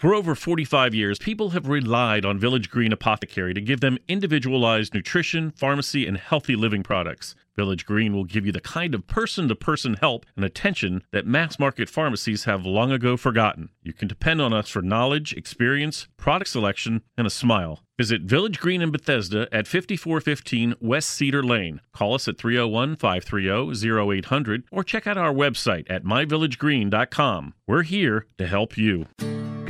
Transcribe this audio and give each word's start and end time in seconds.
For 0.00 0.14
over 0.14 0.34
45 0.34 0.94
years, 0.94 1.18
people 1.18 1.50
have 1.50 1.68
relied 1.68 2.24
on 2.24 2.38
Village 2.38 2.70
Green 2.70 2.90
Apothecary 2.90 3.52
to 3.52 3.60
give 3.60 3.80
them 3.80 3.98
individualized 4.08 4.94
nutrition, 4.94 5.50
pharmacy, 5.50 6.06
and 6.06 6.16
healthy 6.16 6.56
living 6.56 6.82
products. 6.82 7.34
Village 7.56 7.86
Green 7.86 8.14
will 8.14 8.24
give 8.24 8.46
you 8.46 8.52
the 8.52 8.60
kind 8.60 8.94
of 8.94 9.06
person 9.06 9.48
to 9.48 9.54
person 9.54 9.94
help 9.94 10.26
and 10.36 10.44
attention 10.44 11.02
that 11.12 11.26
mass 11.26 11.58
market 11.58 11.88
pharmacies 11.88 12.44
have 12.44 12.64
long 12.64 12.92
ago 12.92 13.16
forgotten. 13.16 13.70
You 13.82 13.92
can 13.92 14.08
depend 14.08 14.40
on 14.40 14.52
us 14.52 14.68
for 14.68 14.82
knowledge, 14.82 15.32
experience, 15.32 16.08
product 16.16 16.50
selection, 16.50 17.02
and 17.16 17.26
a 17.26 17.30
smile. 17.30 17.80
Visit 17.98 18.22
Village 18.22 18.60
Green 18.60 18.80
in 18.80 18.90
Bethesda 18.90 19.46
at 19.52 19.66
5415 19.66 20.74
West 20.80 21.10
Cedar 21.10 21.42
Lane. 21.42 21.80
Call 21.92 22.14
us 22.14 22.28
at 22.28 22.38
301 22.38 22.96
530 22.96 24.18
0800 24.18 24.64
or 24.72 24.82
check 24.82 25.06
out 25.06 25.18
our 25.18 25.34
website 25.34 25.90
at 25.90 26.04
myvillagegreen.com. 26.04 27.54
We're 27.66 27.82
here 27.82 28.26
to 28.38 28.46
help 28.46 28.78
you. 28.78 29.06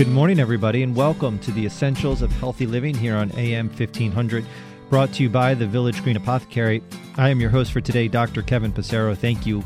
Good 0.00 0.08
morning, 0.08 0.40
everybody, 0.40 0.82
and 0.82 0.96
welcome 0.96 1.38
to 1.40 1.50
the 1.50 1.66
Essentials 1.66 2.22
of 2.22 2.32
Healthy 2.32 2.66
Living 2.66 2.94
here 2.94 3.16
on 3.16 3.30
AM 3.32 3.68
1500, 3.68 4.46
brought 4.90 5.12
to 5.12 5.22
you 5.22 5.30
by 5.30 5.54
the 5.54 5.68
Village 5.68 6.02
Green 6.02 6.16
Apothecary. 6.16 6.82
I 7.16 7.28
am 7.28 7.40
your 7.40 7.48
host 7.48 7.70
for 7.70 7.80
today, 7.80 8.08
Dr. 8.08 8.42
Kevin 8.42 8.72
Passero. 8.72 9.16
Thank 9.16 9.46
you 9.46 9.62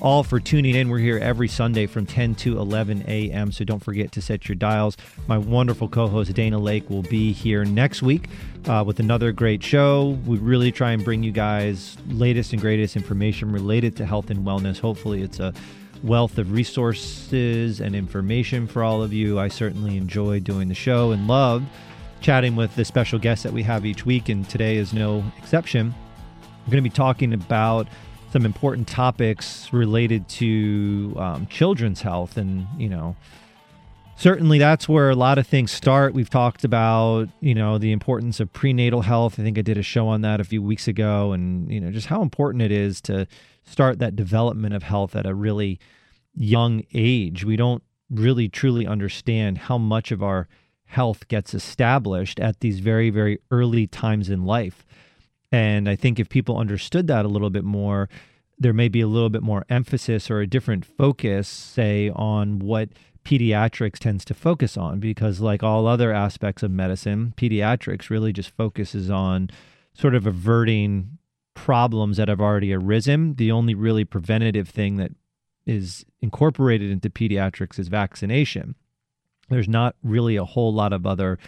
all 0.00 0.22
for 0.22 0.38
tuning 0.38 0.76
in. 0.76 0.88
We're 0.88 1.00
here 1.00 1.18
every 1.18 1.48
Sunday 1.48 1.86
from 1.86 2.06
10 2.06 2.36
to 2.36 2.60
11 2.60 3.04
a.m., 3.08 3.50
so 3.50 3.64
don't 3.64 3.82
forget 3.82 4.12
to 4.12 4.22
set 4.22 4.48
your 4.48 4.54
dials. 4.54 4.96
My 5.26 5.36
wonderful 5.36 5.88
co 5.88 6.06
host, 6.06 6.32
Dana 6.32 6.60
Lake, 6.60 6.88
will 6.88 7.02
be 7.02 7.32
here 7.32 7.64
next 7.64 8.02
week 8.02 8.28
uh, 8.66 8.84
with 8.86 9.00
another 9.00 9.32
great 9.32 9.64
show. 9.64 10.16
We 10.24 10.38
really 10.38 10.70
try 10.70 10.92
and 10.92 11.04
bring 11.04 11.24
you 11.24 11.32
guys 11.32 11.98
latest 12.06 12.52
and 12.52 12.62
greatest 12.62 12.94
information 12.94 13.50
related 13.50 13.96
to 13.96 14.06
health 14.06 14.30
and 14.30 14.46
wellness. 14.46 14.78
Hopefully, 14.78 15.22
it's 15.22 15.40
a 15.40 15.52
wealth 16.04 16.38
of 16.38 16.52
resources 16.52 17.80
and 17.80 17.96
information 17.96 18.68
for 18.68 18.84
all 18.84 19.02
of 19.02 19.12
you. 19.12 19.40
I 19.40 19.48
certainly 19.48 19.96
enjoy 19.96 20.38
doing 20.38 20.68
the 20.68 20.74
show 20.76 21.10
and 21.10 21.26
love 21.26 21.64
chatting 22.20 22.56
with 22.56 22.74
the 22.76 22.84
special 22.84 23.18
guests 23.18 23.42
that 23.42 23.52
we 23.52 23.62
have 23.62 23.86
each 23.86 24.04
week, 24.04 24.28
and 24.28 24.48
today 24.48 24.76
is 24.76 24.92
no 24.92 25.24
exception. 25.38 25.94
We're 26.66 26.72
going 26.72 26.84
to 26.84 26.90
be 26.90 26.94
talking 26.94 27.32
about 27.32 27.88
some 28.32 28.44
important 28.44 28.86
topics 28.86 29.72
related 29.72 30.28
to 30.28 31.14
um, 31.18 31.46
children's 31.46 32.02
health, 32.02 32.36
and 32.36 32.66
you 32.76 32.88
know, 32.88 33.16
certainly 34.16 34.58
that's 34.58 34.88
where 34.88 35.10
a 35.10 35.14
lot 35.14 35.38
of 35.38 35.46
things 35.46 35.70
start. 35.70 36.12
We've 36.14 36.30
talked 36.30 36.64
about 36.64 37.28
you 37.40 37.54
know 37.54 37.78
the 37.78 37.92
importance 37.92 38.40
of 38.40 38.52
prenatal 38.52 39.02
health. 39.02 39.38
I 39.38 39.42
think 39.42 39.58
I 39.58 39.62
did 39.62 39.78
a 39.78 39.82
show 39.82 40.08
on 40.08 40.20
that 40.22 40.40
a 40.40 40.44
few 40.44 40.62
weeks 40.62 40.88
ago, 40.88 41.32
and 41.32 41.70
you 41.72 41.80
know 41.80 41.90
just 41.90 42.08
how 42.08 42.22
important 42.22 42.62
it 42.62 42.72
is 42.72 43.00
to 43.02 43.26
start 43.64 43.98
that 43.98 44.16
development 44.16 44.74
of 44.74 44.82
health 44.82 45.14
at 45.16 45.26
a 45.26 45.34
really 45.34 45.78
young 46.34 46.84
age. 46.94 47.44
We 47.44 47.56
don't 47.56 47.82
really 48.10 48.48
truly 48.48 48.86
understand 48.86 49.58
how 49.58 49.78
much 49.78 50.10
of 50.10 50.22
our 50.22 50.48
health 50.88 51.28
gets 51.28 51.54
established 51.54 52.40
at 52.40 52.60
these 52.60 52.80
very, 52.80 53.10
very 53.10 53.38
early 53.50 53.86
times 53.86 54.30
in 54.30 54.44
life. 54.44 54.84
And 55.52 55.88
I 55.88 55.96
think 55.96 56.18
if 56.18 56.28
people 56.28 56.58
understood 56.58 57.06
that 57.06 57.24
a 57.24 57.28
little 57.28 57.50
bit 57.50 57.64
more, 57.64 58.08
there 58.58 58.72
may 58.72 58.88
be 58.88 59.02
a 59.02 59.06
little 59.06 59.28
bit 59.28 59.42
more 59.42 59.64
emphasis 59.68 60.30
or 60.30 60.40
a 60.40 60.46
different 60.46 60.84
focus, 60.84 61.46
say, 61.46 62.10
on 62.10 62.58
what 62.58 62.88
pediatrics 63.24 63.98
tends 63.98 64.24
to 64.24 64.34
focus 64.34 64.76
on. 64.76 64.98
Because, 64.98 65.40
like 65.40 65.62
all 65.62 65.86
other 65.86 66.12
aspects 66.12 66.62
of 66.62 66.70
medicine, 66.70 67.34
pediatrics 67.36 68.10
really 68.10 68.32
just 68.32 68.50
focuses 68.50 69.10
on 69.10 69.50
sort 69.92 70.14
of 70.14 70.26
averting 70.26 71.18
problems 71.54 72.16
that 72.16 72.28
have 72.28 72.40
already 72.40 72.72
arisen. 72.72 73.34
The 73.34 73.52
only 73.52 73.74
really 73.74 74.04
preventative 74.04 74.68
thing 74.68 74.96
that 74.96 75.12
is 75.66 76.06
incorporated 76.22 76.90
into 76.90 77.10
pediatrics 77.10 77.78
is 77.78 77.88
vaccination. 77.88 78.74
There's 79.48 79.68
not 79.68 79.96
really 80.02 80.36
a 80.36 80.44
whole 80.44 80.72
lot 80.72 80.92
of 80.92 81.06
other 81.06 81.38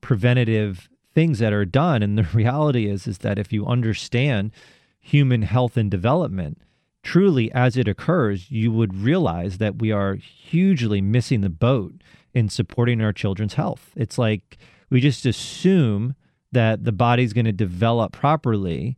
preventative 0.00 0.88
things 1.12 1.40
that 1.40 1.52
are 1.52 1.64
done 1.64 2.02
and 2.02 2.16
the 2.16 2.22
reality 2.34 2.88
is 2.88 3.06
is 3.06 3.18
that 3.18 3.38
if 3.38 3.52
you 3.52 3.66
understand 3.66 4.52
human 5.00 5.42
health 5.42 5.76
and 5.76 5.90
development 5.90 6.62
truly 7.02 7.50
as 7.52 7.76
it 7.76 7.88
occurs 7.88 8.50
you 8.50 8.70
would 8.70 8.94
realize 8.94 9.58
that 9.58 9.78
we 9.78 9.90
are 9.90 10.14
hugely 10.14 11.00
missing 11.00 11.40
the 11.40 11.50
boat 11.50 11.94
in 12.32 12.48
supporting 12.48 13.00
our 13.02 13.12
children's 13.12 13.54
health 13.54 13.90
it's 13.96 14.18
like 14.18 14.56
we 14.88 15.00
just 15.00 15.26
assume 15.26 16.14
that 16.52 16.84
the 16.84 16.92
body's 16.92 17.32
going 17.32 17.44
to 17.44 17.52
develop 17.52 18.12
properly 18.12 18.96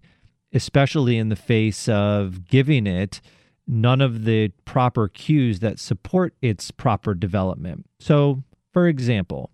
especially 0.53 1.17
in 1.17 1.31
the 1.31 1.37
face 1.37 1.89
of 1.89 2.47
giving 2.47 2.87
it 2.87 3.21
none 3.67 4.00
of 4.00 4.25
the 4.25 4.49
proper 4.65 5.09
cues 5.09 5.61
that 5.61 5.79
support 5.79 6.34
its 6.43 6.71
proper 6.71 7.15
development. 7.15 7.87
So, 7.99 8.43
for 8.72 8.88
example, 8.88 9.50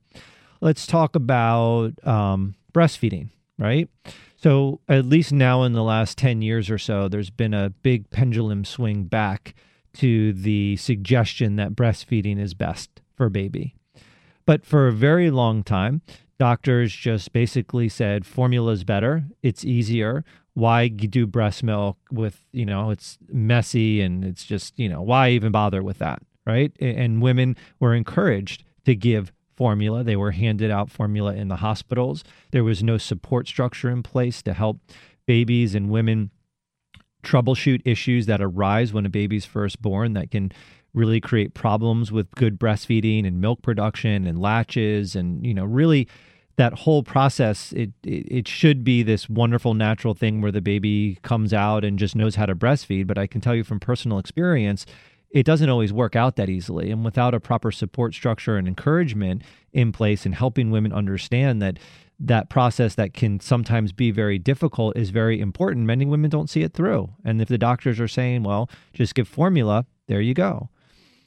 let's 0.60 0.86
talk 0.86 1.14
about 1.14 1.92
um, 2.06 2.54
breastfeeding, 2.72 3.28
right? 3.58 3.88
So, 4.36 4.80
at 4.88 5.04
least 5.04 5.32
now 5.32 5.64
in 5.64 5.72
the 5.72 5.82
last 5.82 6.16
10 6.18 6.42
years 6.42 6.70
or 6.70 6.78
so, 6.78 7.08
there's 7.08 7.30
been 7.30 7.54
a 7.54 7.70
big 7.70 8.10
pendulum 8.10 8.64
swing 8.64 9.04
back 9.04 9.54
to 9.94 10.32
the 10.32 10.76
suggestion 10.76 11.56
that 11.56 11.74
breastfeeding 11.74 12.40
is 12.40 12.54
best 12.54 13.00
for 13.16 13.28
baby. 13.28 13.74
But 14.46 14.64
for 14.64 14.86
a 14.86 14.92
very 14.92 15.30
long 15.30 15.64
time, 15.64 16.02
doctors 16.38 16.94
just 16.94 17.32
basically 17.32 17.88
said 17.88 18.24
formula 18.24 18.72
is 18.72 18.84
better, 18.84 19.24
it's 19.42 19.64
easier, 19.64 20.24
why 20.58 20.88
do 20.88 21.24
breast 21.24 21.62
milk 21.62 21.96
with 22.10 22.44
you 22.52 22.66
know 22.66 22.90
it's 22.90 23.16
messy 23.28 24.00
and 24.00 24.24
it's 24.24 24.44
just 24.44 24.76
you 24.76 24.88
know 24.88 25.00
why 25.00 25.30
even 25.30 25.52
bother 25.52 25.84
with 25.84 25.98
that 25.98 26.20
right 26.46 26.72
and 26.80 27.22
women 27.22 27.56
were 27.78 27.94
encouraged 27.94 28.64
to 28.88 28.96
give 28.96 29.32
formula. 29.54 30.02
They 30.02 30.16
were 30.16 30.30
handed 30.30 30.70
out 30.70 30.90
formula 30.90 31.34
in 31.34 31.48
the 31.48 31.56
hospitals. 31.56 32.24
There 32.52 32.64
was 32.64 32.82
no 32.82 32.96
support 32.96 33.46
structure 33.46 33.90
in 33.90 34.02
place 34.02 34.40
to 34.42 34.54
help 34.54 34.80
babies 35.26 35.74
and 35.74 35.90
women 35.90 36.30
troubleshoot 37.22 37.82
issues 37.84 38.24
that 38.24 38.40
arise 38.40 38.94
when 38.94 39.04
a 39.04 39.10
baby's 39.10 39.44
first 39.44 39.82
born 39.82 40.14
that 40.14 40.30
can 40.30 40.52
really 40.94 41.20
create 41.20 41.52
problems 41.52 42.10
with 42.10 42.30
good 42.30 42.58
breastfeeding 42.58 43.26
and 43.26 43.42
milk 43.42 43.60
production 43.60 44.26
and 44.26 44.40
latches 44.40 45.14
and 45.14 45.44
you 45.44 45.52
know 45.52 45.64
really 45.64 46.08
that 46.56 46.72
whole 46.72 47.02
process 47.02 47.72
it, 47.72 47.90
it, 48.04 48.26
it 48.30 48.48
should 48.48 48.84
be 48.84 49.02
this 49.02 49.28
wonderful 49.28 49.74
natural 49.74 50.14
thing 50.14 50.40
where 50.40 50.50
the 50.50 50.62
baby 50.62 51.18
comes 51.22 51.52
out 51.52 51.84
and 51.84 51.98
just 51.98 52.16
knows 52.16 52.36
how 52.36 52.46
to 52.46 52.54
breastfeed. 52.54 53.06
But 53.06 53.18
i 53.18 53.26
can 53.26 53.42
tell 53.42 53.54
you 53.54 53.64
from 53.64 53.80
personal 53.80 54.18
experience 54.18 54.86
it 55.30 55.44
doesn't 55.44 55.68
always 55.68 55.92
work 55.92 56.16
out 56.16 56.36
that 56.36 56.48
easily. 56.48 56.90
And 56.90 57.04
without 57.04 57.34
a 57.34 57.40
proper 57.40 57.70
support 57.70 58.14
structure 58.14 58.56
and 58.56 58.66
encouragement 58.66 59.42
in 59.72 59.92
place 59.92 60.24
and 60.24 60.34
helping 60.34 60.70
women 60.70 60.92
understand 60.92 61.60
that 61.62 61.78
that 62.20 62.48
process 62.48 62.94
that 62.96 63.14
can 63.14 63.38
sometimes 63.38 63.92
be 63.92 64.10
very 64.10 64.38
difficult 64.38 64.96
is 64.96 65.10
very 65.10 65.40
important 65.40 65.86
many 65.86 66.04
women 66.04 66.28
don't 66.28 66.50
see 66.50 66.62
it 66.62 66.72
through. 66.72 67.10
And 67.24 67.40
if 67.40 67.48
the 67.48 67.58
doctors 67.58 68.00
are 68.00 68.08
saying 68.08 68.42
well 68.42 68.68
just 68.92 69.14
give 69.14 69.28
formula 69.28 69.86
there 70.08 70.20
you 70.20 70.34
go. 70.34 70.68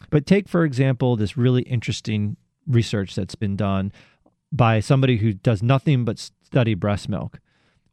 But 0.09 0.25
take 0.25 0.49
for 0.49 0.65
example 0.65 1.15
this 1.15 1.37
really 1.37 1.61
interesting 1.61 2.35
research 2.67 3.15
that's 3.15 3.35
been 3.35 3.55
done 3.55 3.93
by 4.51 4.81
somebody 4.81 5.17
who 5.17 5.33
does 5.33 5.63
nothing 5.63 6.03
but 6.03 6.19
study 6.19 6.73
breast 6.73 7.07
milk. 7.07 7.39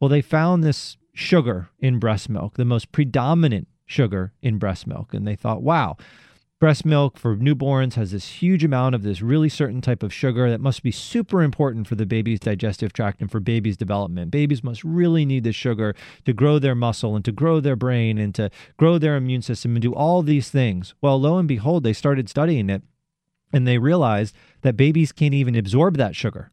Well, 0.00 0.08
they 0.08 0.22
found 0.22 0.64
this 0.64 0.96
sugar 1.12 1.68
in 1.78 1.98
breast 1.98 2.28
milk, 2.28 2.54
the 2.54 2.64
most 2.64 2.92
predominant 2.92 3.68
sugar 3.88 4.32
in 4.40 4.58
breast 4.58 4.86
milk. 4.86 5.12
And 5.12 5.26
they 5.26 5.34
thought, 5.34 5.62
wow, 5.62 5.96
breast 6.60 6.84
milk 6.84 7.18
for 7.18 7.36
newborns 7.36 7.94
has 7.94 8.12
this 8.12 8.42
huge 8.42 8.62
amount 8.62 8.94
of 8.94 9.02
this 9.02 9.22
really 9.22 9.48
certain 9.48 9.80
type 9.80 10.02
of 10.02 10.12
sugar 10.12 10.50
that 10.50 10.60
must 10.60 10.82
be 10.82 10.92
super 10.92 11.42
important 11.42 11.88
for 11.88 11.94
the 11.94 12.06
baby's 12.06 12.38
digestive 12.38 12.92
tract 12.92 13.20
and 13.20 13.30
for 13.30 13.40
baby's 13.40 13.76
development. 13.76 14.30
Babies 14.30 14.62
must 14.62 14.84
really 14.84 15.24
need 15.24 15.42
this 15.42 15.56
sugar 15.56 15.94
to 16.24 16.32
grow 16.32 16.58
their 16.58 16.74
muscle 16.74 17.16
and 17.16 17.24
to 17.24 17.32
grow 17.32 17.58
their 17.58 17.76
brain 17.76 18.18
and 18.18 18.34
to 18.34 18.50
grow 18.76 18.98
their 18.98 19.16
immune 19.16 19.42
system 19.42 19.74
and 19.74 19.82
do 19.82 19.94
all 19.94 20.22
these 20.22 20.50
things. 20.50 20.94
Well, 21.00 21.20
lo 21.20 21.38
and 21.38 21.48
behold, 21.48 21.82
they 21.82 21.92
started 21.94 22.28
studying 22.28 22.70
it 22.70 22.82
and 23.52 23.66
they 23.66 23.78
realized 23.78 24.36
that 24.60 24.76
babies 24.76 25.12
can't 25.12 25.34
even 25.34 25.56
absorb 25.56 25.96
that 25.96 26.14
sugar. 26.14 26.50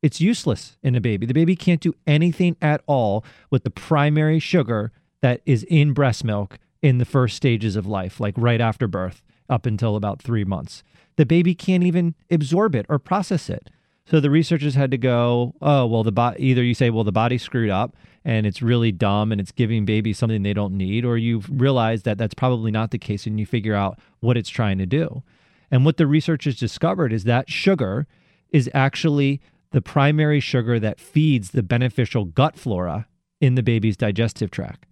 It's 0.00 0.20
useless 0.20 0.78
in 0.82 0.94
a 0.94 1.00
baby. 1.00 1.26
The 1.26 1.34
baby 1.34 1.56
can't 1.56 1.80
do 1.80 1.94
anything 2.06 2.56
at 2.62 2.82
all 2.86 3.24
with 3.50 3.64
the 3.64 3.70
primary 3.70 4.38
sugar 4.38 4.92
that 5.20 5.40
is 5.44 5.64
in 5.64 5.92
breast 5.92 6.24
milk 6.24 6.58
in 6.82 6.98
the 6.98 7.04
first 7.04 7.36
stages 7.36 7.76
of 7.76 7.86
life, 7.86 8.20
like 8.20 8.34
right 8.36 8.60
after 8.60 8.86
birth 8.86 9.22
up 9.48 9.66
until 9.66 9.96
about 9.96 10.22
three 10.22 10.44
months. 10.44 10.82
The 11.16 11.26
baby 11.26 11.54
can't 11.54 11.82
even 11.82 12.14
absorb 12.30 12.74
it 12.74 12.86
or 12.88 12.98
process 12.98 13.50
it. 13.50 13.70
So 14.06 14.20
the 14.20 14.30
researchers 14.30 14.74
had 14.74 14.90
to 14.92 14.98
go, 14.98 15.54
oh, 15.60 15.84
well, 15.86 16.02
the 16.02 16.12
bo- 16.12 16.34
either 16.38 16.62
you 16.62 16.74
say, 16.74 16.88
well, 16.88 17.04
the 17.04 17.12
body 17.12 17.36
screwed 17.36 17.68
up 17.68 17.94
and 18.24 18.46
it's 18.46 18.62
really 18.62 18.90
dumb 18.92 19.32
and 19.32 19.40
it's 19.40 19.52
giving 19.52 19.84
babies 19.84 20.18
something 20.18 20.42
they 20.42 20.54
don't 20.54 20.76
need, 20.76 21.04
or 21.04 21.18
you 21.18 21.42
realize 21.50 22.04
that 22.04 22.16
that's 22.16 22.34
probably 22.34 22.70
not 22.70 22.90
the 22.90 22.98
case 22.98 23.26
and 23.26 23.38
you 23.38 23.44
figure 23.44 23.74
out 23.74 23.98
what 24.20 24.36
it's 24.36 24.48
trying 24.48 24.78
to 24.78 24.86
do. 24.86 25.22
And 25.70 25.84
what 25.84 25.98
the 25.98 26.06
researchers 26.06 26.58
discovered 26.58 27.12
is 27.12 27.24
that 27.24 27.50
sugar 27.50 28.06
is 28.50 28.70
actually 28.72 29.42
the 29.72 29.82
primary 29.82 30.40
sugar 30.40 30.80
that 30.80 31.00
feeds 31.00 31.50
the 31.50 31.62
beneficial 31.62 32.24
gut 32.24 32.56
flora 32.56 33.06
in 33.40 33.56
the 33.56 33.62
baby's 33.62 33.96
digestive 33.96 34.50
tract. 34.50 34.86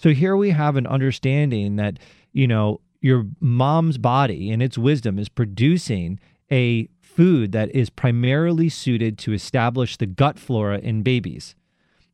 So 0.00 0.10
here 0.10 0.34
we 0.34 0.50
have 0.50 0.76
an 0.76 0.86
understanding 0.86 1.76
that, 1.76 1.98
you 2.32 2.46
know, 2.46 2.80
your 3.02 3.26
mom's 3.38 3.98
body 3.98 4.50
and 4.50 4.62
its 4.62 4.78
wisdom 4.78 5.18
is 5.18 5.28
producing 5.28 6.18
a 6.50 6.88
food 7.02 7.52
that 7.52 7.74
is 7.74 7.90
primarily 7.90 8.70
suited 8.70 9.18
to 9.18 9.34
establish 9.34 9.98
the 9.98 10.06
gut 10.06 10.38
flora 10.38 10.78
in 10.78 11.02
babies 11.02 11.54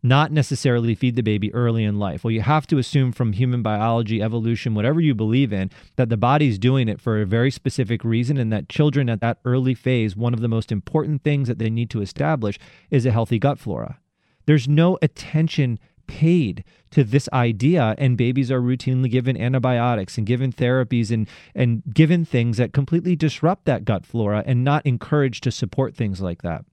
not 0.03 0.31
necessarily 0.31 0.95
feed 0.95 1.17
the 1.17 1.23
baby 1.23 1.53
early 1.53 1.83
in 1.83 1.99
life. 1.99 2.23
Well, 2.23 2.31
you 2.31 2.43
have 2.43 2.67
to 2.69 2.79
assume 2.79 3.11
from 3.11 3.33
human 3.33 3.63
biology, 3.63 4.23
evolution, 4.23 4.75
whatever 4.75 5.01
you 5.01 5.15
believe 5.17 5.53
in, 5.53 5.71
that 5.97 6.11
the 6.11 6.17
body's 6.17 6.61
doing 6.61 6.89
it 6.89 7.01
for 7.01 7.21
a 7.21 7.27
very 7.27 7.51
specific 7.51 8.05
reason, 8.05 8.37
and 8.37 8.53
that 8.53 8.69
children 8.69 9.09
at 9.09 9.21
that 9.21 9.39
early 9.45 9.75
phase, 9.75 10.15
one 10.15 10.33
of 10.33 10.41
the 10.41 10.49
most 10.49 10.71
important 10.71 11.25
things 11.25 11.49
that 11.49 11.59
they 11.59 11.71
need 11.71 11.91
to 11.91 12.03
establish 12.03 12.57
is 12.89 13.05
a 13.05 13.11
healthy 13.11 13.41
gut 13.41 13.59
flora. 13.59 13.99
There's 14.47 14.69
no 14.69 14.97
attention 15.03 15.81
paid 16.07 16.65
to 16.91 17.05
this 17.05 17.29
idea 17.33 17.95
and 17.99 18.17
babies 18.17 18.51
are 18.51 18.61
routinely 18.61 19.11
given 19.11 19.37
antibiotics 19.37 20.17
and 20.17 20.27
given 20.27 20.53
therapies 20.53 21.11
and 21.11 21.29
and 21.55 21.83
given 21.93 22.25
things 22.25 22.57
that 22.57 22.73
completely 22.73 23.17
disrupt 23.17 23.65
that 23.65 23.85
gut 23.85 24.07
flora 24.07 24.43
and 24.47 24.65
not 24.65 24.85
encouraged 24.87 25.43
to 25.43 25.51
support 25.51 25.95
things 25.95 26.21
like 26.21 26.43
that 26.43 26.65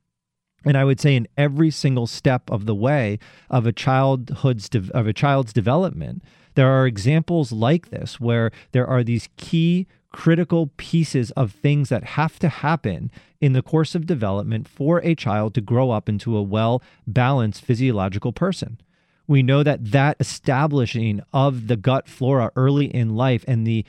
and 0.65 0.77
I 0.77 0.85
would 0.85 1.00
say 1.00 1.15
in 1.15 1.27
every 1.38 1.71
single 1.71 2.07
step 2.07 2.50
of 2.50 2.65
the 2.65 2.75
way 2.75 3.19
of 3.50 3.65
a 3.65 3.74
childhood's 3.74 4.69
de- 4.69 4.91
of 4.94 5.07
a 5.07 5.13
child's 5.13 5.53
development, 5.53 6.24
there 6.56 6.69
are 6.69 6.88
examples 6.88 7.51
like 7.51 7.89
this 7.89 8.19
where 8.19 8.51
there 8.71 8.88
are 8.88 9.03
these 9.03 9.29
key 9.38 9.88
critical 10.12 10.71
pieces 10.77 11.31
of 11.31 11.51
things 11.51 11.89
that 11.89 12.03
have 12.03 12.38
to 12.39 12.47
happen 12.47 13.12
in 13.41 13.53
the 13.53 13.63
course 13.63 13.95
of 13.95 14.06
development 14.06 14.68
for 14.68 15.00
a 15.00 15.15
child 15.15 15.53
to 15.56 15.62
grow 15.62 15.91
up 15.91 16.07
into 16.07 16.38
a 16.38 16.41
well 16.41 16.81
balanced 17.07 17.65
physiological 17.65 18.31
person. 18.31 18.79
We 19.28 19.44
know 19.44 19.64
that 19.64 19.92
that 19.92 20.18
establishing 20.20 21.22
of 21.31 21.68
the 21.68 21.78
gut 21.78 22.08
flora 22.08 22.52
early 22.56 22.94
in 22.94 23.16
life 23.16 23.46
and 23.48 23.66
the 23.66 23.86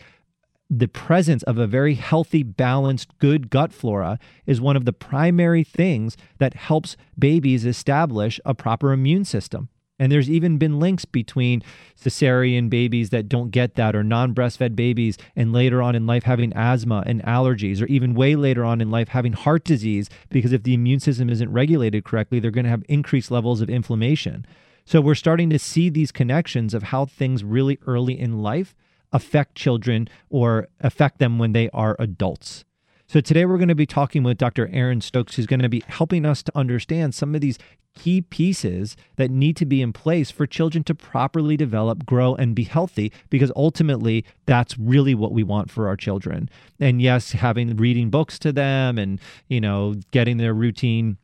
the 0.71 0.89
presence 0.89 1.43
of 1.43 1.59
a 1.59 1.67
very 1.67 1.95
healthy, 1.95 2.43
balanced, 2.43 3.19
good 3.19 3.51
gut 3.51 3.73
flora 3.73 4.19
is 4.47 4.61
one 4.61 4.77
of 4.77 4.87
the 4.87 4.93
primary 4.93 5.63
things 5.63 6.17
that 6.39 6.55
helps 6.55 6.97
babies 7.19 7.67
establish 7.67 8.41
a 8.45 8.55
proper 8.55 8.93
immune 8.93 9.25
system. 9.25 9.69
And 9.99 10.11
there's 10.11 10.29
even 10.29 10.59
been 10.59 10.81
links 10.81 11.05
between 11.05 11.63
cesarean 11.97 12.69
babies 12.69 13.11
that 13.11 13.29
don't 13.29 13.51
get 13.51 13.77
that, 13.77 13.95
or 13.95 14.03
non 14.03 14.35
breastfed 14.35 14.75
babies, 14.75 15.17
and 15.37 15.53
later 15.53 15.81
on 15.81 15.95
in 15.95 16.07
life 16.07 16.25
having 16.25 16.53
asthma 16.55 17.05
and 17.07 17.23
allergies, 17.23 17.81
or 17.81 17.87
even 17.87 18.15
way 18.15 18.35
later 18.35 18.65
on 18.65 18.81
in 18.81 18.91
life 18.91 19.09
having 19.09 19.35
heart 19.35 19.63
disease, 19.63 20.11
because 20.31 20.53
if 20.53 20.65
the 20.65 20.75
immune 20.75 20.99
system 20.99 21.31
isn't 21.31 21.53
regulated 21.53 22.05
correctly, 22.05 22.41
they're 22.41 22.51
going 22.51 22.65
to 22.65 22.71
have 22.71 22.83
increased 22.89 23.31
levels 23.31 23.61
of 23.61 23.71
inflammation. 23.71 24.45
So 24.87 25.01
we're 25.01 25.15
starting 25.15 25.49
to 25.51 25.59
see 25.59 25.89
these 25.89 26.13
connections 26.13 26.75
of 26.75 26.85
how 26.85 27.07
things 27.07 27.43
really 27.43 27.79
early 27.87 28.19
in 28.19 28.43
life 28.43 28.75
affect 29.13 29.55
children 29.55 30.09
or 30.29 30.69
affect 30.81 31.19
them 31.19 31.39
when 31.39 31.53
they 31.53 31.71
are 31.71 31.97
adults. 31.99 32.65
So 33.07 33.21
today 33.21 33.45
we're 33.45 33.59
going 33.59 33.69
to 33.69 33.75
be 33.75 33.87
talking 33.87 34.23
with 34.23 34.39
Dr. 34.39 34.69
Erin 34.73 35.01
Stokes, 35.01 35.37
who's 35.37 35.47
going 35.47 35.61
to 35.61 35.69
be 35.69 35.83
helping 35.87 36.27
us 36.27 36.43
to 36.43 36.57
understand 36.57 37.15
some 37.15 37.35
of 37.35 37.41
these 37.41 37.59
key 37.95 38.23
pieces 38.23 38.97
that 39.17 39.31
need 39.31 39.57
to 39.57 39.67
be 39.67 39.81
in 39.81 39.93
place 39.93 40.31
for 40.31 40.47
children 40.47 40.83
to 40.85 40.95
properly 40.95 41.57
develop, 41.57 42.05
grow, 42.05 42.35
and 42.35 42.55
be 42.55 42.65
healthy, 42.65 43.13
because 43.31 43.53
ultimately 43.55 44.25
that's 44.47 44.77
really 44.79 45.15
what 45.15 45.33
we 45.33 45.45
want 45.45 45.71
for 45.71 45.87
our 45.87 45.97
children. 45.97 46.49
And 46.81 47.01
yes, 47.01 47.33
having 47.33 47.77
reading 47.77 48.11
books 48.11 48.39
to 48.41 48.53
them 48.53 48.99
and, 48.99 49.21
you 49.49 49.61
know, 49.61 49.95
getting 50.11 50.39
their 50.39 50.55
routine 50.55 51.19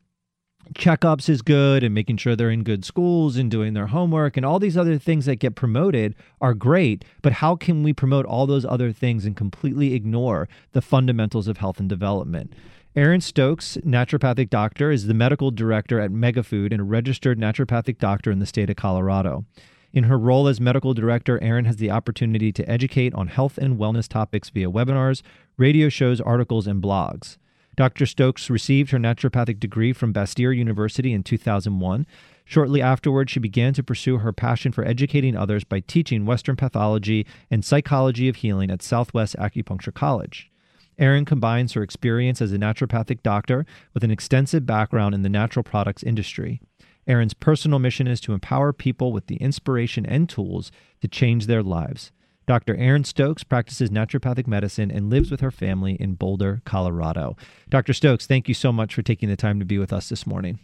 checkups 0.75 1.29
is 1.29 1.43
good 1.43 1.83
and 1.83 1.95
making 1.95 2.17
sure 2.17 2.37
they're 2.37 2.51
in 2.51 2.63
good 2.63 2.85
schools 2.85 3.37
and 3.37 3.51
doing 3.51 3.75
their 3.75 3.89
homework 3.89 4.37
and 4.37 4.47
all 4.47 4.59
these 4.59 4.77
other 4.77 4.99
things 4.99 5.27
that 5.27 5.37
get 5.37 5.55
promoted 5.55 6.15
are 6.41 6.55
great. 6.55 7.05
But 7.23 7.35
how 7.35 7.57
can 7.57 7.83
we 7.83 7.93
promote 7.93 8.27
all 8.27 8.47
those 8.47 8.65
other 8.65 8.93
things 8.93 9.25
and 9.25 9.37
completely 9.37 9.95
ignore 9.95 10.49
the 10.73 10.83
fundamentals 10.83 11.49
of 11.49 11.59
health 11.59 11.81
and 11.81 11.89
development? 11.89 12.53
Erin 12.97 13.21
Stokes, 13.21 13.79
naturopathic 13.79 14.51
doctor, 14.51 14.91
is 14.91 15.07
the 15.07 15.15
medical 15.15 15.51
director 15.51 16.01
at 16.01 16.11
Megafood 16.11 16.73
and 16.73 16.81
a 16.81 16.85
registered 16.85 17.39
naturopathic 17.39 17.99
doctor 17.99 18.33
in 18.33 18.41
the 18.41 18.47
state 18.47 18.69
of 18.69 18.77
Colorado. 18.77 19.45
In 19.93 20.05
her 20.05 20.19
role 20.19 20.47
as 20.47 20.61
medical 20.61 20.95
director, 20.95 21.43
Erin 21.43 21.65
has 21.65 21.77
the 21.77 21.91
opportunity 21.91 22.53
to 22.53 22.69
educate 22.69 23.15
on 23.15 23.29
health 23.29 23.59
and 23.59 23.77
wellness 23.79 24.09
topics 24.09 24.51
via 24.51 24.71
webinars, 24.71 25.23
radio 25.57 25.89
shows, 25.89 26.21
articles, 26.21 26.67
and 26.67 26.83
blogs. 26.83 27.39
Dr. 27.81 28.05
Stokes 28.05 28.51
received 28.51 28.91
her 28.91 28.99
naturopathic 28.99 29.59
degree 29.59 29.95
from 29.95 30.13
Bastyr 30.13 30.55
University 30.55 31.15
in 31.15 31.23
2001. 31.23 32.07
Shortly 32.45 32.83
afterward, 32.83 33.31
she 33.31 33.41
began 33.41 33.73
to 33.73 33.83
pursue 33.83 34.19
her 34.19 34.35
passion 34.35 34.71
for 34.71 34.85
educating 34.85 35.35
others 35.35 35.65
by 35.65 35.81
teaching 35.81 36.27
Western 36.27 36.57
pathology 36.57 37.27
and 37.51 37.65
psychology 37.65 38.29
of 38.29 38.37
healing 38.37 38.71
at 38.71 38.83
Southwest 38.83 39.35
Acupuncture 39.39 39.95
College. 39.95 40.51
Erin 40.99 41.25
combines 41.25 41.73
her 41.73 41.83
experience 41.83 42.43
as 42.43 42.53
a 42.53 42.59
naturopathic 42.59 43.23
doctor 43.23 43.65
with 43.95 44.05
an 44.05 44.11
extensive 44.11 44.67
background 44.67 45.15
in 45.15 45.23
the 45.23 45.31
natural 45.31 45.63
products 45.63 46.03
industry. 46.03 46.61
Erin's 47.07 47.33
personal 47.33 47.79
mission 47.79 48.07
is 48.07 48.21
to 48.21 48.35
empower 48.35 48.75
people 48.75 49.11
with 49.11 49.27
the 49.27 49.37
inspiration 49.37 50.05
and 50.05 50.29
tools 50.29 50.71
to 51.01 51.09
change 51.09 51.47
their 51.47 51.63
lives. 51.63 52.13
Dr. 52.51 52.75
Erin 52.75 53.05
Stokes 53.05 53.45
practices 53.45 53.91
naturopathic 53.91 54.49
medicine 54.49 54.91
and 54.91 55.09
lives 55.09 55.31
with 55.31 55.39
her 55.39 55.53
family 55.53 55.95
in 56.01 56.15
Boulder, 56.15 56.63
Colorado. 56.65 57.37
Dr. 57.69 57.93
Stokes, 57.93 58.27
thank 58.27 58.49
you 58.49 58.55
so 58.55 58.73
much 58.73 58.93
for 58.93 59.03
taking 59.03 59.29
the 59.29 59.37
time 59.37 59.61
to 59.61 59.65
be 59.65 59.79
with 59.79 59.93
us 59.93 60.09
this 60.09 60.27
morning. 60.27 60.59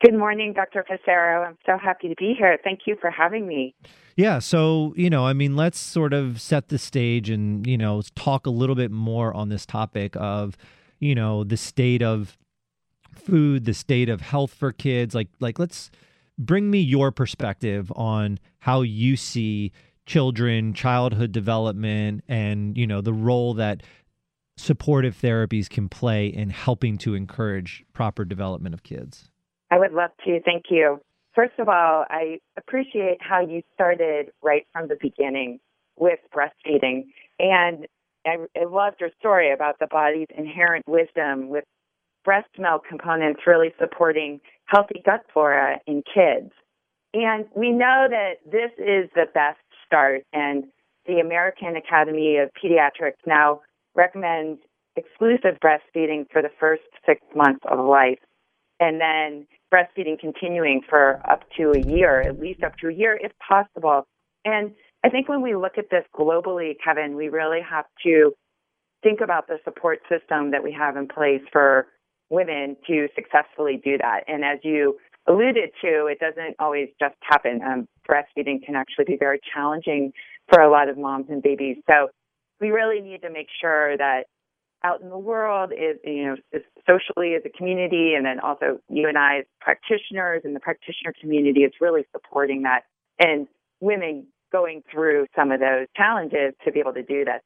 Good 0.00 0.14
morning, 0.14 0.52
Dr. 0.52 0.84
Passero. 0.88 1.44
I'm 1.44 1.58
so 1.66 1.78
happy 1.78 2.06
to 2.06 2.14
be 2.16 2.36
here. 2.38 2.56
Thank 2.62 2.82
you 2.86 2.96
for 3.00 3.10
having 3.10 3.44
me. 3.44 3.74
Yeah, 4.14 4.38
so, 4.38 4.94
you 4.96 5.10
know, 5.10 5.26
I 5.26 5.32
mean, 5.32 5.56
let's 5.56 5.80
sort 5.80 6.12
of 6.12 6.40
set 6.40 6.68
the 6.68 6.78
stage 6.78 7.28
and, 7.28 7.66
you 7.66 7.76
know, 7.76 8.02
talk 8.14 8.46
a 8.46 8.50
little 8.50 8.76
bit 8.76 8.92
more 8.92 9.34
on 9.34 9.48
this 9.48 9.66
topic 9.66 10.14
of, 10.14 10.56
you 11.00 11.16
know, 11.16 11.42
the 11.42 11.56
state 11.56 12.04
of 12.04 12.38
food, 13.16 13.64
the 13.64 13.74
state 13.74 14.08
of 14.08 14.20
health 14.20 14.54
for 14.54 14.70
kids. 14.70 15.12
Like 15.12 15.30
like 15.40 15.58
let's 15.58 15.90
bring 16.38 16.70
me 16.70 16.78
your 16.78 17.10
perspective 17.10 17.92
on 17.96 18.38
how 18.60 18.82
you 18.82 19.16
see 19.16 19.72
children, 20.06 20.72
childhood 20.72 21.32
development, 21.32 22.24
and 22.28 22.76
you 22.78 22.86
know 22.86 23.00
the 23.00 23.12
role 23.12 23.54
that 23.54 23.82
supportive 24.56 25.16
therapies 25.16 25.68
can 25.68 25.88
play 25.88 26.26
in 26.26 26.50
helping 26.50 26.96
to 26.98 27.14
encourage 27.14 27.84
proper 27.92 28.24
development 28.24 28.74
of 28.74 28.82
kids. 28.82 29.30
I 29.70 29.78
would 29.78 29.92
love 29.92 30.10
to. 30.24 30.40
Thank 30.44 30.66
you. 30.70 31.00
First 31.34 31.58
of 31.58 31.68
all, 31.68 32.06
I 32.08 32.38
appreciate 32.56 33.18
how 33.20 33.40
you 33.40 33.62
started 33.74 34.30
right 34.42 34.66
from 34.72 34.88
the 34.88 34.96
beginning 35.00 35.60
with 35.96 36.18
breastfeeding. 36.34 37.06
And 37.38 37.86
I, 38.26 38.36
I 38.58 38.64
loved 38.64 38.96
your 39.00 39.10
story 39.18 39.52
about 39.52 39.78
the 39.78 39.86
body's 39.90 40.28
inherent 40.36 40.88
wisdom 40.88 41.48
with 41.48 41.64
breast 42.24 42.48
milk 42.58 42.84
components 42.88 43.40
really 43.46 43.74
supporting 43.78 44.40
healthy 44.64 45.02
gut 45.04 45.26
flora 45.32 45.78
in 45.86 46.02
kids. 46.02 46.52
And 47.12 47.46
we 47.54 47.70
know 47.70 48.06
that 48.10 48.34
this 48.44 48.72
is 48.78 49.10
the 49.14 49.26
best 49.32 49.58
start. 49.86 50.22
And 50.32 50.64
the 51.06 51.20
American 51.20 51.76
Academy 51.76 52.38
of 52.38 52.50
Pediatrics 52.62 53.24
now 53.26 53.60
recommends 53.94 54.60
exclusive 54.96 55.58
breastfeeding 55.62 56.26
for 56.32 56.42
the 56.42 56.50
first 56.58 56.82
six 57.04 57.20
months 57.34 57.64
of 57.70 57.84
life. 57.84 58.18
And 58.80 59.00
then 59.00 59.46
breastfeeding 59.72 60.18
continuing 60.18 60.82
for 60.88 61.20
up 61.28 61.44
to 61.56 61.72
a 61.72 61.80
year, 61.80 62.20
at 62.20 62.38
least 62.38 62.62
up 62.62 62.76
to 62.78 62.88
a 62.88 62.92
year 62.92 63.18
if 63.20 63.32
possible. 63.46 64.06
And 64.44 64.72
I 65.04 65.08
think 65.08 65.28
when 65.28 65.42
we 65.42 65.54
look 65.54 65.78
at 65.78 65.90
this 65.90 66.04
globally, 66.14 66.76
Kevin, 66.82 67.16
we 67.16 67.28
really 67.28 67.60
have 67.68 67.86
to 68.04 68.32
think 69.02 69.20
about 69.20 69.46
the 69.46 69.58
support 69.64 70.00
system 70.10 70.50
that 70.50 70.62
we 70.62 70.72
have 70.72 70.96
in 70.96 71.08
place 71.08 71.42
for 71.52 71.86
women 72.28 72.76
to 72.86 73.08
successfully 73.14 73.80
do 73.82 73.98
that. 73.98 74.24
And 74.26 74.44
as 74.44 74.58
you 74.62 74.96
alluded 75.28 75.70
to, 75.82 76.06
it 76.06 76.18
doesn't 76.18 76.56
always 76.58 76.88
just 77.00 77.16
happen. 77.20 77.60
Um, 77.62 77.88
breastfeeding 78.08 78.64
can 78.64 78.76
actually 78.76 79.06
be 79.06 79.16
very 79.18 79.40
challenging 79.52 80.12
for 80.48 80.60
a 80.60 80.70
lot 80.70 80.88
of 80.88 80.96
moms 80.96 81.26
and 81.28 81.42
babies. 81.42 81.78
So 81.88 82.08
we 82.60 82.70
really 82.70 83.00
need 83.00 83.22
to 83.22 83.30
make 83.30 83.48
sure 83.60 83.96
that 83.96 84.24
out 84.84 85.00
in 85.00 85.08
the 85.08 85.18
world 85.18 85.72
is 85.72 85.96
you 86.04 86.26
know 86.26 86.60
socially 86.86 87.34
as 87.34 87.42
a 87.44 87.48
community 87.48 88.14
and 88.14 88.24
then 88.24 88.38
also 88.40 88.78
you 88.88 89.08
and 89.08 89.18
I 89.18 89.38
as 89.38 89.44
practitioners 89.60 90.42
and 90.44 90.54
the 90.54 90.60
practitioner 90.60 91.12
community 91.20 91.60
is 91.60 91.72
really 91.80 92.04
supporting 92.12 92.62
that 92.62 92.82
and 93.18 93.48
women 93.80 94.26
going 94.52 94.82
through 94.90 95.26
some 95.34 95.50
of 95.50 95.60
those 95.60 95.86
challenges 95.96 96.54
to 96.64 96.70
be 96.70 96.78
able 96.78 96.92
to 96.94 97.02
do 97.02 97.24
that. 97.24 97.42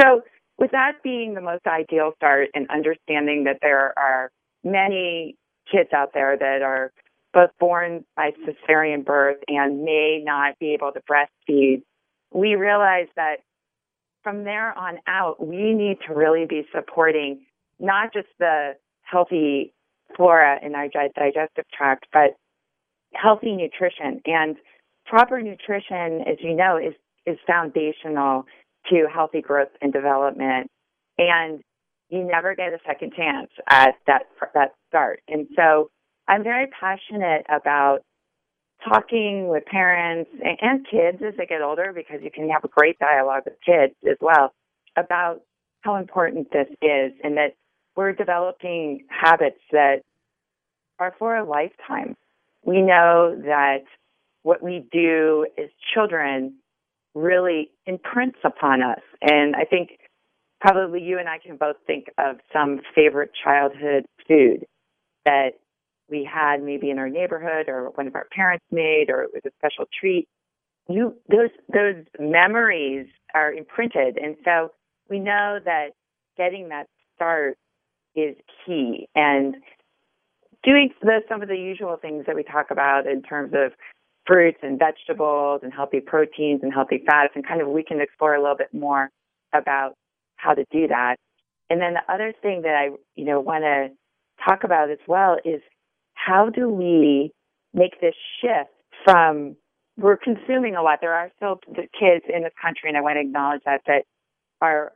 So 0.00 0.22
with 0.58 0.70
that 0.70 1.02
being 1.02 1.34
the 1.34 1.40
most 1.40 1.66
ideal 1.66 2.12
start 2.16 2.50
and 2.54 2.68
understanding 2.70 3.44
that 3.44 3.58
there 3.62 3.92
are 3.98 4.30
many 4.62 5.36
kids 5.70 5.90
out 5.92 6.12
there 6.14 6.36
that 6.38 6.62
are 6.62 6.92
both 7.36 7.50
born 7.60 8.02
by 8.16 8.30
cesarean 8.46 9.04
birth 9.04 9.36
and 9.46 9.84
may 9.84 10.22
not 10.24 10.58
be 10.58 10.72
able 10.72 10.90
to 10.90 11.00
breastfeed, 11.02 11.82
we 12.32 12.54
realized 12.54 13.10
that 13.16 13.40
from 14.22 14.44
there 14.44 14.76
on 14.76 14.96
out, 15.06 15.46
we 15.46 15.74
need 15.74 15.98
to 16.08 16.14
really 16.14 16.46
be 16.48 16.62
supporting 16.74 17.44
not 17.78 18.14
just 18.14 18.28
the 18.38 18.72
healthy 19.02 19.74
flora 20.16 20.58
in 20.62 20.74
our 20.74 20.88
digestive 20.88 21.66
tract, 21.76 22.06
but 22.10 22.36
healthy 23.12 23.52
nutrition. 23.52 24.22
And 24.24 24.56
proper 25.04 25.42
nutrition, 25.42 26.22
as 26.26 26.38
you 26.40 26.56
know, 26.56 26.78
is, 26.78 26.94
is 27.26 27.36
foundational 27.46 28.46
to 28.88 29.06
healthy 29.12 29.42
growth 29.42 29.68
and 29.82 29.92
development. 29.92 30.70
And 31.18 31.60
you 32.08 32.24
never 32.24 32.54
get 32.54 32.72
a 32.72 32.78
second 32.86 33.12
chance 33.14 33.50
at 33.68 33.96
that 34.06 34.22
that 34.54 34.72
start. 34.88 35.20
And 35.28 35.48
so 35.54 35.90
I'm 36.28 36.42
very 36.42 36.66
passionate 36.68 37.46
about 37.48 38.00
talking 38.86 39.48
with 39.48 39.64
parents 39.64 40.30
and 40.42 40.86
kids 40.90 41.22
as 41.26 41.34
they 41.36 41.46
get 41.46 41.62
older 41.62 41.92
because 41.94 42.20
you 42.22 42.30
can 42.30 42.48
have 42.50 42.64
a 42.64 42.68
great 42.68 42.98
dialogue 42.98 43.42
with 43.44 43.54
kids 43.64 43.94
as 44.08 44.16
well 44.20 44.52
about 44.96 45.42
how 45.80 45.96
important 45.96 46.50
this 46.52 46.68
is 46.82 47.12
and 47.22 47.36
that 47.36 47.54
we're 47.96 48.12
developing 48.12 49.04
habits 49.08 49.60
that 49.72 50.02
are 50.98 51.14
for 51.18 51.36
a 51.36 51.44
lifetime. 51.44 52.16
We 52.64 52.82
know 52.82 53.36
that 53.44 53.84
what 54.42 54.62
we 54.62 54.84
do 54.92 55.46
as 55.58 55.68
children 55.94 56.54
really 57.14 57.70
imprints 57.86 58.38
upon 58.44 58.82
us. 58.82 59.00
And 59.22 59.56
I 59.56 59.64
think 59.64 59.98
probably 60.60 61.02
you 61.02 61.18
and 61.18 61.28
I 61.28 61.38
can 61.38 61.56
both 61.56 61.76
think 61.86 62.06
of 62.18 62.36
some 62.52 62.80
favorite 62.94 63.30
childhood 63.42 64.06
food 64.28 64.66
that 65.24 65.52
we 66.10 66.28
had 66.30 66.62
maybe 66.62 66.90
in 66.90 66.98
our 66.98 67.08
neighborhood 67.08 67.68
or 67.68 67.90
one 67.94 68.06
of 68.06 68.14
our 68.14 68.26
parents 68.32 68.64
made 68.70 69.06
or 69.08 69.22
it 69.22 69.30
was 69.32 69.42
a 69.46 69.50
special 69.58 69.86
treat. 69.98 70.28
You 70.88 71.14
those 71.28 71.50
those 71.72 72.04
memories 72.18 73.06
are 73.34 73.52
imprinted 73.52 74.18
and 74.18 74.36
so 74.44 74.72
we 75.08 75.18
know 75.18 75.58
that 75.64 75.88
getting 76.36 76.68
that 76.68 76.86
start 77.14 77.58
is 78.14 78.36
key 78.64 79.08
and 79.14 79.56
doing 80.62 80.90
the, 81.02 81.20
some 81.28 81.42
of 81.42 81.48
the 81.48 81.56
usual 81.56 81.96
things 81.96 82.24
that 82.26 82.34
we 82.34 82.42
talk 82.42 82.70
about 82.70 83.06
in 83.06 83.22
terms 83.22 83.52
of 83.54 83.72
fruits 84.26 84.58
and 84.62 84.78
vegetables 84.78 85.60
and 85.62 85.72
healthy 85.72 86.00
proteins 86.00 86.60
and 86.62 86.72
healthy 86.72 87.02
fats 87.06 87.32
and 87.34 87.46
kind 87.46 87.60
of 87.62 87.68
we 87.68 87.84
can 87.84 88.00
explore 88.00 88.34
a 88.34 88.40
little 88.40 88.56
bit 88.56 88.72
more 88.72 89.10
about 89.52 89.94
how 90.36 90.52
to 90.52 90.64
do 90.70 90.88
that. 90.88 91.16
And 91.70 91.80
then 91.80 91.94
the 91.94 92.12
other 92.12 92.32
thing 92.42 92.62
that 92.62 92.74
I, 92.74 92.90
you 93.14 93.24
know, 93.24 93.40
want 93.40 93.64
to 93.64 93.88
talk 94.46 94.64
about 94.64 94.90
as 94.90 94.98
well 95.06 95.36
is 95.44 95.60
how 96.26 96.50
do 96.50 96.68
we 96.68 97.32
make 97.72 98.00
this 98.00 98.14
shift 98.40 98.70
from 99.04 99.56
we're 99.96 100.16
consuming 100.16 100.76
a 100.76 100.82
lot. 100.82 100.98
There 101.00 101.14
are 101.14 101.30
still 101.36 101.58
kids 101.98 102.24
in 102.28 102.42
this 102.42 102.52
country, 102.60 102.88
and 102.88 102.98
I 102.98 103.00
want 103.00 103.16
to 103.16 103.20
acknowledge 103.20 103.62
that 103.64 103.80
that 103.86 104.04
are 104.60 104.92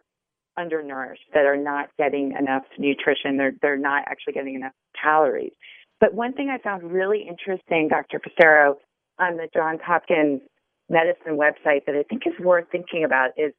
undernourished, 0.58 1.22
that 1.32 1.46
are 1.46 1.56
not 1.56 1.88
getting 1.98 2.32
enough 2.38 2.64
nutrition. 2.78 3.36
They're 3.36 3.52
they're 3.62 3.78
not 3.78 4.04
actually 4.06 4.34
getting 4.34 4.56
enough 4.56 4.72
calories. 5.00 5.52
But 6.00 6.14
one 6.14 6.32
thing 6.32 6.50
I 6.50 6.58
found 6.58 6.82
really 6.90 7.26
interesting, 7.28 7.88
Dr. 7.88 8.20
Passero, 8.20 8.74
on 9.18 9.36
the 9.36 9.48
Johns 9.54 9.80
Hopkins 9.84 10.40
medicine 10.88 11.38
website 11.38 11.86
that 11.86 11.94
I 11.94 12.02
think 12.02 12.22
is 12.26 12.34
worth 12.40 12.66
thinking 12.72 13.04
about 13.04 13.30
is 13.36 13.52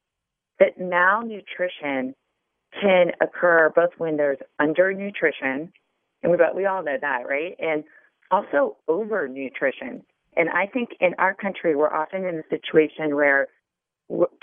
that 0.60 0.80
malnutrition 0.80 2.13
can 2.80 3.12
occur 3.22 3.72
both 3.75 3.92
when 3.98 4.18
there's 4.18 4.40
undernutrition, 4.60 5.72
and 6.24 6.32
we, 6.32 6.38
we 6.56 6.66
all 6.66 6.84
know 6.84 6.98
that, 7.00 7.28
right? 7.28 7.56
And 7.60 7.84
also 8.30 8.78
overnutrition. 8.90 10.04
And 10.36 10.50
I 10.50 10.68
think 10.68 10.90
in 11.00 11.13
our 11.18 11.34
country, 11.34 11.75
we're 11.75 11.94
often 11.94 12.24
in 12.25 12.36
a 12.36 12.44
situation 12.50 13.16
where 13.16 13.48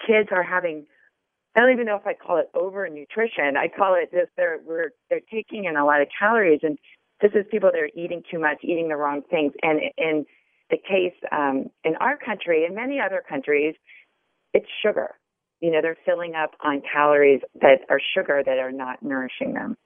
kids 0.06 0.28
are 0.32 0.42
having 0.42 0.86
I 1.56 1.60
don't 1.60 1.72
even 1.72 1.86
know 1.86 1.96
if 1.96 2.06
I 2.06 2.14
call 2.14 2.38
it 2.38 2.50
overnutrition. 2.54 3.56
I 3.56 3.66
call 3.66 3.94
it 3.94 4.10
just 4.12 4.30
they're 4.36 4.58
we're 4.64 4.90
they're 5.10 5.20
taking 5.32 5.64
in 5.64 5.76
a 5.76 5.84
lot 5.84 6.00
of 6.00 6.08
calories, 6.16 6.60
and 6.62 6.78
this 7.20 7.32
is 7.34 7.46
people 7.50 7.70
that 7.72 7.80
are 7.80 7.90
eating 7.96 8.22
too 8.30 8.38
much, 8.38 8.58
eating 8.62 8.88
the 8.88 8.96
wrong 8.96 9.22
things. 9.28 9.52
And 9.62 9.80
in 9.96 10.24
the 10.70 10.76
case 10.76 11.14
um, 11.32 11.66
in 11.82 11.96
our 11.96 12.16
country 12.16 12.64
and 12.64 12.76
many 12.76 13.00
other 13.00 13.24
countries, 13.28 13.74
it's 14.54 14.68
sugar. 14.84 15.16
You 15.60 15.72
know, 15.72 15.82
they're 15.82 15.98
filling 16.06 16.34
up 16.34 16.52
on 16.64 16.80
calories 16.92 17.40
that 17.60 17.80
are 17.88 18.00
sugar 18.14 18.42
that 18.44 18.58
are 18.58 18.70
not 18.70 19.02
nourishing 19.02 19.54
them. 19.54 19.76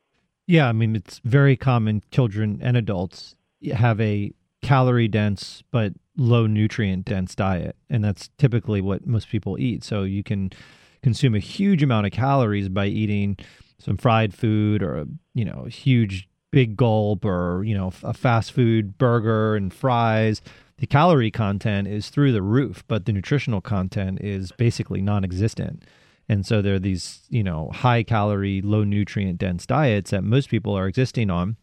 Yeah, 0.46 0.68
I 0.68 0.72
mean, 0.72 0.96
it's 0.96 1.20
very 1.24 1.56
common. 1.56 2.02
Children 2.10 2.60
and 2.62 2.76
adults 2.76 3.36
have 3.74 4.00
a 4.00 4.32
calorie 4.60 5.08
dense 5.08 5.62
but 5.70 5.92
low 6.16 6.46
nutrient 6.46 7.06
dense 7.06 7.34
diet, 7.34 7.76
and 7.88 8.04
that's 8.04 8.28
typically 8.38 8.80
what 8.80 9.06
most 9.06 9.28
people 9.28 9.58
eat. 9.58 9.84
So 9.84 10.02
you 10.02 10.22
can 10.22 10.50
consume 11.02 11.34
a 11.34 11.40
huge 11.40 11.82
amount 11.82 12.06
of 12.06 12.12
calories 12.12 12.68
by 12.68 12.86
eating 12.86 13.36
some 13.78 13.96
fried 13.96 14.34
food 14.34 14.82
or 14.82 14.98
a 14.98 15.06
you 15.34 15.44
know 15.44 15.64
a 15.66 15.70
huge 15.70 16.28
big 16.50 16.76
gulp 16.76 17.24
or 17.24 17.64
you 17.64 17.74
know 17.74 17.92
a 18.02 18.12
fast 18.12 18.52
food 18.52 18.98
burger 18.98 19.56
and 19.56 19.72
fries 19.72 20.42
the 20.82 20.86
calorie 20.88 21.30
content 21.30 21.86
is 21.86 22.10
through 22.10 22.32
the 22.32 22.42
roof, 22.42 22.82
but 22.88 23.06
the 23.06 23.12
nutritional 23.12 23.60
content 23.60 24.20
is 24.20 24.50
basically 24.50 25.00
non-existent. 25.00 25.84
And 26.32 26.46
so 26.46 26.62
there 26.62 26.76
are 26.76 26.78
these, 26.78 27.20
you 27.28 27.42
know, 27.42 27.68
high 27.74 28.02
calorie, 28.02 28.62
low 28.62 28.84
nutrient 28.84 29.36
dense 29.36 29.66
diets 29.66 30.12
that 30.12 30.24
most 30.24 30.48
people 30.48 30.72
are 30.72 30.86
existing 30.86 31.28
on. 31.28 31.58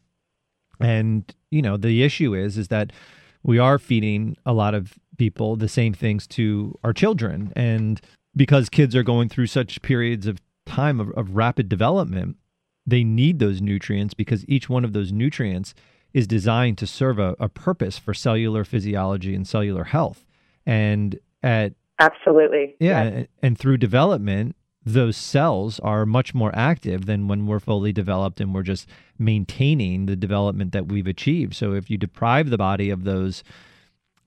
And, 0.80 1.34
you 1.50 1.64
know, 1.64 1.76
the 1.76 2.04
issue 2.04 2.36
is 2.36 2.56
is 2.56 2.68
that 2.68 2.94
we 3.42 3.58
are 3.58 3.80
feeding 3.80 4.38
a 4.46 4.54
lot 4.54 4.76
of 4.76 4.94
people 5.18 5.56
the 5.56 5.68
same 5.68 5.92
things 5.92 6.28
to 6.28 6.78
our 6.84 6.94
children. 6.94 7.52
And 7.56 8.00
because 8.36 8.70
kids 8.70 8.96
are 8.96 9.02
going 9.02 9.28
through 9.28 9.48
such 9.48 9.82
periods 9.82 10.28
of 10.28 10.40
time 10.68 11.00
of, 11.00 11.10
of 11.18 11.36
rapid 11.36 11.68
development, 11.68 12.38
they 12.86 13.04
need 13.04 13.40
those 13.40 13.64
nutrients 13.64 14.14
because 14.14 14.48
each 14.48 14.70
one 14.70 14.86
of 14.86 14.94
those 14.94 15.12
nutrients 15.12 15.74
is 16.14 16.28
designed 16.28 16.78
to 16.78 16.86
serve 16.86 17.18
a, 17.18 17.36
a 17.40 17.50
purpose 17.50 17.98
for 17.98 18.14
cellular 18.14 18.64
physiology 18.64 19.34
and 19.34 19.48
cellular 19.48 19.86
health. 19.86 20.28
And 20.64 21.18
at 21.42 21.74
absolutely, 21.98 22.76
yeah, 22.80 23.04
yes. 23.04 23.14
and, 23.14 23.28
and 23.42 23.58
through 23.58 23.78
development, 23.78 24.56
those 24.94 25.18
cells 25.18 25.80
are 25.80 26.06
much 26.06 26.34
more 26.34 26.52
active 26.54 27.06
than 27.06 27.28
when 27.28 27.46
we're 27.46 27.60
fully 27.60 27.92
developed 27.92 28.40
and 28.40 28.54
we're 28.54 28.64
just 28.64 28.88
maintaining 29.18 30.06
the 30.06 30.16
development 30.16 30.72
that 30.72 30.88
we've 30.88 31.08
achieved. 31.08 31.54
So 31.56 31.74
if 31.74 31.90
you 31.90 31.98
deprive 31.98 32.50
the 32.50 32.58
body 32.58 32.90
of 32.90 33.04
those 33.04 33.44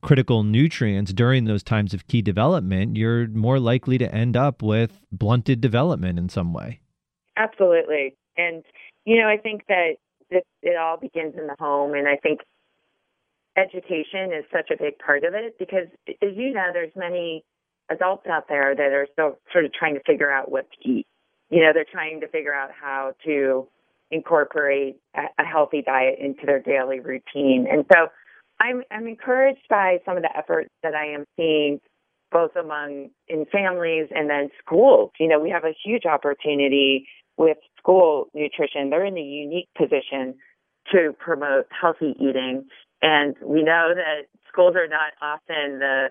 critical 0.02 0.42
nutrients 0.42 1.12
during 1.12 1.44
those 1.44 1.62
times 1.62 1.94
of 1.94 2.06
key 2.08 2.22
development, 2.22 2.96
you're 2.96 3.28
more 3.28 3.58
likely 3.58 3.98
to 3.98 4.14
end 4.14 4.36
up 4.36 4.62
with 4.62 5.00
blunted 5.12 5.60
development 5.60 6.18
in 6.18 6.28
some 6.28 6.52
way. 6.52 6.80
Absolutely. 7.36 8.16
And, 8.36 8.64
you 9.04 9.20
know, 9.20 9.28
I 9.28 9.36
think 9.36 9.62
that 9.68 9.94
it, 10.30 10.44
it 10.62 10.76
all 10.76 10.96
begins 10.96 11.34
in 11.36 11.46
the 11.46 11.56
home, 11.58 11.94
and 11.94 12.08
I 12.08 12.16
think 12.16 12.40
education 13.56 14.32
is 14.32 14.44
such 14.52 14.70
a 14.70 14.82
big 14.82 14.98
part 14.98 15.24
of 15.24 15.34
it 15.34 15.58
because, 15.58 15.86
as 16.08 16.36
you 16.36 16.52
know, 16.52 16.70
there's 16.72 16.92
many 16.96 17.44
adults 17.92 18.26
out 18.26 18.48
there 18.48 18.74
that 18.74 18.92
are 18.92 19.06
still 19.12 19.38
sort 19.52 19.64
of 19.64 19.72
trying 19.72 19.94
to 19.94 20.02
figure 20.06 20.30
out 20.30 20.50
what 20.50 20.66
to 20.72 20.88
eat. 20.88 21.06
You 21.50 21.60
know, 21.60 21.72
they're 21.74 21.86
trying 21.90 22.20
to 22.20 22.28
figure 22.28 22.54
out 22.54 22.70
how 22.72 23.12
to 23.24 23.66
incorporate 24.10 24.96
a, 25.14 25.22
a 25.38 25.44
healthy 25.44 25.82
diet 25.82 26.18
into 26.18 26.46
their 26.46 26.60
daily 26.60 27.00
routine, 27.00 27.66
and 27.70 27.84
so 27.92 28.08
I'm 28.60 28.82
I'm 28.90 29.06
encouraged 29.06 29.68
by 29.68 29.98
some 30.04 30.16
of 30.16 30.22
the 30.22 30.36
efforts 30.36 30.70
that 30.82 30.94
I 30.94 31.12
am 31.14 31.24
seeing 31.36 31.80
both 32.30 32.56
among 32.56 33.10
in 33.28 33.44
families 33.52 34.08
and 34.10 34.30
then 34.30 34.48
schools. 34.64 35.10
You 35.20 35.28
know, 35.28 35.38
we 35.38 35.50
have 35.50 35.64
a 35.64 35.74
huge 35.84 36.06
opportunity 36.06 37.06
with 37.36 37.58
school 37.78 38.28
nutrition, 38.34 38.90
they're 38.90 39.04
in 39.04 39.16
a 39.16 39.20
unique 39.20 39.68
position 39.76 40.34
to 40.92 41.12
promote 41.18 41.66
healthy 41.70 42.14
eating. 42.18 42.64
And 43.00 43.34
we 43.42 43.62
know 43.62 43.92
that 43.94 44.26
schools 44.48 44.74
are 44.76 44.88
not 44.88 45.12
often 45.20 45.78
the 45.78 46.10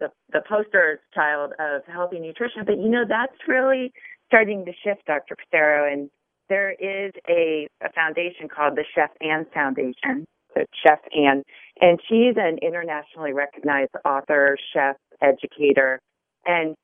the, 0.00 0.10
the 0.32 0.40
poster 0.48 1.00
child 1.14 1.52
of 1.58 1.82
healthy 1.86 2.18
nutrition, 2.18 2.64
but 2.64 2.78
you 2.78 2.88
know 2.88 3.04
that's 3.08 3.36
really 3.46 3.92
starting 4.26 4.64
to 4.64 4.72
shift, 4.84 5.06
Dr. 5.06 5.36
Passero. 5.36 5.92
And 5.92 6.10
there 6.48 6.72
is 6.72 7.12
a, 7.28 7.68
a 7.82 7.92
foundation 7.92 8.48
called 8.48 8.76
the 8.76 8.84
Chef 8.94 9.10
Ann 9.20 9.46
Foundation, 9.52 10.26
so 10.54 10.64
Chef 10.84 10.98
Ann, 11.16 11.42
and 11.80 12.00
she's 12.08 12.34
an 12.36 12.58
internationally 12.62 13.32
recognized 13.32 13.92
author, 14.04 14.56
chef, 14.72 14.96
educator, 15.22 16.00
and 16.46 16.74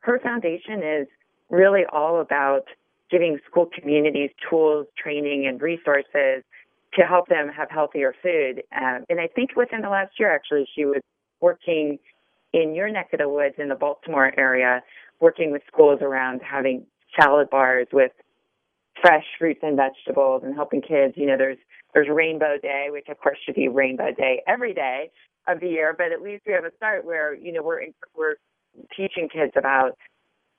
her 0.00 0.20
foundation 0.20 0.82
is 0.82 1.06
really 1.50 1.82
all 1.92 2.20
about 2.20 2.64
giving 3.10 3.38
school 3.48 3.68
communities 3.78 4.30
tools, 4.48 4.86
training, 4.96 5.46
and 5.46 5.60
resources 5.60 6.42
to 6.94 7.02
help 7.02 7.28
them 7.28 7.48
have 7.48 7.70
healthier 7.70 8.14
food. 8.22 8.62
Um, 8.74 9.04
and 9.08 9.20
I 9.20 9.28
think 9.34 9.56
within 9.56 9.82
the 9.82 9.88
last 9.88 10.12
year, 10.18 10.34
actually, 10.34 10.66
she 10.74 10.84
was 10.84 11.00
working 11.40 11.98
in 12.54 12.74
your 12.74 12.88
neck 12.88 13.08
of 13.12 13.18
the 13.18 13.28
woods 13.28 13.56
in 13.58 13.68
the 13.68 13.74
Baltimore 13.74 14.32
area, 14.38 14.82
working 15.20 15.50
with 15.50 15.62
schools 15.66 15.98
around 16.00 16.40
having 16.40 16.86
salad 17.20 17.50
bars 17.50 17.88
with 17.92 18.12
fresh 19.02 19.24
fruits 19.38 19.60
and 19.62 19.76
vegetables 19.76 20.42
and 20.44 20.54
helping 20.54 20.80
kids. 20.80 21.14
You 21.16 21.26
know, 21.26 21.36
there's 21.36 21.58
there's 21.92 22.08
Rainbow 22.08 22.56
Day, 22.62 22.86
which 22.90 23.08
of 23.08 23.18
course 23.18 23.38
should 23.44 23.56
be 23.56 23.68
Rainbow 23.68 24.12
Day 24.16 24.42
every 24.46 24.72
day 24.72 25.10
of 25.48 25.60
the 25.60 25.68
year, 25.68 25.94
but 25.96 26.12
at 26.12 26.22
least 26.22 26.44
we 26.46 26.52
have 26.52 26.64
a 26.64 26.74
start 26.76 27.04
where 27.04 27.34
you 27.34 27.52
know 27.52 27.62
we're 27.62 27.82
we're 28.16 28.36
teaching 28.96 29.28
kids 29.28 29.52
about 29.56 29.98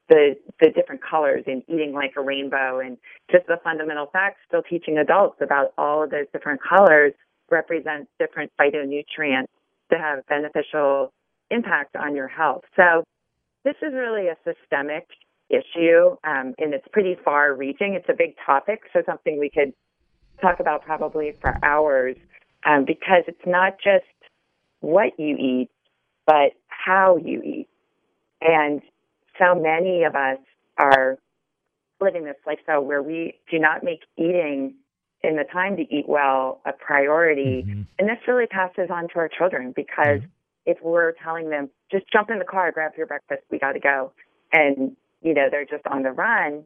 the 0.10 0.36
the 0.60 0.70
different 0.72 1.02
colors 1.02 1.46
and 1.48 1.64
eating 1.68 1.94
like 1.94 2.14
a 2.18 2.22
rainbow 2.22 2.80
and 2.80 2.98
just 3.32 3.48
the 3.48 3.58
fundamental 3.64 4.08
facts 4.12 4.40
still 4.48 4.62
teaching 4.62 4.98
adults 4.98 5.38
about 5.42 5.74
all 5.78 6.04
of 6.04 6.12
those 6.12 6.28
different 6.34 6.60
colors 6.62 7.14
represent 7.50 8.08
different 8.20 8.52
phytonutrients 8.60 9.48
that 9.90 10.00
have 10.00 10.26
beneficial 10.28 11.12
impact 11.52 11.96
on 11.96 12.16
your 12.16 12.28
health. 12.28 12.64
So 12.76 13.04
this 13.64 13.76
is 13.82 13.94
really 13.94 14.28
a 14.28 14.36
systemic 14.44 15.08
issue, 15.50 16.16
um, 16.24 16.54
and 16.58 16.74
it's 16.74 16.88
pretty 16.92 17.16
far 17.24 17.54
reaching. 17.54 17.94
It's 17.94 18.10
a 18.10 18.16
big 18.18 18.36
topic, 18.46 18.82
so 18.94 19.02
something 19.06 19.40
we 19.40 19.50
could 19.50 19.74
talk 20.42 20.60
about 20.60 20.84
probably 20.84 21.34
for 21.42 21.58
hours 21.64 22.16
um, 22.66 22.86
because 22.86 23.24
it's 23.28 23.46
not 23.46 23.78
just 23.84 24.06
what 24.82 25.18
you 25.18 25.36
eat, 25.38 25.70
but 26.26 26.54
how 26.68 27.18
you 27.18 27.42
eat. 27.42 27.68
And 28.42 28.82
so 29.40 29.56
many 29.56 30.04
of 30.04 30.16
us 30.16 30.40
are 30.78 31.18
living 32.02 32.26
this 32.26 32.36
lifestyle 32.46 32.84
where 32.84 33.02
we 33.02 33.40
do 33.50 33.60
not 33.60 33.84
make 33.84 34.02
eating 34.18 34.76
in 35.24 35.36
the 35.36 35.46
time 35.52 35.76
to 35.78 35.84
eat 35.84 36.06
well 36.08 36.62
a 36.66 36.74
priority. 36.74 37.66
Mm-hmm. 37.66 37.82
And 37.98 38.10
this 38.10 38.18
really 38.28 38.48
passes 38.48 38.90
on 38.92 39.08
to 39.10 39.16
our 39.16 39.30
children 39.30 39.74
because 39.76 40.20
mm-hmm. 40.20 40.35
If 40.66 40.78
we're 40.82 41.14
telling 41.24 41.50
them, 41.50 41.70
just 41.92 42.06
jump 42.12 42.30
in 42.30 42.40
the 42.40 42.46
car, 42.46 42.72
grab 42.72 42.94
your 42.98 43.08
breakfast, 43.08 43.44
we 43.52 43.60
got 43.60 43.74
to 43.74 43.80
go, 43.80 44.12
and, 44.52 44.96
you 45.22 45.34
know, 45.34 45.48
they're 45.50 45.66
just 45.66 45.86
on 45.88 46.04
the 46.04 46.12
run, 46.12 46.64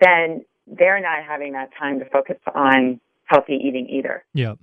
then 0.00 0.44
they're 0.66 1.00
not 1.00 1.24
having 1.26 1.52
that 1.52 1.70
time 1.78 1.98
to 2.00 2.04
focus 2.06 2.36
on 2.54 3.00
healthy 3.26 3.60
eating 3.62 3.88
either. 3.88 4.24
Yeah. 4.34 4.54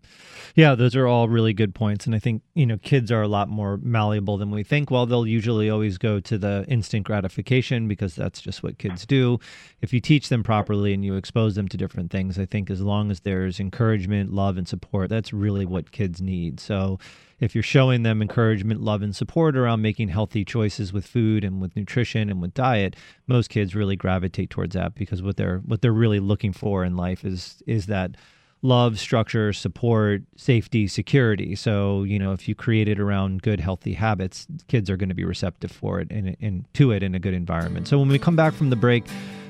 Yeah, 0.56 0.76
those 0.76 0.96
are 0.96 1.08
all 1.08 1.28
really 1.28 1.54
good 1.54 1.74
points. 1.74 2.06
And 2.06 2.14
I 2.16 2.20
think, 2.20 2.44
you 2.54 2.66
know, 2.66 2.78
kids 2.78 3.12
are 3.12 3.22
a 3.22 3.28
lot 3.28 3.50
more 3.50 3.78
malleable 3.78 4.38
than 4.38 4.52
we 4.52 4.64
think. 4.64 4.92
Well, 4.92 5.06
they'll 5.06 5.28
usually 5.28 5.70
always 5.70 5.98
go 5.98 6.20
to 6.20 6.38
the 6.38 6.64
instant 6.68 7.06
gratification 7.06 7.88
because 7.88 8.16
that's 8.16 8.40
just 8.40 8.64
what 8.64 8.78
kids 8.78 9.06
do. 9.06 9.40
If 9.82 9.94
you 9.94 10.00
teach 10.00 10.30
them 10.30 10.44
properly 10.44 10.94
and 10.94 11.04
you 11.04 11.16
expose 11.16 11.56
them 11.56 11.68
to 11.70 11.78
different 11.78 12.12
things, 12.12 12.40
I 12.40 12.46
think 12.46 12.70
as 12.70 12.82
long 12.82 13.12
as 13.12 13.22
there's 13.22 13.60
encouragement, 13.60 14.32
love, 14.32 14.58
and 14.58 14.68
support, 14.68 15.10
that's 15.10 15.34
really 15.34 15.66
what 15.66 15.92
kids 15.92 16.22
need. 16.22 16.60
So 16.60 17.00
if 17.40 17.56
you're 17.56 17.64
showing 17.64 18.04
them 18.04 18.22
encouragement, 18.22 18.82
love, 18.82 19.02
and 19.02 19.16
support 19.16 19.58
around 19.58 19.82
making 19.82 20.10
healthy 20.10 20.46
choices 20.46 20.94
with 20.94 21.06
food 21.06 21.44
and 21.44 21.60
with 21.60 21.76
nutrition 21.76 22.30
and 22.30 22.42
with 22.42 22.54
diet, 22.54 22.96
most 23.28 23.50
kids 23.50 23.76
really 23.76 23.96
gravitate 23.96 24.50
towards 24.50 24.76
that 24.76 24.96
because 24.96 25.22
what 25.22 25.36
they're 25.36 25.60
what 25.66 25.82
they're 25.82 25.92
really 25.92 26.20
looking 26.20 26.54
for 26.54 26.86
in 26.86 26.96
life 26.96 27.26
is 27.26 27.62
is 27.68 27.88
that 27.88 28.16
love, 28.64 28.98
structure, 28.98 29.54
support, 29.54 30.24
safety, 30.36 30.88
security. 30.88 31.54
So, 31.56 32.04
you 32.04 32.18
know, 32.18 32.32
if 32.32 32.48
you 32.48 32.56
create 32.56 32.88
it 32.88 33.00
around 33.00 33.44
good, 33.44 33.60
healthy 33.60 33.94
habits, 33.94 34.48
kids 34.68 34.90
are 34.90 34.98
going 34.98 35.10
to 35.10 35.16
be 35.16 35.26
receptive 35.26 35.72
for 35.72 36.00
it 36.00 36.10
and, 36.10 36.36
and 36.42 36.66
to 36.74 36.92
it 36.92 37.04
in 37.04 37.14
a 37.14 37.20
good 37.20 37.34
environment. 37.34 37.88
So, 37.88 38.00
when 38.00 38.08
we 38.08 38.18
come 38.18 38.36
back 38.36 38.54
from 38.54 38.70
the 38.70 38.76
break, 38.76 39.04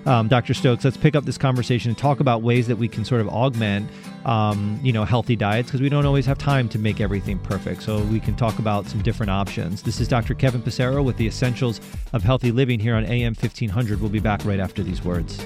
um, 0.06 0.28
Dr. 0.28 0.54
Stokes, 0.54 0.84
let's 0.84 0.98
pick 0.98 1.16
up 1.16 1.26
this 1.26 1.38
conversation 1.38 1.90
and 1.90 1.98
talk 1.98 2.20
about 2.20 2.42
ways 2.42 2.68
that 2.68 2.76
we 2.76 2.90
can 2.90 3.06
sort 3.06 3.22
of 3.22 3.30
augment, 3.30 3.90
um, 4.26 4.80
you 4.84 4.92
know, 4.92 5.06
healthy 5.06 5.36
diets 5.36 5.70
because 5.70 5.80
we 5.80 5.88
don't 5.88 6.06
always 6.06 6.26
have 6.26 6.38
time 6.38 6.68
to 6.70 6.80
make 6.80 7.00
everything 7.00 7.40
perfect. 7.40 7.84
So 7.84 8.04
we 8.06 8.20
can 8.20 8.36
talk 8.36 8.60
about 8.60 8.88
some 8.88 9.02
different 9.02 9.30
options. 9.30 9.84
This 9.84 10.02
is 10.02 10.08
Dr. 10.08 10.34
Kevin 10.34 10.62
Passero 10.62 11.04
with 11.04 11.18
the 11.18 11.28
Essentials 11.28 11.80
of 12.12 12.24
Healthy 12.24 12.52
Living 12.52 12.80
here 12.80 12.96
on 12.96 13.06
AM 13.06 13.34
1500. 13.34 14.02
We'll 14.02 14.10
be 14.10 14.20
back 14.20 14.44
right 14.44 14.60
after 14.60 14.84
these 14.84 15.04
words. 15.06 15.46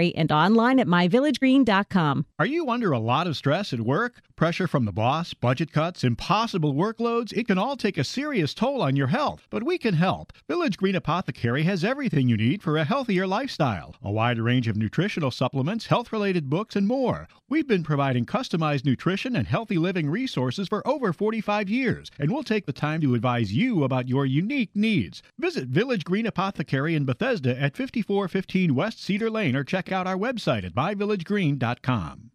and 0.09 0.31
online 0.31 0.79
at 0.79 0.87
myvillagegreen.com. 0.87 2.25
Are 2.39 2.45
you 2.45 2.69
under 2.69 2.91
a 2.91 2.99
lot 2.99 3.27
of 3.27 3.37
stress 3.37 3.73
at 3.73 3.81
work? 3.81 4.21
Pressure 4.41 4.67
from 4.67 4.85
the 4.85 4.91
boss, 4.91 5.35
budget 5.35 5.71
cuts, 5.71 6.03
impossible 6.03 6.73
workloads? 6.73 7.31
It 7.31 7.45
can 7.45 7.59
all 7.59 7.77
take 7.77 7.99
a 7.99 8.03
serious 8.03 8.55
toll 8.55 8.81
on 8.81 8.95
your 8.95 9.05
health, 9.05 9.45
but 9.51 9.61
we 9.61 9.77
can 9.77 9.93
help. 9.93 10.33
Village 10.47 10.77
Green 10.77 10.95
Apothecary 10.95 11.61
has 11.61 11.83
everything 11.83 12.27
you 12.27 12.37
need 12.37 12.63
for 12.63 12.75
a 12.75 12.83
healthier 12.83 13.27
lifestyle 13.27 13.93
a 14.01 14.11
wide 14.11 14.39
range 14.39 14.67
of 14.67 14.75
nutritional 14.75 15.29
supplements, 15.29 15.85
health 15.85 16.11
related 16.11 16.49
books, 16.49 16.75
and 16.75 16.87
more. 16.87 17.27
We've 17.49 17.67
been 17.67 17.83
providing 17.83 18.25
customized 18.25 18.83
nutrition 18.83 19.35
and 19.35 19.45
healthy 19.45 19.77
living 19.77 20.09
resources 20.09 20.67
for 20.67 20.81
over 20.87 21.13
45 21.13 21.69
years, 21.69 22.09
and 22.17 22.31
we'll 22.31 22.41
take 22.41 22.65
the 22.65 22.73
time 22.73 22.99
to 23.01 23.13
advise 23.13 23.53
you 23.53 23.83
about 23.83 24.09
your 24.09 24.25
unique 24.25 24.71
needs. 24.73 25.21
Visit 25.37 25.67
Village 25.67 26.03
Green 26.03 26.25
Apothecary 26.25 26.95
in 26.95 27.05
Bethesda 27.05 27.51
at 27.51 27.77
5415 27.77 28.73
West 28.73 29.03
Cedar 29.03 29.29
Lane 29.29 29.55
or 29.55 29.63
check 29.63 29.91
out 29.91 30.07
our 30.07 30.17
website 30.17 30.65
at 30.65 30.73
myvillagegreen.com. 30.73 32.30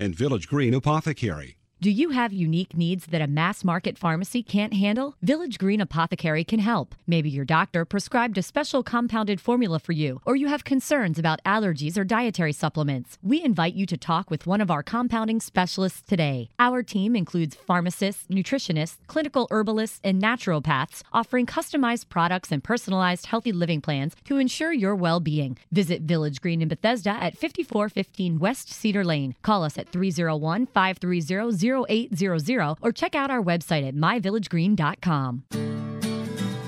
and 0.00 0.14
Village 0.14 0.48
Green 0.48 0.74
Apothecary. 0.74 1.56
Do 1.78 1.90
you 1.90 2.08
have 2.08 2.32
unique 2.32 2.74
needs 2.74 3.04
that 3.08 3.20
a 3.20 3.26
mass 3.26 3.62
market 3.62 3.98
pharmacy 3.98 4.42
can't 4.42 4.72
handle? 4.72 5.14
Village 5.20 5.58
Green 5.58 5.82
Apothecary 5.82 6.42
can 6.42 6.58
help. 6.58 6.94
Maybe 7.06 7.28
your 7.28 7.44
doctor 7.44 7.84
prescribed 7.84 8.38
a 8.38 8.42
special 8.42 8.82
compounded 8.82 9.42
formula 9.42 9.78
for 9.78 9.92
you, 9.92 10.22
or 10.24 10.36
you 10.36 10.48
have 10.48 10.64
concerns 10.64 11.18
about 11.18 11.44
allergies 11.44 11.98
or 11.98 12.02
dietary 12.04 12.54
supplements. 12.54 13.18
We 13.22 13.44
invite 13.44 13.74
you 13.74 13.84
to 13.86 13.96
talk 13.98 14.30
with 14.30 14.46
one 14.46 14.62
of 14.62 14.70
our 14.70 14.82
compounding 14.82 15.38
specialists 15.38 16.00
today. 16.00 16.48
Our 16.58 16.82
team 16.82 17.14
includes 17.14 17.54
pharmacists, 17.54 18.24
nutritionists, 18.30 18.96
clinical 19.06 19.46
herbalists, 19.50 20.00
and 20.02 20.20
naturopaths 20.20 21.02
offering 21.12 21.44
customized 21.44 22.08
products 22.08 22.50
and 22.50 22.64
personalized 22.64 23.26
healthy 23.26 23.52
living 23.52 23.82
plans 23.82 24.16
to 24.24 24.38
ensure 24.38 24.72
your 24.72 24.94
well 24.94 25.20
being. 25.20 25.58
Visit 25.72 26.00
Village 26.02 26.40
Green 26.40 26.62
in 26.62 26.68
Bethesda 26.68 27.10
at 27.10 27.36
5415 27.36 28.38
West 28.38 28.70
Cedar 28.70 29.04
Lane. 29.04 29.34
Call 29.42 29.62
us 29.62 29.76
at 29.76 29.90
301 29.90 30.64
530 30.64 31.66
0800 31.84 32.76
or 32.80 32.92
check 32.92 33.14
out 33.14 33.30
our 33.30 33.42
website 33.42 33.86
at 33.86 33.94
myvillagegreen.com. 33.94 35.44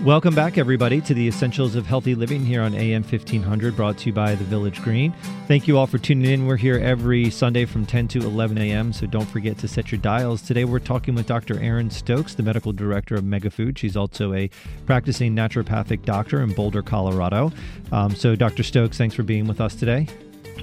Welcome 0.04 0.32
back, 0.32 0.58
everybody, 0.58 1.00
to 1.02 1.12
the 1.12 1.26
Essentials 1.26 1.74
of 1.74 1.84
Healthy 1.84 2.14
Living 2.14 2.44
here 2.44 2.62
on 2.62 2.72
AM 2.72 3.02
1500, 3.02 3.74
brought 3.74 3.98
to 3.98 4.06
you 4.06 4.12
by 4.12 4.36
the 4.36 4.44
Village 4.44 4.80
Green. 4.80 5.12
Thank 5.48 5.66
you 5.66 5.76
all 5.76 5.88
for 5.88 5.98
tuning 5.98 6.30
in. 6.30 6.46
We're 6.46 6.56
here 6.56 6.78
every 6.78 7.30
Sunday 7.30 7.64
from 7.64 7.84
10 7.84 8.06
to 8.08 8.20
11 8.20 8.58
a.m., 8.58 8.92
so 8.92 9.06
don't 9.06 9.26
forget 9.26 9.58
to 9.58 9.66
set 9.66 9.90
your 9.90 10.00
dials. 10.00 10.40
Today, 10.40 10.64
we're 10.64 10.78
talking 10.78 11.16
with 11.16 11.26
Dr. 11.26 11.60
Erin 11.60 11.90
Stokes, 11.90 12.34
the 12.34 12.44
medical 12.44 12.72
director 12.72 13.16
of 13.16 13.24
Megafood. 13.24 13.76
She's 13.76 13.96
also 13.96 14.32
a 14.34 14.48
practicing 14.86 15.34
naturopathic 15.34 16.04
doctor 16.04 16.42
in 16.42 16.52
Boulder, 16.52 16.82
Colorado. 16.82 17.52
Um, 17.90 18.14
so, 18.14 18.36
Dr. 18.36 18.62
Stokes, 18.62 18.98
thanks 18.98 19.16
for 19.16 19.24
being 19.24 19.48
with 19.48 19.60
us 19.60 19.74
today. 19.74 20.06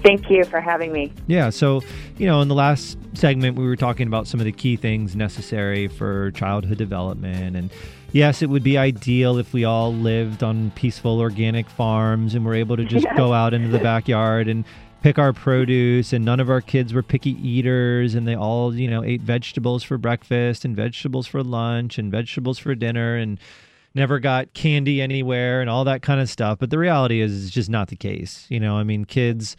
Thank 0.03 0.29
you 0.29 0.43
for 0.45 0.61
having 0.61 0.91
me. 0.91 1.11
Yeah. 1.27 1.49
So, 1.49 1.81
you 2.17 2.27
know, 2.27 2.41
in 2.41 2.47
the 2.47 2.55
last 2.55 2.97
segment, 3.13 3.57
we 3.57 3.65
were 3.65 3.75
talking 3.75 4.07
about 4.07 4.27
some 4.27 4.39
of 4.39 4.45
the 4.45 4.51
key 4.51 4.75
things 4.75 5.15
necessary 5.15 5.87
for 5.87 6.31
childhood 6.31 6.77
development. 6.77 7.55
And 7.55 7.71
yes, 8.11 8.41
it 8.41 8.49
would 8.49 8.63
be 8.63 8.77
ideal 8.77 9.37
if 9.37 9.53
we 9.53 9.63
all 9.63 9.93
lived 9.93 10.43
on 10.43 10.71
peaceful 10.71 11.19
organic 11.19 11.69
farms 11.69 12.35
and 12.35 12.45
were 12.45 12.55
able 12.55 12.77
to 12.77 12.85
just 12.85 13.05
yes. 13.05 13.17
go 13.17 13.33
out 13.33 13.53
into 13.53 13.69
the 13.69 13.79
backyard 13.79 14.47
and 14.47 14.65
pick 15.01 15.19
our 15.19 15.33
produce 15.33 16.13
and 16.13 16.25
none 16.25 16.39
of 16.39 16.49
our 16.49 16.61
kids 16.61 16.91
were 16.91 17.03
picky 17.03 17.31
eaters 17.47 18.15
and 18.15 18.27
they 18.27 18.35
all, 18.35 18.73
you 18.73 18.89
know, 18.89 19.03
ate 19.03 19.21
vegetables 19.21 19.83
for 19.83 19.97
breakfast 19.97 20.65
and 20.65 20.75
vegetables 20.75 21.27
for 21.27 21.43
lunch 21.43 21.99
and 21.99 22.11
vegetables 22.11 22.57
for 22.57 22.73
dinner 22.73 23.15
and 23.15 23.39
never 23.93 24.19
got 24.19 24.53
candy 24.53 25.01
anywhere 25.01 25.61
and 25.61 25.69
all 25.69 25.83
that 25.85 26.01
kind 26.01 26.19
of 26.19 26.29
stuff. 26.29 26.59
But 26.59 26.69
the 26.69 26.77
reality 26.77 27.21
is, 27.21 27.45
it's 27.45 27.53
just 27.53 27.69
not 27.69 27.87
the 27.87 27.95
case. 27.95 28.45
You 28.49 28.59
know, 28.59 28.77
I 28.77 28.83
mean, 28.83 29.05
kids 29.05 29.55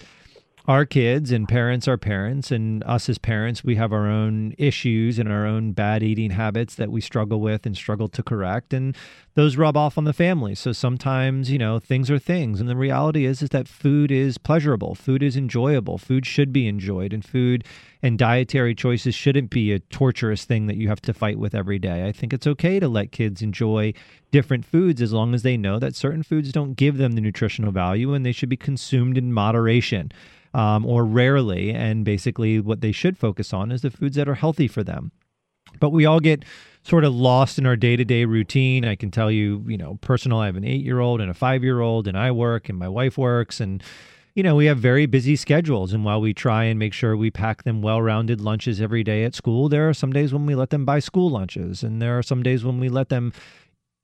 our 0.69 0.85
kids 0.85 1.31
and 1.31 1.49
parents 1.49 1.87
are 1.87 1.97
parents 1.97 2.51
and 2.51 2.83
us 2.85 3.09
as 3.09 3.19
parents 3.19 3.63
we 3.63 3.77
have 3.77 3.93
our 3.93 4.07
own 4.07 4.53
issues 4.59 5.19
and 5.19 5.31
our 5.31 5.47
own 5.47 5.71
bad 5.71 6.03
eating 6.03 6.31
habits 6.31 6.75
that 6.75 6.91
we 6.91 7.01
struggle 7.01 7.41
with 7.41 7.67
and 7.67 7.77
struggle 7.77 8.09
to 8.09 8.23
correct 8.23 8.73
and 8.73 8.97
those 9.35 9.57
rub 9.57 9.77
off 9.77 9.99
on 9.99 10.05
the 10.05 10.13
family. 10.13 10.55
So 10.55 10.73
sometimes 10.73 11.51
you 11.51 11.59
know 11.59 11.79
things 11.79 12.11
are 12.11 12.19
things 12.19 12.61
and 12.61 12.69
the 12.69 12.77
reality 12.77 13.27
is 13.27 13.43
is 13.43 13.51
that 13.51 13.69
food 13.69 14.11
is 14.11 14.39
pleasurable 14.39 14.95
food 14.97 15.23
is 15.23 15.37
enjoyable 15.37 15.99
food 15.99 16.27
should 16.27 16.53
be 16.53 16.67
enjoyed 16.67 17.13
and 17.13 17.25
food 17.25 17.63
and 18.03 18.19
dietary 18.19 18.75
choices 18.75 19.15
shouldn't 19.15 19.51
be 19.51 19.73
a 19.73 19.79
torturous 19.79 20.45
thing 20.45 20.67
that 20.67 20.77
you 20.77 20.89
have 20.89 21.01
to 21.01 21.15
fight 21.15 21.39
with 21.39 21.55
every 21.55 21.79
day. 21.79 22.07
I 22.07 22.13
think 22.13 22.33
it's 22.33 22.47
okay 22.47 22.79
to 22.81 22.89
let 22.89 23.13
kids 23.13 23.41
enjoy 23.41 23.95
different 24.33 24.65
foods 24.65 25.01
as 25.01 25.13
long 25.13 25.35
as 25.35 25.43
they 25.43 25.57
know 25.57 25.79
that 25.79 25.95
certain 25.95 26.23
foods 26.23 26.53
don't 26.53 26.75
give 26.75 26.99
them 26.99 27.13
the 27.13 27.21
nutritional 27.21 27.73
value 27.73 28.15
and 28.15 28.27
they 28.27 28.33
should 28.33 28.49
be 28.49 28.57
consumed 28.57 29.17
in 29.17 29.33
moderation 29.33 30.11
um, 30.57 30.87
or 30.87 31.05
rarely. 31.05 31.71
And 31.71 32.05
basically, 32.05 32.59
what 32.59 32.81
they 32.81 32.91
should 32.91 33.19
focus 33.19 33.53
on 33.53 33.71
is 33.71 33.83
the 33.83 33.91
foods 33.91 34.17
that 34.17 34.29
are 34.29 34.35
healthy 34.35 34.67
for 34.67 34.83
them. 34.83 35.13
But 35.79 35.91
we 35.91 36.07
all 36.07 36.19
get 36.19 36.45
sort 36.83 37.05
of 37.05 37.15
lost 37.15 37.59
in 37.59 37.67
our 37.67 37.77
day 37.77 37.95
to 37.95 38.05
day 38.05 38.25
routine. 38.25 38.85
I 38.85 38.97
can 38.97 39.11
tell 39.11 39.31
you, 39.31 39.63
you 39.69 39.77
know, 39.77 39.99
personal, 40.01 40.39
I 40.39 40.47
have 40.47 40.57
an 40.57 40.65
eight 40.65 40.83
year 40.83 41.01
old 41.01 41.21
and 41.21 41.31
a 41.31 41.35
five 41.35 41.63
year 41.63 41.81
old, 41.81 42.09
and 42.09 42.17
I 42.17 42.31
work 42.31 42.71
and 42.71 42.79
my 42.79 42.89
wife 42.89 43.19
works. 43.19 43.61
And, 43.61 43.83
you 44.35 44.43
know, 44.43 44.55
we 44.55 44.65
have 44.67 44.79
very 44.79 45.05
busy 45.05 45.37
schedules. 45.37 45.93
And 45.93 46.05
while 46.07 46.23
we 46.23 46.33
try 46.33 46.65
and 46.65 46.79
make 46.79 46.95
sure 46.95 47.17
we 47.17 47.31
pack 47.31 47.65
them 47.65 47.83
well 47.83 48.01
rounded 48.01 48.41
lunches 48.41 48.81
every 48.81 49.05
day 49.05 49.25
at 49.25 49.35
school, 49.35 49.69
there 49.69 49.87
are 49.91 49.95
some 49.95 50.13
days 50.13 50.33
when 50.33 50.47
we 50.47 50.55
let 50.55 50.71
them 50.71 50.87
buy 50.87 51.01
school 51.01 51.29
lunches. 51.29 51.83
And 51.83 52.01
there 52.01 52.17
are 52.17 52.23
some 52.23 52.43
days 52.43 52.65
when 52.65 52.81
we 52.81 52.89
let 52.89 53.11
them 53.11 53.35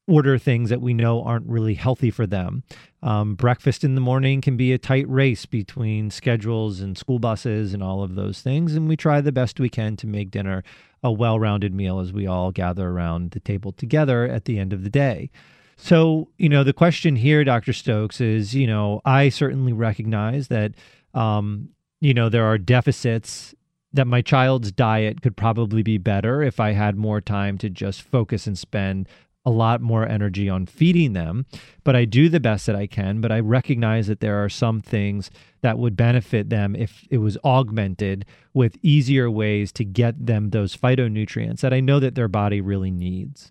order 0.08 0.36
things 0.36 0.70
that 0.70 0.80
we 0.80 0.94
know 0.94 1.22
aren't 1.22 1.46
really 1.46 1.74
healthy 1.74 2.10
for 2.10 2.26
them. 2.26 2.64
Um, 3.02 3.34
breakfast 3.34 3.84
in 3.84 3.94
the 3.94 4.00
morning 4.00 4.40
can 4.40 4.56
be 4.56 4.72
a 4.72 4.78
tight 4.78 5.08
race 5.08 5.46
between 5.46 6.10
schedules 6.10 6.80
and 6.80 6.98
school 6.98 7.18
buses 7.18 7.72
and 7.72 7.82
all 7.82 8.02
of 8.02 8.14
those 8.14 8.40
things. 8.40 8.74
And 8.74 8.88
we 8.88 8.96
try 8.96 9.20
the 9.20 9.32
best 9.32 9.60
we 9.60 9.68
can 9.68 9.96
to 9.96 10.06
make 10.06 10.30
dinner 10.30 10.64
a 11.02 11.10
well 11.10 11.38
rounded 11.38 11.74
meal 11.74 12.00
as 12.00 12.12
we 12.12 12.26
all 12.26 12.50
gather 12.50 12.88
around 12.88 13.32
the 13.32 13.40
table 13.40 13.72
together 13.72 14.24
at 14.24 14.44
the 14.44 14.58
end 14.58 14.72
of 14.72 14.84
the 14.84 14.90
day. 14.90 15.30
So, 15.76 16.28
you 16.38 16.48
know, 16.48 16.62
the 16.62 16.72
question 16.72 17.16
here, 17.16 17.42
Dr. 17.42 17.72
Stokes, 17.72 18.20
is, 18.20 18.54
you 18.54 18.66
know, 18.66 19.00
I 19.04 19.30
certainly 19.30 19.72
recognize 19.72 20.48
that, 20.48 20.72
um, 21.14 21.70
you 22.00 22.14
know, 22.14 22.28
there 22.28 22.44
are 22.44 22.58
deficits 22.58 23.54
that 23.92 24.06
my 24.06 24.22
child's 24.22 24.72
diet 24.72 25.22
could 25.22 25.36
probably 25.36 25.82
be 25.82 25.98
better 25.98 26.42
if 26.42 26.60
I 26.60 26.72
had 26.72 26.96
more 26.96 27.20
time 27.20 27.58
to 27.58 27.68
just 27.68 28.02
focus 28.02 28.46
and 28.46 28.56
spend 28.56 29.08
a 29.44 29.50
lot 29.50 29.80
more 29.80 30.06
energy 30.06 30.48
on 30.48 30.66
feeding 30.66 31.14
them, 31.14 31.46
but 31.82 31.96
I 31.96 32.04
do 32.04 32.28
the 32.28 32.40
best 32.40 32.66
that 32.66 32.76
I 32.76 32.86
can. 32.86 33.20
But 33.20 33.32
I 33.32 33.40
recognize 33.40 34.06
that 34.06 34.20
there 34.20 34.42
are 34.42 34.48
some 34.48 34.80
things 34.80 35.30
that 35.62 35.78
would 35.78 35.96
benefit 35.96 36.48
them 36.48 36.76
if 36.76 37.06
it 37.10 37.18
was 37.18 37.36
augmented 37.44 38.24
with 38.54 38.76
easier 38.82 39.30
ways 39.30 39.72
to 39.72 39.84
get 39.84 40.26
them 40.26 40.50
those 40.50 40.76
phytonutrients 40.76 41.60
that 41.60 41.72
I 41.72 41.80
know 41.80 41.98
that 41.98 42.14
their 42.14 42.28
body 42.28 42.60
really 42.60 42.90
needs. 42.90 43.50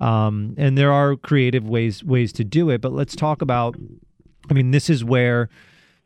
Um, 0.00 0.54
and 0.58 0.76
there 0.76 0.92
are 0.92 1.16
creative 1.16 1.68
ways 1.68 2.04
ways 2.04 2.32
to 2.34 2.44
do 2.44 2.70
it. 2.70 2.80
But 2.80 2.92
let's 2.92 3.16
talk 3.16 3.42
about. 3.42 3.76
I 4.50 4.54
mean, 4.54 4.72
this 4.72 4.90
is 4.90 5.04
where 5.04 5.48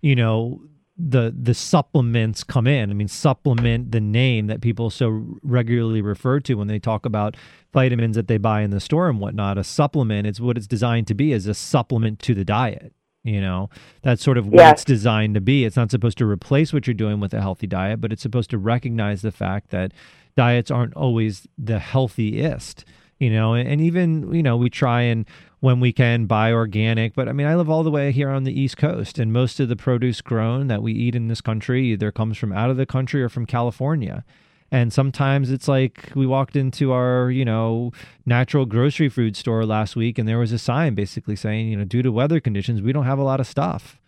you 0.03 0.15
know 0.15 0.61
the 0.99 1.35
the 1.37 1.55
supplements 1.55 2.43
come 2.43 2.67
in. 2.67 2.91
I 2.91 2.95
mean, 2.95 3.09
supplement 3.09 3.93
the 3.93 4.01
name 4.01 4.47
that 4.47 4.61
people 4.61 4.91
so 4.91 5.37
regularly 5.43 6.01
refer 6.01 6.41
to 6.41 6.55
when 6.55 6.69
they 6.69 6.79
talk 6.79 7.05
about 7.05 7.37
vitamins 7.73 8.17
that 8.17 8.29
they 8.29 8.39
buy 8.39 8.63
in 8.63 8.71
the 8.71 8.81
store 8.81 9.09
and 9.09 9.21
whatnot. 9.21 9.59
A 9.59 9.65
supplement 9.65 10.27
is 10.27 10.41
what 10.41 10.57
it's 10.57 10.67
designed 10.67 11.07
to 11.09 11.15
be 11.15 11.33
as 11.33 11.47
a 11.47 11.55
supplement 11.55 12.19
to 12.21 12.35
the 12.35 12.45
diet. 12.45 12.93
You 13.25 13.41
know, 13.41 13.71
that's 14.03 14.23
sort 14.23 14.39
of 14.39 14.47
what 14.47 14.61
yes. 14.61 14.73
it's 14.73 14.85
designed 14.85 15.35
to 15.35 15.41
be. 15.41 15.65
It's 15.65 15.77
not 15.77 15.91
supposed 15.91 16.17
to 16.19 16.27
replace 16.27 16.73
what 16.73 16.87
you're 16.87 16.95
doing 16.95 17.19
with 17.19 17.35
a 17.35 17.41
healthy 17.41 17.67
diet, 17.67 18.01
but 18.01 18.13
it's 18.13 18.23
supposed 18.23 18.51
to 18.51 18.59
recognize 18.59 19.23
the 19.23 19.33
fact 19.33 19.71
that 19.71 19.93
diets 20.37 20.71
aren't 20.71 20.95
always 20.95 21.49
the 21.59 21.79
healthiest 21.79 22.85
you 23.19 23.31
know 23.31 23.55
and 23.55 23.81
even 23.81 24.33
you 24.33 24.43
know 24.43 24.57
we 24.57 24.69
try 24.69 25.03
and 25.03 25.27
when 25.61 25.81
we 25.81 25.93
can 25.93 26.27
buy 26.27 26.53
organic. 26.53 27.15
But 27.15 27.29
I 27.29 27.33
mean, 27.33 27.47
I 27.47 27.55
live 27.57 27.71
all 27.71 27.83
the 27.83 27.91
way 27.91 28.13
here 28.13 28.31
on 28.31 28.45
the 28.45 28.59
East 28.59 28.77
Coast, 28.77 29.19
and 29.19 29.33
most 29.33 29.61
of 29.61 29.69
the 29.69 29.77
produce 29.77 30.21
grown 30.21 30.67
that 30.69 30.83
we 30.83 30.93
eat 30.93 31.15
in 31.15 31.29
this 31.29 31.41
country 31.41 31.87
either 31.93 32.13
comes 32.13 32.37
from 32.39 32.53
out 32.53 32.71
of 32.71 32.77
the 32.77 32.87
country 32.87 33.23
or 33.23 33.29
from 33.29 33.47
California. 33.47 34.25
And 34.71 34.93
sometimes 34.93 35.51
it's 35.51 35.69
like 35.69 36.11
we 36.15 36.27
walked 36.27 36.57
into 36.57 36.93
our, 36.93 37.31
you 37.31 37.45
know, 37.45 37.93
natural 38.25 38.67
grocery 38.67 39.09
food 39.09 39.37
store 39.37 39.65
last 39.65 39.95
week 39.95 40.19
and 40.19 40.29
there 40.29 40.39
was 40.39 40.51
a 40.51 40.59
sign 40.59 40.95
basically 40.95 41.37
saying, 41.37 41.69
you 41.69 41.77
know, 41.77 41.85
due 41.85 42.03
to 42.03 42.11
weather 42.11 42.41
conditions, 42.41 42.83
we 42.83 42.93
don't 42.93 43.05
have 43.05 43.19
a 43.19 43.25
lot 43.25 43.39
of 43.39 43.47
stuff. 43.47 44.01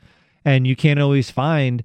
And 0.44 0.66
you 0.66 0.74
can't 0.74 0.98
always 0.98 1.30
find 1.30 1.82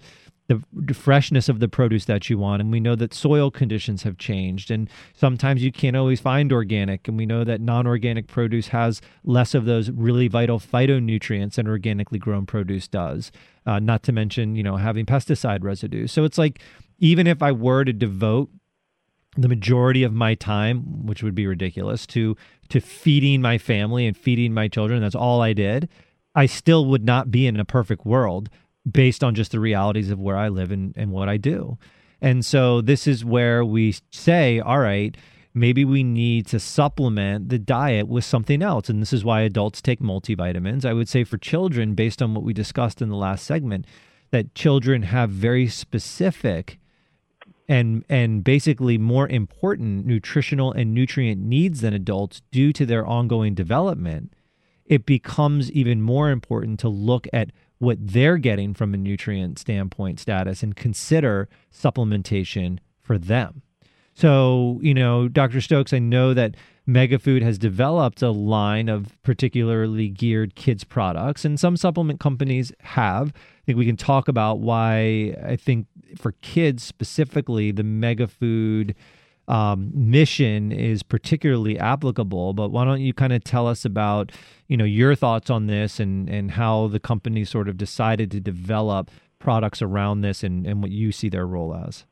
the 0.47 0.93
freshness 0.93 1.47
of 1.47 1.59
the 1.59 1.67
produce 1.67 2.05
that 2.05 2.29
you 2.29 2.37
want. 2.37 2.61
And 2.61 2.71
we 2.71 2.79
know 2.79 2.95
that 2.95 3.13
soil 3.13 3.49
conditions 3.49 4.03
have 4.03 4.17
changed. 4.17 4.69
And 4.71 4.89
sometimes 5.13 5.63
you 5.63 5.71
can't 5.71 5.95
always 5.95 6.19
find 6.19 6.51
organic. 6.51 7.07
And 7.07 7.17
we 7.17 7.25
know 7.25 7.43
that 7.43 7.61
non 7.61 7.87
organic 7.87 8.27
produce 8.27 8.69
has 8.69 9.01
less 9.23 9.53
of 9.53 9.65
those 9.65 9.89
really 9.89 10.27
vital 10.27 10.59
phytonutrients 10.59 11.55
than 11.55 11.67
organically 11.67 12.19
grown 12.19 12.45
produce 12.45 12.87
does. 12.87 13.31
Uh, 13.65 13.79
not 13.79 14.03
to 14.03 14.11
mention, 14.11 14.55
you 14.55 14.63
know, 14.63 14.75
having 14.75 15.05
pesticide 15.05 15.63
residues. 15.63 16.11
So 16.11 16.25
it's 16.25 16.37
like, 16.37 16.59
even 16.99 17.27
if 17.27 17.41
I 17.41 17.51
were 17.51 17.85
to 17.85 17.93
devote 17.93 18.49
the 19.37 19.47
majority 19.47 20.03
of 20.03 20.13
my 20.13 20.35
time, 20.35 21.05
which 21.05 21.23
would 21.23 21.35
be 21.35 21.47
ridiculous, 21.47 22.05
to 22.07 22.35
to 22.69 22.79
feeding 22.79 23.41
my 23.41 23.57
family 23.57 24.05
and 24.05 24.15
feeding 24.15 24.53
my 24.53 24.67
children, 24.67 25.01
that's 25.01 25.15
all 25.15 25.41
I 25.41 25.53
did. 25.53 25.89
I 26.35 26.47
still 26.47 26.85
would 26.85 27.03
not 27.03 27.29
be 27.29 27.45
in 27.45 27.59
a 27.59 27.65
perfect 27.65 28.05
world 28.05 28.49
based 28.89 29.23
on 29.23 29.35
just 29.35 29.51
the 29.51 29.59
realities 29.59 30.11
of 30.11 30.19
where 30.19 30.37
I 30.37 30.49
live 30.49 30.71
and, 30.71 30.93
and 30.97 31.11
what 31.11 31.29
I 31.29 31.37
do. 31.37 31.77
And 32.21 32.45
so 32.45 32.81
this 32.81 33.07
is 33.07 33.25
where 33.25 33.65
we 33.65 33.95
say, 34.11 34.59
all 34.59 34.79
right, 34.79 35.15
maybe 35.53 35.85
we 35.85 36.03
need 36.03 36.47
to 36.47 36.59
supplement 36.59 37.49
the 37.49 37.59
diet 37.59 38.07
with 38.07 38.25
something 38.25 38.61
else. 38.61 38.89
And 38.89 39.01
this 39.01 39.13
is 39.13 39.25
why 39.25 39.41
adults 39.41 39.81
take 39.81 39.99
multivitamins. 39.99 40.85
I 40.85 40.93
would 40.93 41.09
say 41.09 41.23
for 41.23 41.37
children, 41.37 41.95
based 41.95 42.21
on 42.21 42.33
what 42.33 42.43
we 42.43 42.53
discussed 42.53 43.01
in 43.01 43.09
the 43.09 43.15
last 43.15 43.45
segment, 43.45 43.85
that 44.31 44.55
children 44.55 45.03
have 45.03 45.29
very 45.29 45.67
specific 45.67 46.79
and 47.69 48.03
and 48.09 48.43
basically 48.43 48.97
more 48.97 49.27
important 49.29 50.05
nutritional 50.05 50.73
and 50.73 50.93
nutrient 50.93 51.41
needs 51.41 51.79
than 51.81 51.93
adults 51.93 52.41
due 52.51 52.73
to 52.73 52.85
their 52.85 53.05
ongoing 53.05 53.53
development 53.53 54.33
it 54.85 55.05
becomes 55.05 55.71
even 55.71 56.01
more 56.01 56.29
important 56.29 56.79
to 56.79 56.89
look 56.89 57.27
at 57.31 57.51
what 57.79 57.97
they're 57.99 58.37
getting 58.37 58.73
from 58.73 58.93
a 58.93 58.97
nutrient 58.97 59.59
standpoint 59.59 60.19
status 60.19 60.63
and 60.63 60.75
consider 60.75 61.49
supplementation 61.71 62.79
for 63.01 63.17
them. 63.17 63.61
So, 64.15 64.79
you 64.81 64.93
know, 64.93 65.27
Dr. 65.27 65.59
Stokes, 65.59 65.91
I 65.91 65.99
know 65.99 66.33
that 66.33 66.55
Megafood 66.87 67.41
has 67.41 67.57
developed 67.57 68.21
a 68.21 68.29
line 68.29 68.89
of 68.89 69.17
particularly 69.23 70.09
geared 70.09 70.55
kids 70.55 70.83
products, 70.83 71.45
and 71.45 71.59
some 71.59 71.77
supplement 71.77 72.19
companies 72.19 72.71
have. 72.81 73.29
I 73.29 73.65
think 73.65 73.77
we 73.77 73.85
can 73.85 73.97
talk 73.97 74.27
about 74.27 74.59
why 74.59 75.35
I 75.43 75.55
think 75.55 75.87
for 76.17 76.33
kids 76.41 76.83
specifically, 76.83 77.71
the 77.71 77.83
Megafood 77.83 78.95
um, 79.47 79.91
mission 79.93 80.71
is 80.71 81.03
particularly 81.03 81.77
applicable. 81.77 82.53
But 82.53 82.69
why 82.69 82.85
don't 82.85 83.01
you 83.01 83.13
kind 83.13 83.33
of 83.33 83.43
tell 83.43 83.67
us 83.67 83.85
about 83.85 84.31
you 84.67 84.77
know 84.77 84.85
your 84.85 85.15
thoughts 85.15 85.49
on 85.49 85.67
this 85.67 85.99
and 85.99 86.29
and 86.29 86.51
how 86.51 86.87
the 86.87 86.99
company 86.99 87.45
sort 87.45 87.67
of 87.67 87.77
decided 87.77 88.31
to 88.31 88.39
develop 88.39 89.11
products 89.39 89.81
around 89.81 90.21
this 90.21 90.43
and 90.43 90.65
and 90.65 90.81
what 90.81 90.91
you 90.91 91.11
see 91.11 91.29
their 91.29 91.45
role 91.45 91.75
as. 91.75 92.05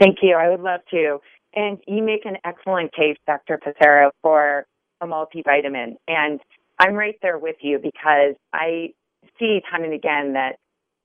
Thank 0.00 0.18
you. 0.22 0.34
I 0.34 0.48
would 0.48 0.60
love 0.60 0.80
to. 0.90 1.18
And 1.54 1.78
you 1.86 2.02
make 2.02 2.24
an 2.24 2.38
excellent 2.44 2.94
case, 2.94 3.18
Dr. 3.26 3.58
Passero, 3.58 4.10
for 4.22 4.66
a 5.00 5.06
multivitamin. 5.06 5.96
And 6.08 6.40
I'm 6.78 6.94
right 6.94 7.16
there 7.20 7.38
with 7.38 7.56
you 7.60 7.78
because 7.78 8.34
I 8.52 8.94
see 9.38 9.60
time 9.70 9.84
and 9.84 9.92
again 9.92 10.32
that 10.32 10.56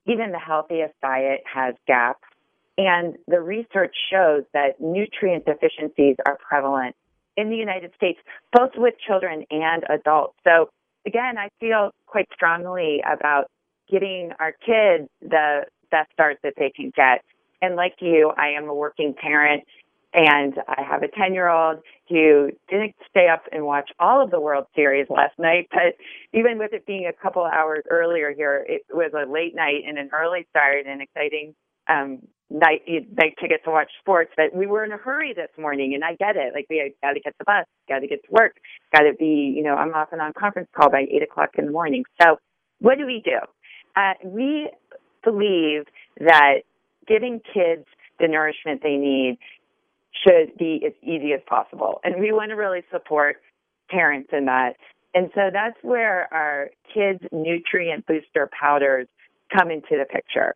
even 0.06 0.32
the 0.32 0.38
healthiest 0.38 0.94
diet 1.02 1.40
has 1.52 1.74
gaps 1.86 2.27
and 2.78 3.16
the 3.26 3.40
research 3.40 3.94
shows 4.10 4.44
that 4.54 4.80
nutrient 4.80 5.44
deficiencies 5.44 6.16
are 6.24 6.38
prevalent 6.48 6.94
in 7.36 7.50
the 7.50 7.56
United 7.56 7.92
States, 7.96 8.20
both 8.52 8.70
with 8.76 8.94
children 9.04 9.44
and 9.50 9.82
adults. 9.90 10.38
So, 10.44 10.70
again, 11.04 11.36
I 11.38 11.48
feel 11.60 11.90
quite 12.06 12.28
strongly 12.32 13.02
about 13.04 13.46
getting 13.90 14.30
our 14.38 14.52
kids 14.52 15.08
the 15.20 15.62
best 15.90 16.12
start 16.12 16.38
that 16.44 16.54
they 16.56 16.70
can 16.70 16.92
get. 16.94 17.24
And 17.60 17.74
like 17.74 17.96
you, 18.00 18.32
I 18.36 18.50
am 18.50 18.68
a 18.68 18.74
working 18.74 19.14
parent 19.20 19.64
and 20.14 20.54
I 20.68 20.82
have 20.82 21.02
a 21.02 21.08
10 21.08 21.34
year 21.34 21.48
old 21.48 21.78
who 22.08 22.50
didn't 22.70 22.94
stay 23.10 23.28
up 23.28 23.42
and 23.50 23.64
watch 23.64 23.90
all 23.98 24.22
of 24.22 24.30
the 24.30 24.40
World 24.40 24.66
Series 24.74 25.06
last 25.10 25.36
night, 25.38 25.68
but 25.72 25.96
even 26.32 26.58
with 26.58 26.72
it 26.72 26.86
being 26.86 27.06
a 27.06 27.12
couple 27.12 27.44
hours 27.44 27.84
earlier 27.90 28.32
here, 28.32 28.64
it 28.68 28.82
was 28.90 29.12
a 29.14 29.30
late 29.30 29.54
night 29.54 29.82
and 29.86 29.98
an 29.98 30.10
early 30.12 30.46
start 30.50 30.86
and 30.86 31.02
exciting 31.02 31.54
um, 31.88 32.20
night 32.50 32.82
night 32.86 33.34
ticket 33.40 33.62
to 33.64 33.70
watch 33.70 33.90
sports. 34.00 34.30
But 34.36 34.54
we 34.54 34.66
were 34.66 34.84
in 34.84 34.92
a 34.92 34.96
hurry 34.96 35.32
this 35.34 35.50
morning, 35.58 35.94
and 35.94 36.04
I 36.04 36.14
get 36.14 36.36
it. 36.36 36.52
Like 36.54 36.66
we 36.70 36.94
got 37.02 37.12
to 37.12 37.20
get 37.20 37.34
the 37.38 37.44
bus, 37.44 37.66
got 37.88 38.00
to 38.00 38.06
get 38.06 38.22
to 38.24 38.30
work, 38.30 38.56
got 38.94 39.02
to 39.02 39.12
be. 39.18 39.52
You 39.56 39.62
know, 39.62 39.74
I'm 39.74 39.94
often 39.94 40.20
on 40.20 40.32
conference 40.38 40.68
call 40.74 40.90
by 40.90 41.06
eight 41.10 41.22
o'clock 41.22 41.50
in 41.58 41.66
the 41.66 41.72
morning. 41.72 42.04
So 42.20 42.38
what 42.80 42.98
do 42.98 43.06
we 43.06 43.22
do? 43.24 43.38
Uh, 43.96 44.14
we 44.24 44.70
believe 45.24 45.84
that 46.20 46.60
giving 47.06 47.40
kids 47.52 47.84
the 48.20 48.28
nourishment 48.28 48.82
they 48.82 48.96
need 48.96 49.38
should 50.26 50.56
be 50.58 50.82
as 50.86 50.92
easy 51.02 51.32
as 51.32 51.40
possible, 51.46 52.00
and 52.04 52.20
we 52.20 52.32
want 52.32 52.50
to 52.50 52.56
really 52.56 52.82
support 52.90 53.36
parents 53.90 54.30
in 54.32 54.46
that. 54.46 54.74
And 55.14 55.30
so 55.34 55.50
that's 55.52 55.76
where 55.82 56.32
our 56.32 56.70
kids' 56.92 57.20
nutrient 57.32 58.06
booster 58.06 58.48
powders 58.58 59.08
come 59.56 59.70
into 59.70 59.96
the 59.98 60.04
picture. 60.04 60.54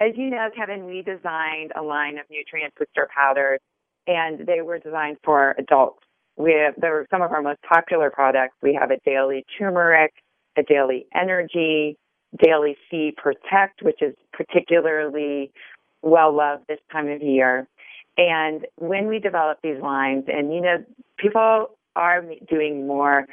As 0.00 0.12
you 0.16 0.30
know, 0.30 0.48
Kevin, 0.56 0.86
we 0.86 1.02
designed 1.02 1.72
a 1.76 1.82
line 1.82 2.16
of 2.16 2.24
nutrient 2.30 2.74
booster 2.74 3.06
powders, 3.14 3.60
and 4.06 4.46
they 4.46 4.62
were 4.62 4.78
designed 4.78 5.18
for 5.22 5.54
adults. 5.58 6.00
We 6.36 6.54
have, 6.54 6.74
they're 6.78 7.06
some 7.10 7.20
of 7.20 7.32
our 7.32 7.42
most 7.42 7.60
popular 7.68 8.10
products. 8.10 8.54
We 8.62 8.78
have 8.80 8.90
a 8.90 8.98
daily 9.04 9.44
turmeric, 9.58 10.14
a 10.56 10.62
daily 10.62 11.06
energy, 11.14 11.98
daily 12.42 12.76
C 12.90 13.12
Protect, 13.14 13.82
which 13.82 14.00
is 14.00 14.14
particularly 14.32 15.52
well 16.00 16.34
loved 16.34 16.64
this 16.66 16.78
time 16.90 17.08
of 17.08 17.20
year. 17.20 17.68
And 18.16 18.66
when 18.76 19.06
we 19.06 19.18
develop 19.18 19.58
these 19.62 19.80
lines, 19.82 20.24
and 20.28 20.54
you 20.54 20.62
know, 20.62 20.78
people 21.18 21.76
are 21.94 22.24
doing 22.48 22.86
more 22.86 23.26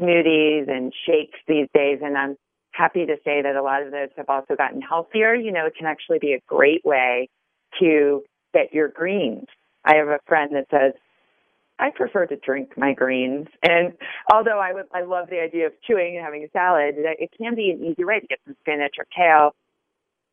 smoothies 0.00 0.70
and 0.70 0.94
shakes 1.06 1.38
these 1.46 1.68
days, 1.74 1.98
and 2.02 2.16
I'm 2.16 2.36
happy 2.76 3.06
to 3.06 3.16
say 3.24 3.42
that 3.42 3.56
a 3.56 3.62
lot 3.62 3.82
of 3.82 3.90
those 3.90 4.08
have 4.16 4.28
also 4.28 4.54
gotten 4.56 4.82
healthier. 4.82 5.34
You 5.34 5.52
know, 5.52 5.66
it 5.66 5.74
can 5.76 5.86
actually 5.86 6.18
be 6.18 6.32
a 6.32 6.40
great 6.46 6.84
way 6.84 7.28
to 7.80 8.22
get 8.54 8.72
your 8.72 8.88
greens. 8.88 9.46
I 9.84 9.96
have 9.96 10.08
a 10.08 10.18
friend 10.26 10.54
that 10.54 10.66
says, 10.70 10.92
I 11.78 11.90
prefer 11.94 12.26
to 12.26 12.36
drink 12.36 12.70
my 12.76 12.94
greens. 12.94 13.48
And 13.62 13.92
although 14.32 14.58
I 14.58 14.72
would, 14.72 14.86
I 14.94 15.02
love 15.02 15.28
the 15.28 15.40
idea 15.40 15.66
of 15.66 15.72
chewing 15.86 16.16
and 16.16 16.24
having 16.24 16.42
a 16.42 16.50
salad, 16.50 16.94
it 16.96 17.30
can 17.36 17.54
be 17.54 17.70
an 17.70 17.84
easy 17.84 18.04
way 18.04 18.20
to 18.20 18.26
get 18.26 18.38
some 18.46 18.56
spinach 18.60 18.94
or 18.98 19.06
kale 19.14 19.54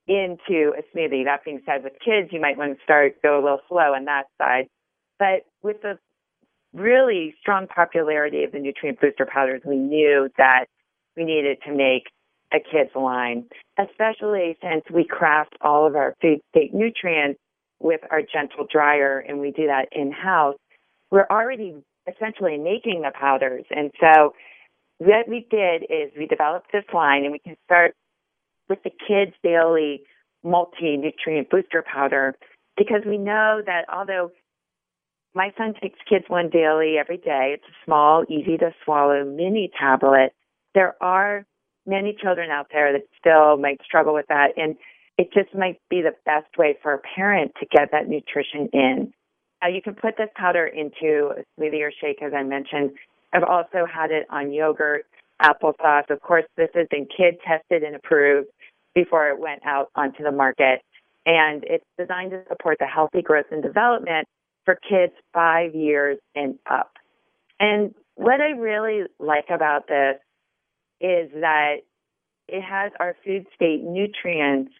into 0.08 0.74
a 0.78 0.84
smoothie. 0.96 1.26
That 1.26 1.44
being 1.44 1.62
said, 1.66 1.84
with 1.84 1.94
kids, 2.04 2.30
you 2.32 2.40
might 2.40 2.58
want 2.58 2.78
to 2.78 2.84
start, 2.84 3.22
go 3.22 3.40
a 3.40 3.44
little 3.44 3.62
slow 3.68 3.94
on 3.94 4.06
that 4.06 4.28
side. 4.38 4.68
But 5.20 5.46
with 5.62 5.82
the 5.82 6.00
really 6.74 7.36
strong 7.40 7.68
popularity 7.68 8.44
of 8.44 8.52
the 8.52 8.60
nutrient 8.60 9.00
booster 9.00 9.26
powders, 9.26 9.62
we 9.66 9.78
knew 9.78 10.30
that 10.38 10.66
we 11.16 11.26
needed 11.26 11.60
to 11.66 11.74
make 11.74 12.08
a 12.54 12.60
kid's 12.60 12.96
line, 12.96 13.46
especially 13.80 14.58
since 14.62 14.84
we 14.94 15.06
craft 15.06 15.56
all 15.62 15.88
of 15.88 15.96
our 15.96 16.16
food 16.22 16.40
state 16.50 16.74
nutrients 16.74 17.40
with 17.80 18.02
our 18.12 18.22
gentle 18.22 18.66
dryer 18.72 19.20
and 19.20 19.40
we 19.40 19.52
do 19.52 19.68
that 19.68 19.88
in 19.92 20.12
house. 20.12 20.56
We're 21.12 21.28
already 21.30 21.76
essentially 22.08 22.58
making 22.58 23.02
the 23.02 23.12
powders. 23.20 23.66
And 23.70 23.92
so 24.00 24.34
what 25.00 25.28
we 25.28 25.48
did 25.50 25.84
is 25.84 26.12
we 26.18 26.28
developed 26.28 26.72
this 26.72 26.86
line 26.94 27.24
and 27.24 27.32
we 27.32 27.40
can 27.40 27.56
start 27.66 27.96
with 28.70 28.80
the 28.84 28.92
kids 28.92 29.34
daily 29.44 30.04
multi 30.44 30.98
nutrient 30.98 31.50
booster 31.50 31.84
powder 31.84 32.36
because 32.78 33.02
we 33.06 33.18
know 33.18 33.62
that 33.66 33.86
although 33.94 34.32
my 35.36 35.52
son 35.58 35.74
takes 35.82 36.00
kids 36.08 36.26
one 36.28 36.50
daily 36.50 36.98
every 37.00 37.18
day, 37.18 37.56
it's 37.56 37.64
a 37.64 37.86
small, 37.86 38.24
easy 38.30 38.58
to 38.58 38.72
swallow 38.84 39.26
mini 39.26 39.72
tablet. 39.80 40.34
There 40.76 40.96
are 41.02 41.46
many 41.86 42.16
children 42.22 42.50
out 42.50 42.68
there 42.72 42.94
that 42.94 43.04
still 43.20 43.58
might 43.58 43.82
struggle 43.84 44.14
with 44.14 44.28
that. 44.30 44.58
And 44.58 44.76
it 45.18 45.30
just 45.34 45.54
might 45.54 45.80
be 45.90 46.02
the 46.02 46.16
best 46.26 46.58
way 46.58 46.78
for 46.82 46.94
a 46.94 47.00
parent 47.16 47.54
to 47.60 47.66
get 47.66 47.92
that 47.92 48.08
nutrition 48.08 48.70
in. 48.74 49.14
Now, 49.62 49.70
you 49.70 49.82
can 49.82 49.96
put 49.96 50.18
this 50.18 50.30
powder 50.36 50.66
into 50.66 51.32
a 51.38 51.62
smoothie 51.62 51.82
or 51.82 51.92
shake, 52.02 52.22
as 52.22 52.34
I 52.34 52.44
mentioned. 52.44 52.92
I've 53.32 53.44
also 53.44 53.86
had 53.92 54.12
it 54.12 54.28
on 54.30 54.52
yogurt, 54.52 55.06
applesauce. 55.42 56.10
Of 56.10 56.22
course, 56.22 56.46
this 56.58 56.70
has 56.74 56.88
been 56.90 57.06
kid 57.06 57.36
tested 57.46 57.84
and 57.84 57.96
approved 57.96 58.50
before 58.94 59.30
it 59.30 59.40
went 59.40 59.66
out 59.66 59.90
onto 59.96 60.24
the 60.24 60.32
market. 60.32 60.82
And 61.26 61.64
it's 61.64 61.86
designed 61.98 62.32
to 62.32 62.44
support 62.50 62.78
the 62.80 62.86
healthy 62.86 63.22
growth 63.22 63.46
and 63.52 63.64
development 63.64 64.28
for 64.66 64.76
kids 64.76 65.14
five 65.34 65.74
years 65.74 66.18
and 66.36 66.60
up. 66.70 66.92
And 67.60 67.94
what 68.16 68.42
I 68.42 68.52
really 68.52 69.04
like 69.20 69.46
about 69.50 69.88
this 69.88 70.18
is 71.02 71.30
that 71.42 71.78
it 72.48 72.62
has 72.62 72.92
our 73.00 73.16
food 73.26 73.46
state 73.56 73.84
nutrients 73.84 74.72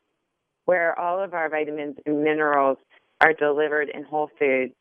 where 0.66 0.98
all 0.98 1.22
of 1.22 1.34
our 1.34 1.50
vitamins 1.50 1.98
and 2.06 2.24
minerals 2.24 2.78
are 3.22 3.34
delivered 3.34 3.90
in 3.94 4.04
whole 4.04 4.30
foods. 4.40 4.74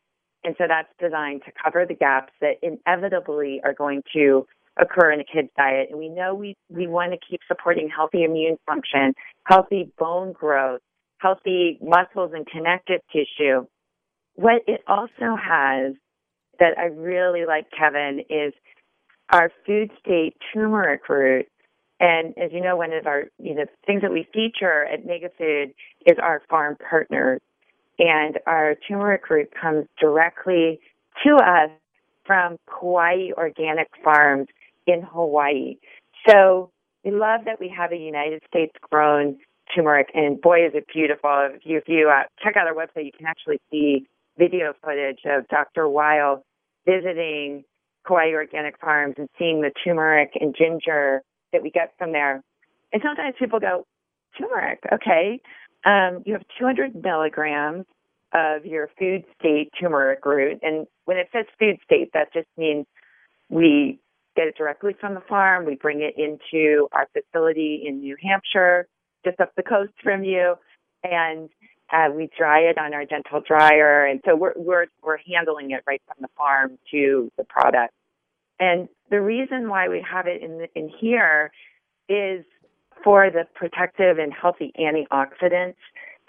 And 0.43 0.55
so 0.57 0.65
that's 0.67 0.89
designed 0.99 1.41
to 1.45 1.51
cover 1.63 1.85
the 1.85 1.93
gaps 1.93 2.33
that 2.41 2.55
inevitably 2.61 3.61
are 3.63 3.73
going 3.73 4.03
to 4.13 4.45
occur 4.79 5.11
in 5.11 5.19
a 5.19 5.23
kid's 5.23 5.49
diet. 5.55 5.89
And 5.89 5.99
we 5.99 6.09
know 6.09 6.33
we, 6.33 6.55
we 6.69 6.87
want 6.87 7.13
to 7.13 7.17
keep 7.29 7.39
supporting 7.47 7.89
healthy 7.89 8.23
immune 8.23 8.57
function, 8.67 9.13
healthy 9.45 9.91
bone 9.97 10.33
growth, 10.33 10.81
healthy 11.19 11.79
muscles 11.81 12.31
and 12.33 12.45
connective 12.45 13.01
tissue. 13.11 13.65
What 14.35 14.63
it 14.67 14.81
also 14.87 15.37
has 15.41 15.93
that 16.59 16.77
I 16.77 16.85
really 16.85 17.45
like, 17.45 17.67
Kevin, 17.77 18.21
is 18.29 18.53
our 19.29 19.51
food 19.65 19.91
state 19.99 20.35
turmeric 20.53 21.07
root. 21.09 21.47
And 21.99 22.37
as 22.37 22.51
you 22.51 22.61
know, 22.61 22.75
one 22.75 22.93
of 22.93 23.07
our 23.07 23.25
you 23.39 23.55
know 23.55 23.65
things 23.85 24.01
that 24.01 24.11
we 24.11 24.27
feature 24.33 24.85
at 24.85 25.05
MegaFood 25.05 25.73
is 26.05 26.17
our 26.21 26.41
farm 26.49 26.77
partners. 26.89 27.41
And 27.99 28.39
our 28.47 28.75
turmeric 28.87 29.29
root 29.29 29.49
comes 29.59 29.85
directly 29.99 30.79
to 31.25 31.35
us 31.35 31.69
from 32.25 32.57
Kauai 32.67 33.31
Organic 33.37 33.89
Farms 34.03 34.47
in 34.87 35.01
Hawaii. 35.01 35.75
So 36.27 36.71
we 37.03 37.11
love 37.11 37.41
that 37.45 37.59
we 37.59 37.69
have 37.75 37.91
a 37.91 37.97
United 37.97 38.41
States 38.47 38.73
grown 38.89 39.37
turmeric, 39.75 40.09
and 40.13 40.41
boy, 40.41 40.65
is 40.65 40.71
it 40.73 40.85
beautiful. 40.93 41.49
If 41.53 41.65
you, 41.65 41.77
if 41.77 41.87
you 41.87 42.09
uh, 42.09 42.23
check 42.43 42.55
out 42.57 42.67
our 42.67 42.73
website, 42.73 43.05
you 43.05 43.11
can 43.15 43.25
actually 43.25 43.59
see 43.71 44.07
video 44.37 44.73
footage 44.83 45.19
of 45.25 45.47
Dr. 45.47 45.87
Weil 45.87 46.43
visiting 46.85 47.63
Kauai 48.07 48.31
Organic 48.33 48.79
Farms 48.79 49.15
and 49.17 49.29
seeing 49.37 49.61
the 49.61 49.71
turmeric 49.83 50.31
and 50.39 50.55
ginger 50.57 51.21
that 51.51 51.63
we 51.63 51.69
get 51.69 51.93
from 51.97 52.11
there. 52.11 52.43
And 52.91 53.01
sometimes 53.03 53.35
people 53.39 53.59
go, 53.59 53.85
turmeric, 54.37 54.79
okay. 54.91 55.39
Um, 55.85 56.23
you 56.25 56.33
have 56.33 56.43
200 56.59 56.95
milligrams 57.01 57.85
of 58.33 58.65
your 58.65 58.89
food 58.97 59.23
state 59.39 59.71
turmeric 59.79 60.25
root. 60.25 60.59
And 60.61 60.87
when 61.05 61.17
it 61.17 61.29
says 61.31 61.45
food 61.59 61.77
state, 61.83 62.11
that 62.13 62.33
just 62.33 62.47
means 62.57 62.85
we 63.49 63.99
get 64.35 64.47
it 64.47 64.57
directly 64.57 64.95
from 64.99 65.13
the 65.13 65.21
farm. 65.21 65.65
We 65.65 65.75
bring 65.75 66.01
it 66.01 66.15
into 66.17 66.87
our 66.91 67.07
facility 67.13 67.83
in 67.85 67.99
New 67.99 68.15
Hampshire, 68.21 68.87
just 69.23 69.39
up 69.39 69.51
the 69.55 69.63
coast 69.63 69.93
from 70.01 70.23
you. 70.23 70.55
And 71.03 71.49
uh, 71.93 72.09
we 72.13 72.29
dry 72.35 72.61
it 72.61 72.77
on 72.77 72.93
our 72.93 73.05
gentle 73.05 73.41
dryer, 73.47 74.05
and 74.05 74.19
so 74.25 74.35
we're 74.35 74.53
we're 74.55 74.87
we're 75.03 75.19
handling 75.31 75.71
it 75.71 75.83
right 75.85 76.01
from 76.07 76.17
the 76.21 76.27
farm 76.35 76.77
to 76.91 77.31
the 77.37 77.43
product. 77.43 77.93
And 78.59 78.87
the 79.11 79.21
reason 79.21 79.69
why 79.69 79.89
we 79.89 80.03
have 80.09 80.25
it 80.25 80.41
in 80.41 80.67
in 80.75 80.89
here 80.99 81.51
is 82.09 82.43
for 83.03 83.29
the 83.29 83.45
protective 83.53 84.17
and 84.17 84.33
healthy 84.33 84.71
antioxidants 84.79 85.75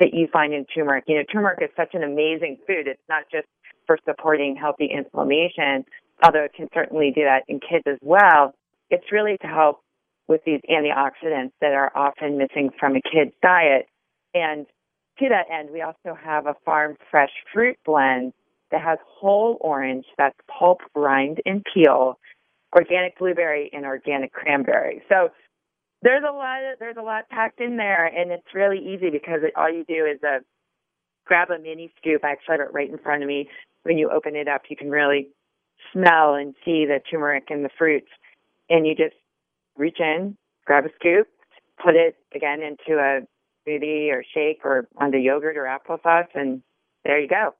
that 0.01 0.13
you 0.13 0.29
find 0.33 0.53
in 0.53 0.67
turmeric. 0.67 1.05
You 1.07 1.17
know, 1.17 1.25
turmeric 1.33 1.61
is 1.63 1.71
such 1.77 1.95
an 1.95 2.03
amazing 2.03 2.59
food. 2.67 2.87
It's 2.87 3.01
not 3.09 3.25
just 3.33 3.47
for 3.87 3.99
supporting 4.05 4.57
healthy 4.57 4.87
inflammation, 4.87 5.85
although 6.23 6.45
it 6.45 6.53
can 6.55 6.69
certainly 6.75 7.13
do 7.15 7.23
that 7.25 7.45
in 7.49 7.61
kids 7.61 7.85
as 7.87 7.99
well. 8.03 8.55
It's 8.91 9.13
really 9.13 9.39
to 9.41 9.47
help 9.47 9.81
with 10.27 10.41
these 10.45 10.61
antioxidants 10.71 11.53
that 11.61 11.73
are 11.73 11.93
often 11.95 12.39
missing 12.39 12.71
from 12.79 12.97
a 12.97 13.01
kid's 13.01 13.35
diet. 13.43 13.87
And 14.35 14.67
to 15.19 15.29
that 15.29 15.47
end, 15.53 15.71
we 15.71 15.83
also 15.83 16.17
have 16.21 16.47
a 16.47 16.55
farm 16.65 16.97
fresh 17.11 17.31
fruit 17.53 17.79
blend 17.85 18.33
that 18.71 18.81
has 18.81 18.99
whole 19.07 19.59
orange, 19.61 20.07
that's 20.19 20.39
pulp, 20.49 20.81
rind, 20.95 21.41
and 21.47 21.65
peel, 21.73 22.19
organic 22.75 23.19
blueberry, 23.19 23.71
and 23.73 23.85
organic 23.85 24.33
cranberry. 24.33 25.03
So 25.09 25.29
there's 26.03 26.25
a 26.29 26.33
lot 26.33 26.65
of, 26.65 26.79
there's 26.79 26.97
a 26.99 27.03
lot 27.03 27.29
packed 27.29 27.61
in 27.61 27.77
there, 27.77 28.07
and 28.07 28.33
it's 28.33 28.55
really 28.55 28.79
easy 28.79 29.11
because 29.11 29.41
it, 29.43 29.53
all 29.57 29.71
you 29.71 29.85
do 29.85 30.05
is 30.05 30.19
uh, 30.23 30.41
grab 31.25 31.51
a 31.51 31.59
mini 31.59 31.93
scoop. 31.99 32.25
I 32.25 32.33
actually 32.33 32.59
have 32.59 32.69
it 32.69 32.75
right 32.75 32.91
in 32.91 32.99
front 32.99 33.23
of 33.23 33.29
me. 33.29 33.49
When 33.85 33.99
you 33.99 34.11
open 34.11 34.35
it 34.35 34.49
up, 34.49 34.63
you 34.69 34.77
can 34.77 34.91
really 34.91 35.29
smell 35.93 36.35
and 36.35 36.55
see 36.65 36.87
the 36.87 37.01
turmeric 37.11 37.45
and 37.51 37.65
the 37.65 37.71
fruits, 37.79 38.09
and 38.69 38.87
you 38.87 38.95
just 38.95 39.15
reach 39.77 40.01
in, 40.01 40.37
grab 40.65 40.85
a 40.85 40.91
scoop, 40.99 41.29
put 41.83 41.95
it 41.95 42.17
again 42.35 42.61
into 42.63 42.99
a 42.99 43.21
smoothie 43.67 44.11
or 44.11 44.25
shake 44.35 44.61
or 44.65 44.89
onto 44.97 45.19
yogurt 45.19 45.57
or 45.57 45.65
applesauce, 45.65 46.29
and 46.35 46.63
there 47.05 47.21
you 47.21 47.29
go. 47.29 47.55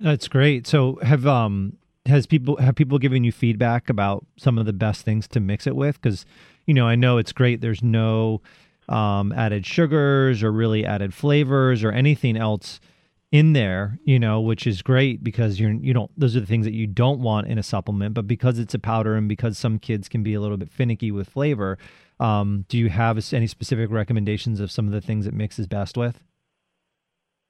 That's 0.00 0.28
great. 0.28 0.66
So 0.66 0.98
have 1.02 1.26
um 1.26 1.76
has 2.06 2.26
people 2.26 2.56
have 2.56 2.74
people 2.74 2.98
given 2.98 3.24
you 3.24 3.32
feedback 3.32 3.90
about 3.90 4.24
some 4.36 4.58
of 4.58 4.66
the 4.66 4.72
best 4.72 5.04
things 5.04 5.28
to 5.28 5.40
mix 5.40 5.66
it 5.66 5.76
with? 5.76 6.00
Because 6.00 6.24
you 6.66 6.74
know 6.74 6.86
I 6.86 6.94
know 6.94 7.18
it's 7.18 7.32
great. 7.32 7.60
There's 7.60 7.82
no 7.82 8.40
um, 8.88 9.32
added 9.32 9.66
sugars 9.66 10.42
or 10.42 10.50
really 10.50 10.84
added 10.84 11.12
flavors 11.12 11.84
or 11.84 11.92
anything 11.92 12.36
else 12.36 12.80
in 13.30 13.52
there, 13.52 13.98
you 14.04 14.18
know, 14.18 14.40
which 14.40 14.66
is 14.66 14.80
great 14.80 15.22
because 15.22 15.60
you're 15.60 15.72
you 15.72 15.92
don't 15.92 16.10
those 16.18 16.34
are 16.34 16.40
the 16.40 16.46
things 16.46 16.64
that 16.64 16.72
you 16.72 16.86
don't 16.86 17.20
want 17.20 17.46
in 17.46 17.58
a 17.58 17.62
supplement, 17.62 18.14
but 18.14 18.26
because 18.26 18.58
it's 18.58 18.74
a 18.74 18.78
powder 18.78 19.14
and 19.14 19.28
because 19.28 19.58
some 19.58 19.78
kids 19.78 20.08
can 20.08 20.22
be 20.22 20.34
a 20.34 20.40
little 20.40 20.56
bit 20.56 20.70
finicky 20.70 21.10
with 21.10 21.28
flavor, 21.28 21.78
um, 22.20 22.64
do 22.68 22.78
you 22.78 22.88
have 22.88 23.18
any 23.32 23.46
specific 23.46 23.90
recommendations 23.90 24.60
of 24.60 24.70
some 24.70 24.86
of 24.86 24.92
the 24.92 25.00
things 25.00 25.26
it 25.26 25.34
mixes 25.34 25.66
best 25.66 25.96
with? 25.96 26.22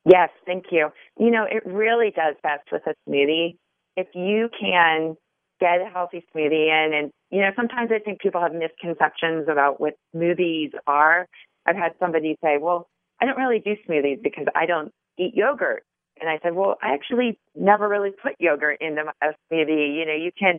Yes, 0.04 0.30
thank 0.46 0.66
you. 0.70 0.88
You 1.18 1.30
know, 1.30 1.44
it 1.44 1.64
really 1.64 2.10
does 2.10 2.34
best 2.42 2.64
with 2.72 2.82
a 2.86 2.94
smoothie. 3.08 3.56
If 3.96 4.08
you 4.14 4.48
can 4.58 5.16
get 5.60 5.80
a 5.80 5.90
healthy 5.92 6.24
smoothie 6.34 6.68
in, 6.68 6.94
and 6.94 7.10
you 7.30 7.40
know, 7.40 7.50
sometimes 7.54 7.90
I 7.92 8.00
think 8.00 8.20
people 8.20 8.40
have 8.40 8.52
misconceptions 8.52 9.48
about 9.48 9.80
what 9.80 9.94
smoothies 10.14 10.72
are. 10.88 11.28
I've 11.66 11.76
had 11.76 11.92
somebody 12.00 12.36
say, 12.42 12.58
"Well, 12.58 12.88
I 13.20 13.26
don't 13.26 13.36
really 13.36 13.60
do 13.60 13.76
smoothies 13.88 14.22
because 14.22 14.46
I 14.54 14.66
don't 14.66 14.92
eat 15.18 15.34
yogurt. 15.34 15.84
And 16.20 16.28
I 16.28 16.38
said, 16.42 16.54
well, 16.54 16.76
I 16.82 16.94
actually 16.94 17.38
never 17.54 17.88
really 17.88 18.10
put 18.10 18.32
yogurt 18.38 18.78
in 18.80 18.96
a 18.98 19.26
smoothie. 19.52 19.96
You 19.96 20.06
know, 20.06 20.14
you 20.14 20.30
can 20.36 20.58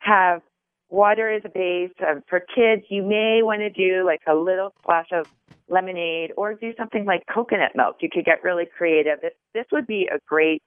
have 0.00 0.42
water 0.88 1.30
as 1.30 1.42
a 1.44 1.48
base. 1.48 1.92
Um, 2.06 2.22
for 2.28 2.40
kids, 2.40 2.82
you 2.88 3.02
may 3.02 3.40
want 3.42 3.60
to 3.60 3.70
do 3.70 4.04
like 4.04 4.20
a 4.26 4.34
little 4.34 4.72
splash 4.80 5.08
of 5.12 5.26
lemonade 5.68 6.32
or 6.36 6.54
do 6.54 6.72
something 6.76 7.04
like 7.04 7.22
coconut 7.32 7.72
milk. 7.74 7.96
You 8.00 8.08
could 8.10 8.24
get 8.24 8.42
really 8.42 8.64
creative. 8.66 9.20
This, 9.20 9.32
this 9.54 9.66
would 9.72 9.86
be 9.86 10.08
a 10.12 10.18
great 10.26 10.62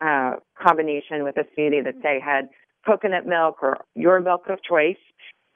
uh, 0.00 0.36
combination 0.60 1.24
with 1.24 1.36
a 1.36 1.44
smoothie 1.56 1.84
that, 1.84 1.94
say, 2.02 2.20
had 2.24 2.48
coconut 2.86 3.26
milk 3.26 3.62
or 3.62 3.78
your 3.94 4.20
milk 4.20 4.42
of 4.48 4.62
choice. 4.62 4.96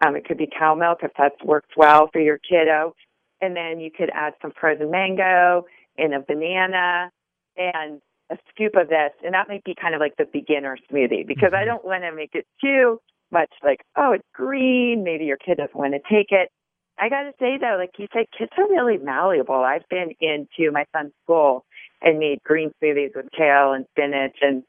Um, 0.04 0.16
it 0.16 0.24
could 0.26 0.38
be 0.38 0.48
cow 0.58 0.74
milk 0.74 0.98
if 1.02 1.12
that 1.18 1.32
works 1.44 1.70
well 1.76 2.08
for 2.12 2.20
your 2.20 2.38
kiddo. 2.38 2.94
And 3.40 3.56
then 3.56 3.80
you 3.80 3.90
could 3.96 4.10
add 4.12 4.34
some 4.42 4.52
frozen 4.60 4.90
mango 4.90 5.66
and 5.96 6.14
a 6.14 6.20
banana 6.20 7.10
and 7.56 8.00
a 8.30 8.36
scoop 8.50 8.74
of 8.76 8.88
this, 8.88 9.12
and 9.22 9.34
that 9.34 9.48
might 9.48 9.64
be 9.64 9.74
kind 9.80 9.94
of 9.94 10.00
like 10.00 10.16
the 10.16 10.26
beginner 10.32 10.78
smoothie 10.90 11.26
because 11.26 11.52
I 11.52 11.58
mm-hmm. 11.58 11.68
don't 11.68 11.84
want 11.84 12.02
to 12.04 12.14
make 12.14 12.34
it 12.34 12.46
too 12.60 13.00
much 13.30 13.50
like, 13.62 13.80
oh, 13.96 14.12
it's 14.12 14.24
green. 14.32 15.04
Maybe 15.04 15.24
your 15.24 15.36
kid 15.36 15.58
doesn't 15.58 15.76
want 15.76 15.92
to 15.94 16.00
take 16.10 16.28
it. 16.30 16.50
I 16.98 17.08
got 17.08 17.22
to 17.22 17.32
say 17.40 17.58
though, 17.60 17.76
like 17.78 17.90
you 17.98 18.06
said, 18.12 18.26
kids 18.36 18.52
are 18.56 18.68
really 18.68 18.98
malleable. 18.98 19.56
I've 19.56 19.88
been 19.90 20.14
into 20.20 20.70
my 20.72 20.84
son's 20.96 21.12
school 21.24 21.64
and 22.00 22.18
made 22.18 22.42
green 22.44 22.70
smoothies 22.82 23.16
with 23.16 23.26
kale 23.36 23.72
and 23.72 23.84
spinach, 23.90 24.36
and 24.40 24.62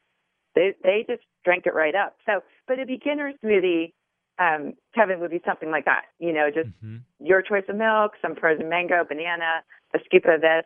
they 0.54 0.74
they 0.82 1.04
just 1.08 1.22
drank 1.44 1.66
it 1.66 1.74
right 1.74 1.94
up. 1.94 2.16
So, 2.26 2.40
but 2.66 2.80
a 2.80 2.86
beginner 2.86 3.32
smoothie, 3.44 3.92
um, 4.38 4.74
Kevin, 4.94 5.20
would 5.20 5.30
be 5.30 5.40
something 5.46 5.70
like 5.70 5.84
that. 5.84 6.06
You 6.18 6.32
know, 6.32 6.50
just 6.52 6.68
mm-hmm. 6.82 6.96
your 7.24 7.42
choice 7.42 7.64
of 7.68 7.76
milk, 7.76 8.12
some 8.20 8.34
frozen 8.34 8.68
mango, 8.68 9.04
banana, 9.08 9.62
a 9.94 9.98
scoop 10.04 10.24
of 10.26 10.40
this, 10.40 10.64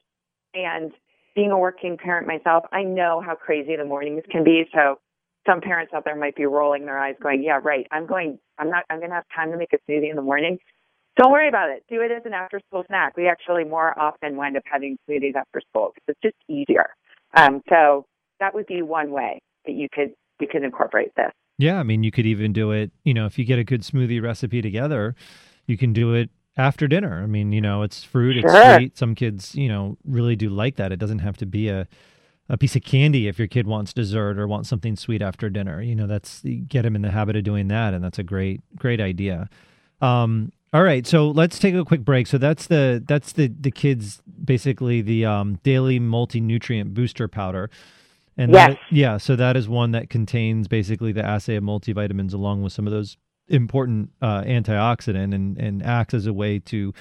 and 0.55 0.93
being 1.35 1.51
a 1.51 1.59
working 1.59 1.97
parent 1.97 2.27
myself, 2.27 2.65
I 2.73 2.83
know 2.83 3.23
how 3.25 3.35
crazy 3.35 3.77
the 3.77 3.85
mornings 3.85 4.23
can 4.31 4.45
be. 4.45 4.65
So 4.75 4.99
some 5.47 5.61
parents 5.61 5.93
out 5.95 6.05
there 6.05 6.17
might 6.17 6.37
be 6.37 6.47
rolling 6.47 6.87
their 6.87 6.99
eyes 6.99 7.15
going, 7.23 7.43
yeah, 7.43 7.61
right. 7.63 7.87
I'm 7.91 8.07
going, 8.07 8.39
I'm 8.59 8.71
not, 8.71 8.85
I'm 8.91 8.99
going 8.99 9.11
to 9.11 9.17
have 9.17 9.25
time 9.35 9.51
to 9.53 9.57
make 9.57 9.73
a 9.73 9.79
smoothie 9.91 10.11
in 10.11 10.17
the 10.17 10.23
morning. 10.23 10.59
Don't 11.17 11.33
worry 11.33 11.49
about 11.49 11.71
it. 11.71 11.85
Do 11.89 12.01
it 12.03 12.11
as 12.11 12.23
an 12.25 12.33
after 12.33 12.61
school 12.69 12.85
snack. 12.87 13.17
We 13.17 13.29
actually 13.29 13.65
more 13.65 13.99
often 13.99 14.37
wind 14.37 14.57
up 14.57 14.63
having 14.71 14.97
smoothies 15.09 15.35
after 15.35 15.61
school 15.69 15.93
because 15.95 16.15
it's 16.15 16.21
just 16.23 16.37
easier. 16.49 16.91
Um, 17.35 17.63
so 17.69 18.07
that 18.39 18.55
would 18.55 18.67
be 18.67 18.83
one 18.83 19.11
way 19.11 19.41
that 19.67 19.73
you 19.73 19.89
could, 19.93 20.13
you 20.41 20.49
could 20.51 20.63
incorporate 20.63 21.13
this. 21.17 21.33
Yeah. 21.59 21.79
I 21.79 21.83
mean, 21.83 22.03
you 22.03 22.11
could 22.11 22.27
even 22.27 22.53
do 22.53 22.71
it, 22.71 22.91
you 23.05 23.13
know, 23.13 23.27
if 23.27 23.39
you 23.39 23.45
get 23.45 23.59
a 23.59 23.65
good 23.65 23.83
smoothie 23.83 24.23
recipe 24.23 24.63
together, 24.63 25.15
you 25.67 25.77
can 25.77 25.93
do 25.93 26.15
it 26.15 26.31
after 26.57 26.89
dinner. 26.89 27.23
I 27.23 27.27
mean, 27.27 27.53
you 27.53 27.61
know, 27.61 27.83
it's 27.83 28.03
fruit, 28.05 28.37
it's 28.37 28.51
sure. 28.51 28.77
sweet. 28.77 28.99
Some 28.99 29.15
kids, 29.15 29.55
you 29.55 29.69
know, 29.69 29.97
really 30.05 30.37
do 30.37 30.49
like 30.49 30.77
that. 30.77 30.93
It 30.93 30.99
doesn't 30.99 31.21
have 31.21 31.37
to 31.39 31.47
be 31.47 31.69
a 31.69 31.87
a 32.49 32.59
piece 32.59 32.75
of 32.75 32.83
candy 32.83 33.29
if 33.29 33.39
your 33.39 33.47
kid 33.47 33.69
wants 33.69 33.93
dessert 33.93 34.37
or 34.37 34.49
wants 34.49 34.69
something 34.69 34.97
sweet 34.97 35.23
after 35.23 35.49
dinner. 35.49 35.81
You 35.81 35.95
know, 35.95 36.09
that's 36.09 36.43
get 36.67 36.83
them 36.83 36.97
in 36.97 37.03
the 37.03 37.13
habit 37.13 37.37
of 37.37 37.45
doing 37.45 37.69
that, 37.69 37.95
and 37.95 38.03
that's 38.03 38.19
a 38.19 38.25
great 38.25 38.61
great 38.77 39.01
idea. 39.01 39.49
Um, 40.01 40.51
all 40.73 40.83
right, 40.83 41.07
so 41.07 41.31
let's 41.31 41.59
take 41.59 41.75
a 41.75 41.85
quick 41.85 42.05
break. 42.05 42.27
So 42.27 42.39
that's 42.39 42.67
the 42.67 43.03
that's 43.07 43.33
the 43.33 43.49
the 43.49 43.71
kids 43.71 44.21
basically 44.45 45.01
the 45.01 45.25
um, 45.25 45.61
daily 45.63 45.99
multi 45.99 46.41
nutrient 46.41 46.93
booster 46.93 47.29
powder. 47.29 47.71
And 48.37 48.53
yes. 48.53 48.71
That, 48.71 48.79
yeah, 48.91 49.17
so 49.19 49.37
that 49.37 49.57
is 49.57 49.69
one 49.69 49.91
that 49.93 50.09
contains 50.09 50.67
basically 50.67 51.13
the 51.13 51.25
assay 51.25 51.57
of 51.57 51.65
multivitamins 51.65 52.33
along 52.33 52.63
with 52.63 52.73
some 52.73 52.87
of 52.87 52.93
those 52.93 53.17
important 53.51 54.11
uh, 54.23 54.43
antioxidant 54.43 55.35
and, 55.35 55.59
and 55.59 55.83
acts 55.83 56.15
as 56.15 56.27
a 56.27 56.33
way 56.33 56.59
to, 56.61 56.95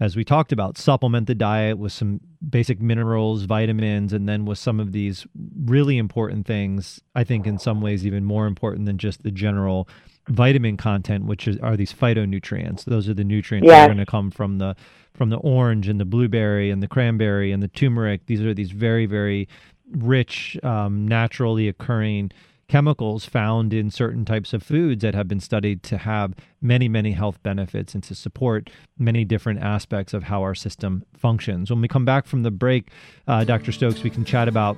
as 0.00 0.16
we 0.16 0.24
talked 0.24 0.52
about, 0.52 0.78
supplement 0.78 1.26
the 1.26 1.34
diet 1.34 1.78
with 1.78 1.92
some 1.92 2.20
basic 2.48 2.80
minerals, 2.80 3.44
vitamins, 3.44 4.12
and 4.12 4.28
then 4.28 4.44
with 4.44 4.58
some 4.58 4.80
of 4.80 4.92
these 4.92 5.26
really 5.64 5.98
important 5.98 6.46
things. 6.46 7.00
I 7.14 7.24
think 7.24 7.46
in 7.46 7.58
some 7.58 7.80
ways 7.80 8.06
even 8.06 8.24
more 8.24 8.46
important 8.46 8.86
than 8.86 8.98
just 8.98 9.22
the 9.22 9.30
general 9.30 9.88
vitamin 10.28 10.76
content, 10.76 11.24
which 11.26 11.46
is, 11.46 11.56
are 11.58 11.76
these 11.76 11.92
phytonutrients. 11.92 12.84
Those 12.84 13.08
are 13.08 13.14
the 13.14 13.24
nutrients 13.24 13.68
that 13.68 13.84
are 13.84 13.94
going 13.94 13.98
to 13.98 14.06
come 14.06 14.30
from 14.30 14.58
the 14.58 14.74
from 15.14 15.30
the 15.30 15.38
orange 15.38 15.88
and 15.88 15.98
the 15.98 16.04
blueberry 16.04 16.70
and 16.70 16.82
the 16.82 16.88
cranberry 16.88 17.50
and 17.50 17.62
the 17.62 17.68
turmeric. 17.68 18.26
These 18.26 18.42
are 18.42 18.52
these 18.52 18.70
very 18.70 19.06
very 19.06 19.48
rich, 19.92 20.58
um, 20.62 21.06
naturally 21.06 21.68
occurring 21.68 22.32
chemicals 22.68 23.24
found 23.24 23.72
in 23.72 23.90
certain 23.90 24.24
types 24.24 24.52
of 24.52 24.62
foods 24.62 25.02
that 25.02 25.14
have 25.14 25.28
been 25.28 25.40
studied 25.40 25.82
to 25.84 25.98
have 25.98 26.34
many, 26.60 26.88
many 26.88 27.12
health 27.12 27.42
benefits 27.42 27.94
and 27.94 28.02
to 28.02 28.14
support 28.14 28.70
many 28.98 29.24
different 29.24 29.60
aspects 29.60 30.12
of 30.12 30.24
how 30.24 30.42
our 30.42 30.54
system 30.54 31.04
functions. 31.16 31.70
When 31.70 31.80
we 31.80 31.88
come 31.88 32.04
back 32.04 32.26
from 32.26 32.42
the 32.42 32.50
break, 32.50 32.88
uh, 33.28 33.44
Dr. 33.44 33.72
Stokes, 33.72 34.02
we 34.02 34.10
can 34.10 34.24
chat 34.24 34.48
about 34.48 34.76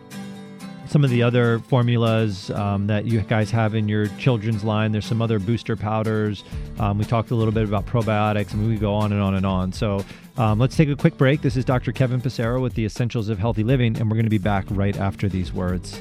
some 0.87 1.05
of 1.05 1.11
the 1.11 1.23
other 1.23 1.59
formulas 1.61 2.51
um, 2.53 2.87
that 2.87 3.05
you 3.05 3.21
guys 3.21 3.51
have 3.51 3.75
in 3.75 3.89
your 3.89 4.07
children's 4.19 4.65
line. 4.65 4.93
There's 4.93 5.05
some 5.05 5.21
other 5.21 5.39
booster 5.39 5.77
powders. 5.77 6.45
Um, 6.79 6.99
we 6.99 7.05
talked 7.05 7.31
a 7.31 7.35
little 7.35 7.53
bit 7.53 7.65
about 7.65 7.87
probiotics, 7.87 8.53
and 8.55 8.67
we 8.67 8.77
go 8.77 8.95
on 8.95 9.13
and 9.13 9.21
on 9.21 9.35
and 9.35 9.45
on. 9.45 9.73
So 9.73 10.05
um, 10.39 10.59
let's 10.59 10.77
take 10.77 10.89
a 10.89 10.97
quick 10.97 11.19
break. 11.19 11.43
This 11.43 11.57
is 11.57 11.65
Dr. 11.65 11.93
Kevin 11.93 12.21
Passero 12.21 12.61
with 12.63 12.75
the 12.75 12.87
Essentials 12.87 13.29
of 13.29 13.39
Healthy 13.39 13.65
Living, 13.65 13.99
and 13.99 14.11
we're 14.11 14.17
going 14.17 14.25
to 14.25 14.31
be 14.31 14.39
back 14.39 14.65
right 14.71 14.97
after 14.97 15.29
these 15.29 15.53
words. 15.53 16.01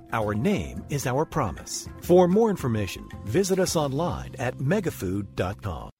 our 0.11 0.33
name 0.33 0.83
is 0.89 1.05
our 1.05 1.25
promise. 1.25 1.87
For 2.01 2.27
more 2.27 2.49
information, 2.49 3.07
visit 3.25 3.59
us 3.59 3.75
online 3.75 4.35
at 4.39 4.57
megafood.com. 4.57 5.90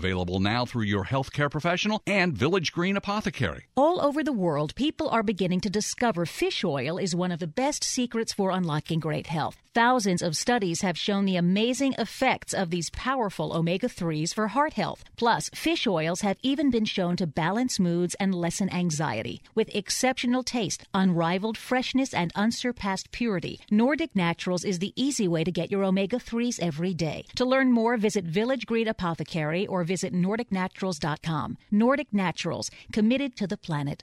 Available 0.00 0.40
now 0.40 0.64
through 0.64 0.84
your 0.84 1.04
healthcare 1.04 1.50
professional 1.50 2.00
and 2.06 2.32
Village 2.32 2.72
Green 2.72 2.96
Apothecary. 2.96 3.66
All 3.76 4.00
over 4.00 4.24
the 4.24 4.32
world, 4.32 4.74
people 4.74 5.10
are 5.10 5.22
beginning 5.22 5.60
to 5.60 5.68
discover 5.68 6.24
fish 6.24 6.64
oil 6.64 6.96
is 6.96 7.14
one 7.14 7.30
of 7.30 7.38
the 7.38 7.46
best 7.46 7.84
secrets 7.84 8.32
for 8.32 8.50
unlocking 8.50 8.98
great 8.98 9.26
health. 9.26 9.58
Thousands 9.72 10.20
of 10.20 10.36
studies 10.36 10.80
have 10.80 10.98
shown 10.98 11.26
the 11.26 11.36
amazing 11.36 11.94
effects 11.96 12.52
of 12.52 12.70
these 12.70 12.90
powerful 12.90 13.52
omega 13.52 13.86
3s 13.86 14.34
for 14.34 14.48
heart 14.48 14.72
health. 14.72 15.04
Plus, 15.16 15.48
fish 15.54 15.86
oils 15.86 16.22
have 16.22 16.38
even 16.42 16.72
been 16.72 16.84
shown 16.84 17.14
to 17.16 17.28
balance 17.28 17.78
moods 17.78 18.16
and 18.16 18.34
lessen 18.34 18.68
anxiety. 18.68 19.42
With 19.54 19.72
exceptional 19.72 20.42
taste, 20.42 20.88
unrivaled 20.92 21.56
freshness, 21.56 22.12
and 22.12 22.32
unsurpassed 22.34 23.12
purity, 23.12 23.60
Nordic 23.70 24.16
Naturals 24.16 24.64
is 24.64 24.80
the 24.80 24.92
easy 24.96 25.28
way 25.28 25.44
to 25.44 25.52
get 25.52 25.70
your 25.70 25.84
omega 25.84 26.16
3s 26.16 26.58
every 26.58 26.92
day. 26.92 27.24
To 27.36 27.44
learn 27.44 27.70
more, 27.70 27.96
visit 27.96 28.24
Village 28.24 28.66
Green 28.66 28.88
Apothecary 28.88 29.68
or 29.68 29.84
visit 29.84 30.12
NordicNaturals.com. 30.12 31.58
Nordic 31.70 32.12
Naturals, 32.12 32.72
committed 32.92 33.36
to 33.36 33.46
the 33.46 33.56
planet. 33.56 34.02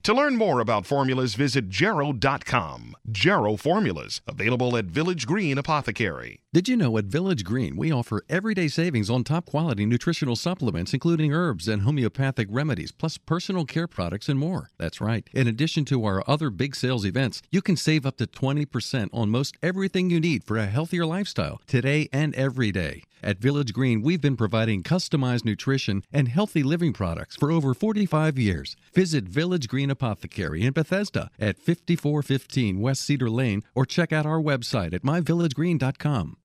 To 0.03 0.15
learn 0.15 0.35
more 0.35 0.59
about 0.59 0.87
formulas, 0.87 1.35
visit 1.35 1.69
Jarrow.com. 1.69 2.95
Jarrow 3.11 3.55
Formulas, 3.55 4.19
available 4.27 4.75
at 4.75 4.85
Village 4.85 5.27
Green 5.27 5.59
Apothecary. 5.59 6.39
Did 6.51 6.67
you 6.67 6.75
know 6.75 6.97
at 6.97 7.05
Village 7.05 7.43
Green 7.43 7.75
we 7.77 7.91
offer 7.91 8.23
everyday 8.27 8.67
savings 8.67 9.11
on 9.11 9.23
top 9.23 9.45
quality 9.45 9.85
nutritional 9.85 10.35
supplements, 10.35 10.95
including 10.95 11.31
herbs 11.31 11.67
and 11.67 11.83
homeopathic 11.83 12.47
remedies, 12.49 12.91
plus 12.91 13.19
personal 13.19 13.63
care 13.63 13.87
products 13.87 14.27
and 14.27 14.39
more? 14.39 14.71
That's 14.79 15.01
right. 15.01 15.29
In 15.33 15.47
addition 15.47 15.85
to 15.85 16.03
our 16.03 16.23
other 16.27 16.49
big 16.49 16.75
sales 16.75 17.05
events, 17.05 17.43
you 17.51 17.61
can 17.61 17.77
save 17.77 18.03
up 18.03 18.17
to 18.17 18.25
20% 18.25 19.09
on 19.13 19.29
most 19.29 19.55
everything 19.61 20.09
you 20.09 20.19
need 20.19 20.43
for 20.43 20.57
a 20.57 20.65
healthier 20.65 21.05
lifestyle 21.05 21.61
today 21.67 22.09
and 22.11 22.33
every 22.33 22.71
day. 22.71 23.03
At 23.23 23.37
Village 23.37 23.73
Green, 23.73 24.01
we've 24.01 24.21
been 24.21 24.35
providing 24.35 24.81
customized 24.83 25.45
nutrition 25.45 26.03
and 26.11 26.27
healthy 26.27 26.63
living 26.63 26.91
products 26.91 27.35
for 27.35 27.51
over 27.51 27.73
45 27.73 28.39
years. 28.39 28.75
Visit 28.93 29.25
Village 29.25 29.67
Green 29.67 29.91
Apothecary 29.91 30.63
in 30.63 30.73
Bethesda 30.73 31.29
at 31.39 31.57
5415 31.57 32.79
West 32.79 33.01
Cedar 33.01 33.29
Lane 33.29 33.63
or 33.75 33.85
check 33.85 34.11
out 34.11 34.25
our 34.25 34.39
website 34.39 34.93
at 34.93 35.03
myvillagegreen.com. 35.03 36.37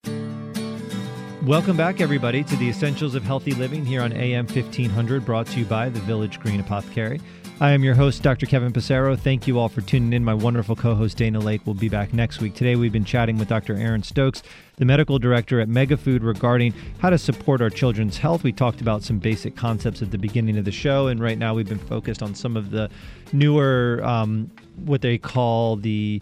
Welcome 1.46 1.76
back, 1.76 2.00
everybody, 2.00 2.42
to 2.44 2.56
the 2.56 2.68
Essentials 2.68 3.14
of 3.14 3.22
Healthy 3.22 3.52
Living 3.52 3.84
here 3.86 4.02
on 4.02 4.12
AM 4.12 4.46
1500, 4.46 5.24
brought 5.24 5.46
to 5.46 5.60
you 5.60 5.64
by 5.64 5.88
the 5.88 6.00
Village 6.00 6.40
Green 6.40 6.60
Apothecary. 6.60 7.20
I 7.58 7.70
am 7.70 7.82
your 7.82 7.94
host, 7.94 8.22
Dr. 8.22 8.44
Kevin 8.44 8.70
Passero. 8.70 9.18
Thank 9.18 9.46
you 9.46 9.58
all 9.58 9.70
for 9.70 9.80
tuning 9.80 10.12
in. 10.12 10.22
My 10.22 10.34
wonderful 10.34 10.76
co 10.76 10.94
host, 10.94 11.16
Dana 11.16 11.38
Lake, 11.38 11.66
will 11.66 11.72
be 11.72 11.88
back 11.88 12.12
next 12.12 12.42
week. 12.42 12.52
Today, 12.52 12.76
we've 12.76 12.92
been 12.92 13.06
chatting 13.06 13.38
with 13.38 13.48
Dr. 13.48 13.74
Erin 13.74 14.02
Stokes, 14.02 14.42
the 14.76 14.84
medical 14.84 15.18
director 15.18 15.58
at 15.58 15.66
Megafood, 15.66 16.22
regarding 16.22 16.74
how 16.98 17.08
to 17.08 17.16
support 17.16 17.62
our 17.62 17.70
children's 17.70 18.18
health. 18.18 18.44
We 18.44 18.52
talked 18.52 18.82
about 18.82 19.02
some 19.02 19.18
basic 19.18 19.56
concepts 19.56 20.02
at 20.02 20.10
the 20.10 20.18
beginning 20.18 20.58
of 20.58 20.66
the 20.66 20.70
show, 20.70 21.06
and 21.06 21.18
right 21.18 21.38
now, 21.38 21.54
we've 21.54 21.68
been 21.68 21.78
focused 21.78 22.22
on 22.22 22.34
some 22.34 22.58
of 22.58 22.72
the 22.72 22.90
newer, 23.32 24.02
um, 24.04 24.50
what 24.84 25.00
they 25.00 25.16
call 25.16 25.76
the 25.76 26.20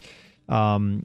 um, 0.48 1.04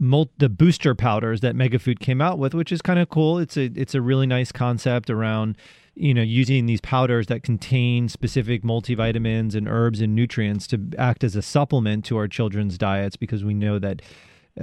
the 0.00 0.48
booster 0.48 0.96
powders 0.96 1.40
that 1.42 1.54
Megafood 1.54 2.00
came 2.00 2.20
out 2.20 2.40
with, 2.40 2.52
which 2.52 2.72
is 2.72 2.82
kind 2.82 2.98
of 2.98 3.10
cool. 3.10 3.38
It's 3.38 3.56
a 3.56 3.66
it's 3.76 3.94
a 3.94 4.00
really 4.00 4.26
nice 4.26 4.50
concept 4.50 5.08
around 5.08 5.56
you 5.98 6.14
know 6.14 6.22
using 6.22 6.66
these 6.66 6.80
powders 6.80 7.26
that 7.26 7.42
contain 7.42 8.08
specific 8.08 8.62
multivitamins 8.62 9.54
and 9.54 9.68
herbs 9.68 10.00
and 10.00 10.14
nutrients 10.14 10.66
to 10.68 10.80
act 10.96 11.24
as 11.24 11.34
a 11.34 11.42
supplement 11.42 12.04
to 12.04 12.16
our 12.16 12.28
children's 12.28 12.78
diets 12.78 13.16
because 13.16 13.44
we 13.44 13.52
know 13.52 13.78
that 13.78 14.00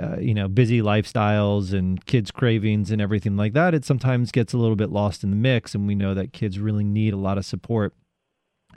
uh, 0.01 0.17
you 0.19 0.33
know 0.33 0.47
busy 0.47 0.81
lifestyles 0.81 1.73
and 1.73 2.05
kids 2.05 2.31
cravings 2.31 2.89
and 2.89 3.01
everything 3.01 3.35
like 3.35 3.53
that 3.53 3.73
it 3.73 3.83
sometimes 3.83 4.31
gets 4.31 4.53
a 4.53 4.57
little 4.57 4.75
bit 4.75 4.89
lost 4.89 5.23
in 5.23 5.29
the 5.29 5.35
mix 5.35 5.75
and 5.75 5.87
we 5.87 5.95
know 5.95 6.13
that 6.13 6.31
kids 6.31 6.57
really 6.57 6.83
need 6.83 7.13
a 7.13 7.17
lot 7.17 7.37
of 7.37 7.45
support 7.45 7.93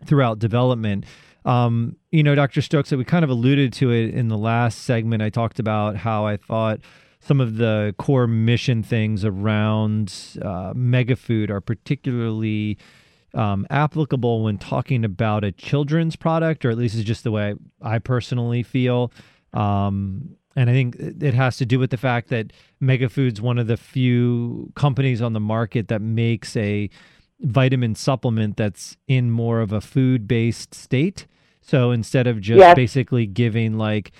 throughout 0.05 0.39
development. 0.39 1.05
Um, 1.45 1.97
you 2.11 2.23
know 2.23 2.35
dr 2.35 2.61
stokes 2.61 2.91
that 2.91 2.99
we 2.99 3.05
kind 3.05 3.25
of 3.25 3.31
alluded 3.31 3.73
to 3.75 3.91
it 3.93 4.15
in 4.15 4.29
the 4.29 4.37
last 4.37 4.83
segment. 4.83 5.23
I 5.23 5.31
talked 5.31 5.59
about 5.61 5.97
how 5.97 6.27
i 6.27 6.37
thought 6.37 6.81
some 7.29 7.43
of 7.43 7.59
the 7.59 7.95
core 7.99 8.27
mission 8.27 8.83
things 8.83 9.23
around 9.23 10.15
uh, 10.41 10.73
megafood 10.73 11.51
are 11.51 11.61
particularly 11.61 12.79
um, 13.35 13.67
applicable 13.69 14.45
when 14.45 14.57
talking 14.57 15.05
about 15.05 15.45
a 15.45 15.53
children's 15.53 16.17
product, 16.17 16.65
or 16.65 16.71
at 16.71 16.79
least 16.79 16.95
is 16.95 17.05
just 17.05 17.25
the 17.25 17.31
way 17.31 17.55
I 17.83 17.99
personally 17.99 18.63
feel. 18.63 19.13
Um, 19.53 20.37
and 20.57 20.71
I 20.71 20.73
think 20.73 20.97
it 20.99 21.35
has 21.35 21.59
to 21.59 21.67
do 21.67 21.79
with 21.79 21.91
the 21.91 21.99
fact 21.99 22.31
that 22.31 22.55
Megafood's 22.83 23.43
one 23.43 23.59
of 23.59 23.67
the 23.67 23.77
few 23.77 24.73
companies 24.75 25.21
on 25.21 25.35
the 25.35 25.41
market 25.41 25.89
that 25.89 26.01
makes 26.01 26.57
a 26.57 26.89
vitamin 27.41 27.95
supplement 27.95 28.57
that's 28.57 28.97
in 29.07 29.31
more 29.31 29.61
of 29.61 29.71
a 29.71 29.83
food 29.83 30.27
based 30.27 30.75
state. 30.75 31.27
So 31.61 31.91
instead 31.91 32.27
of 32.27 32.41
just 32.41 32.59
yes. 32.59 32.75
basically 32.75 33.27
giving 33.27 33.77
like 33.77 34.13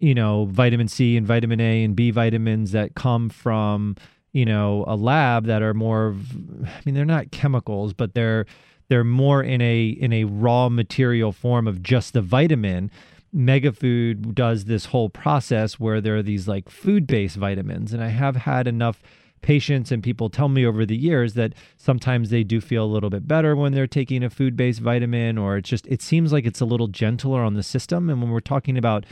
you 0.00 0.14
know, 0.14 0.46
vitamin 0.46 0.88
C 0.88 1.16
and 1.16 1.26
vitamin 1.26 1.60
A 1.60 1.84
and 1.84 1.94
B 1.94 2.10
vitamins 2.10 2.72
that 2.72 2.94
come 2.94 3.28
from, 3.28 3.96
you 4.32 4.44
know, 4.44 4.84
a 4.88 4.96
lab 4.96 5.44
that 5.46 5.62
are 5.62 5.74
more 5.74 6.08
of, 6.08 6.32
I 6.66 6.80
mean, 6.84 6.94
they're 6.94 7.04
not 7.04 7.30
chemicals, 7.30 7.92
but 7.92 8.14
they're 8.14 8.46
they're 8.88 9.04
more 9.04 9.42
in 9.42 9.60
a 9.60 9.88
in 9.88 10.12
a 10.12 10.24
raw 10.24 10.68
material 10.68 11.32
form 11.32 11.68
of 11.68 11.82
just 11.82 12.12
the 12.12 12.22
vitamin. 12.22 12.90
Megafood 13.32 14.34
does 14.34 14.64
this 14.64 14.86
whole 14.86 15.08
process 15.08 15.78
where 15.78 16.00
there 16.00 16.16
are 16.16 16.22
these 16.22 16.48
like 16.48 16.68
food-based 16.68 17.36
vitamins, 17.36 17.92
and 17.92 18.02
I 18.02 18.08
have 18.08 18.34
had 18.34 18.66
enough 18.66 19.00
patients 19.42 19.90
and 19.90 20.02
people 20.02 20.28
tell 20.28 20.48
me 20.48 20.66
over 20.66 20.84
the 20.84 20.96
years 20.96 21.34
that 21.34 21.54
sometimes 21.76 22.30
they 22.30 22.44
do 22.44 22.60
feel 22.60 22.84
a 22.84 22.86
little 22.86 23.08
bit 23.10 23.26
better 23.26 23.56
when 23.56 23.72
they're 23.72 23.86
taking 23.86 24.22
a 24.22 24.28
food-based 24.28 24.80
vitamin 24.80 25.38
or 25.38 25.56
it's 25.56 25.70
just 25.70 25.86
it 25.86 26.02
seems 26.02 26.30
like 26.30 26.44
it's 26.44 26.60
a 26.60 26.64
little 26.66 26.88
gentler 26.88 27.42
on 27.42 27.54
the 27.54 27.62
system 27.62 28.10
and 28.10 28.20
when 28.20 28.30
we're 28.30 28.40
talking 28.40 28.76
about 28.76 29.06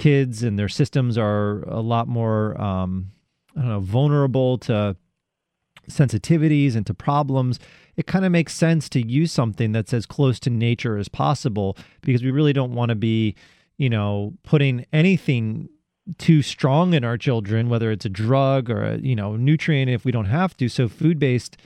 kids 0.00 0.42
and 0.42 0.58
their 0.58 0.68
systems 0.68 1.16
are 1.16 1.62
a 1.62 1.80
lot 1.80 2.08
more 2.08 2.60
um, 2.60 3.12
I 3.56 3.60
don't 3.60 3.68
know 3.68 3.80
vulnerable 3.80 4.58
to 4.58 4.96
sensitivities 5.88 6.76
and 6.76 6.86
to 6.86 6.94
problems 6.94 7.58
it 7.96 8.06
kind 8.06 8.24
of 8.24 8.32
makes 8.32 8.54
sense 8.54 8.88
to 8.88 9.06
use 9.06 9.30
something 9.30 9.72
that's 9.72 9.92
as 9.92 10.06
close 10.06 10.40
to 10.40 10.50
nature 10.50 10.96
as 10.96 11.08
possible 11.08 11.76
because 12.00 12.22
we 12.22 12.30
really 12.30 12.52
don't 12.52 12.74
want 12.74 12.88
to 12.88 12.94
be 12.94 13.34
you 13.76 13.90
know 13.90 14.32
putting 14.42 14.86
anything 14.92 15.68
too 16.18 16.42
strong 16.42 16.94
in 16.94 17.04
our 17.04 17.18
children 17.18 17.68
whether 17.68 17.90
it's 17.90 18.04
a 18.04 18.10
drug 18.10 18.70
or 18.70 18.82
a 18.82 18.98
you 18.98 19.14
know 19.14 19.36
nutrient 19.36 19.90
if 19.90 20.04
we 20.04 20.12
don't 20.12 20.26
have 20.26 20.56
to. 20.56 20.68
So 20.68 20.88
food 20.88 21.18
based 21.18 21.56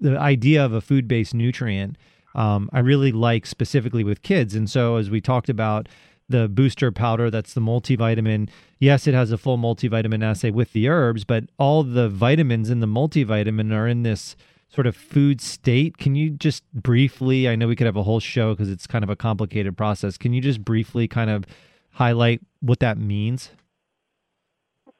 the 0.00 0.18
idea 0.18 0.64
of 0.64 0.72
a 0.72 0.80
food 0.80 1.08
based 1.08 1.34
nutrient 1.34 1.96
um, 2.34 2.70
i 2.72 2.78
really 2.78 3.10
like 3.12 3.46
specifically 3.46 4.04
with 4.04 4.22
kids. 4.22 4.54
And 4.54 4.70
so 4.70 4.96
as 4.96 5.10
we 5.10 5.20
talked 5.20 5.48
about 5.48 5.88
the 6.28 6.48
booster 6.48 6.92
powder 6.92 7.30
that's 7.30 7.54
the 7.54 7.60
multivitamin. 7.60 8.48
Yes, 8.78 9.06
it 9.06 9.14
has 9.14 9.32
a 9.32 9.38
full 9.38 9.58
multivitamin 9.58 10.22
assay 10.22 10.50
with 10.50 10.72
the 10.72 10.88
herbs, 10.88 11.24
but 11.24 11.44
all 11.58 11.82
the 11.82 12.08
vitamins 12.08 12.70
in 12.70 12.80
the 12.80 12.86
multivitamin 12.86 13.72
are 13.72 13.88
in 13.88 14.02
this 14.02 14.36
sort 14.68 14.86
of 14.86 14.94
food 14.94 15.40
state. 15.40 15.96
Can 15.96 16.14
you 16.14 16.30
just 16.30 16.62
briefly, 16.72 17.48
I 17.48 17.56
know 17.56 17.66
we 17.66 17.76
could 17.76 17.86
have 17.86 17.96
a 17.96 18.02
whole 18.02 18.20
show 18.20 18.54
because 18.54 18.70
it's 18.70 18.86
kind 18.86 19.02
of 19.02 19.10
a 19.10 19.16
complicated 19.16 19.76
process. 19.76 20.18
Can 20.18 20.32
you 20.32 20.40
just 20.40 20.64
briefly 20.64 21.08
kind 21.08 21.30
of 21.30 21.44
highlight 21.92 22.40
what 22.60 22.80
that 22.80 22.98
means? 22.98 23.50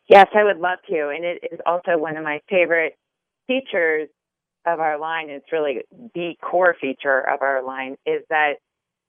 Yes, 0.09 0.27
I 0.35 0.45
would 0.45 0.59
love 0.59 0.79
to. 0.89 1.13
And 1.15 1.25
it 1.25 1.45
is 1.53 1.61
also 1.67 1.99
one 1.99 2.17
of 2.17 2.25
my 2.25 2.41
favorite 2.49 2.95
features 3.47 4.09
of 4.67 4.81
our 4.81 4.99
line. 4.99 5.29
It's 5.29 5.53
really 5.53 5.83
the 6.15 6.33
core 6.41 6.75
feature 6.81 7.21
of 7.21 7.43
our 7.43 7.63
line 7.63 7.97
is 8.07 8.23
that 8.31 8.55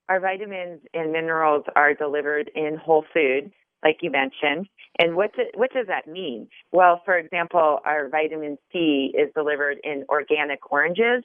our 0.10 0.20
vitamins 0.20 0.82
and 0.94 1.12
minerals 1.12 1.64
are 1.76 1.94
delivered 1.94 2.50
in 2.56 2.78
whole 2.84 3.06
food, 3.14 3.52
like 3.84 4.00
you 4.02 4.12
mentioned. 4.12 4.68
And 4.98 5.16
what, 5.16 5.34
do, 5.36 5.44
what 5.54 5.72
does 5.72 5.86
that 5.88 6.08
mean? 6.08 6.50
Well, 6.72 7.02
for 7.06 7.18
example, 7.18 7.80
our 7.86 8.10
vitamin 8.10 8.58
C 8.74 9.14
is 9.18 9.30
delivered 9.36 9.78
in 9.84 10.04
organic 10.10 10.72
oranges, 10.72 11.24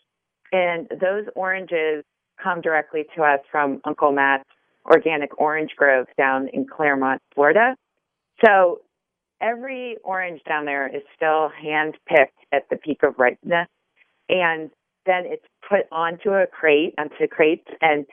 and 0.52 0.86
those 1.00 1.24
oranges 1.34 2.04
come 2.40 2.60
directly 2.60 3.04
to 3.16 3.22
us 3.22 3.40
from 3.50 3.80
Uncle 3.84 4.12
Matt's 4.12 4.44
organic 4.84 5.40
orange 5.40 5.70
grove 5.76 6.06
down 6.18 6.48
in 6.52 6.66
Clermont, 6.66 7.22
Florida. 7.34 7.74
So 8.44 8.82
every 9.40 9.96
orange 10.04 10.42
down 10.46 10.66
there 10.66 10.86
is 10.94 11.02
still 11.16 11.48
hand 11.48 11.96
picked 12.06 12.38
at 12.52 12.68
the 12.68 12.76
peak 12.76 12.98
of 13.02 13.14
ripeness, 13.18 13.68
and 14.28 14.70
then 15.06 15.24
it's 15.24 15.44
put 15.66 15.86
onto 15.90 16.30
a 16.30 16.46
crate, 16.46 16.94
onto 16.98 17.26
crates, 17.28 17.66
and 17.80 18.06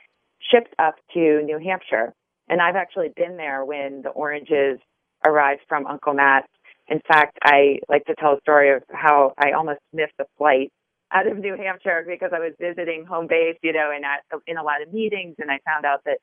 shipped 0.50 0.74
up 0.78 0.94
to 1.14 1.42
New 1.42 1.58
Hampshire. 1.58 2.12
And 2.48 2.60
I've 2.60 2.76
actually 2.76 3.10
been 3.14 3.36
there 3.36 3.64
when 3.64 4.02
the 4.02 4.10
oranges 4.10 4.78
arrived 5.26 5.62
from 5.68 5.86
Uncle 5.86 6.14
Matt. 6.14 6.44
In 6.88 7.00
fact, 7.06 7.38
I 7.42 7.78
like 7.88 8.04
to 8.06 8.14
tell 8.14 8.34
a 8.34 8.40
story 8.40 8.74
of 8.74 8.82
how 8.90 9.32
I 9.38 9.52
almost 9.52 9.80
missed 9.92 10.14
a 10.20 10.24
flight 10.36 10.72
out 11.12 11.26
of 11.26 11.38
New 11.38 11.56
Hampshire 11.56 12.04
because 12.06 12.30
I 12.34 12.40
was 12.40 12.52
visiting 12.60 13.04
home 13.04 13.26
base, 13.28 13.56
you 13.62 13.72
know, 13.72 13.90
and 13.94 14.04
at, 14.04 14.20
in 14.46 14.56
a 14.56 14.62
lot 14.62 14.82
of 14.82 14.92
meetings, 14.92 15.36
and 15.38 15.50
I 15.50 15.60
found 15.64 15.84
out 15.84 16.00
that 16.04 16.18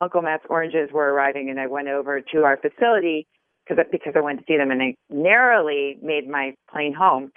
Uncle 0.00 0.22
Matt's 0.22 0.44
oranges 0.48 0.90
were 0.92 1.12
arriving, 1.12 1.50
and 1.50 1.60
I 1.60 1.66
went 1.66 1.88
over 1.88 2.20
to 2.20 2.44
our 2.44 2.56
facility 2.56 3.26
because 3.66 3.84
because 3.90 4.14
I 4.16 4.20
wanted 4.20 4.38
to 4.38 4.44
see 4.48 4.56
them, 4.56 4.70
and 4.70 4.82
I 4.82 4.94
narrowly 5.08 5.98
made 6.02 6.28
my 6.28 6.54
plane 6.70 6.92
home. 6.92 7.30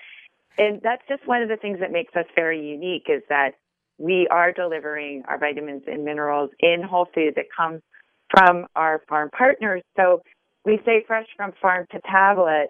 And 0.58 0.82
that's 0.84 1.04
just 1.08 1.28
one 1.28 1.44
of 1.44 1.50
the 1.50 1.58
things 1.58 1.80
that 1.80 1.92
makes 1.92 2.16
us 2.16 2.26
very 2.36 2.68
unique 2.68 3.06
is 3.10 3.22
that 3.30 3.52
we 3.98 4.28
are 4.30 4.52
delivering 4.52 5.24
our 5.28 5.38
vitamins 5.38 5.84
and 5.88 6.06
minerals 6.06 6.52
in 6.60 6.84
whole 6.84 7.08
food 7.14 7.34
that 7.36 7.46
comes 7.56 7.82
from 8.30 8.68
our 8.76 9.02
farm 9.08 9.30
partners. 9.36 9.82
So 9.96 10.22
we 10.66 10.80
say 10.86 11.04
fresh 11.08 11.28
from 11.36 11.54
farm 11.62 11.88
to 11.92 12.00
tablet. 12.02 12.68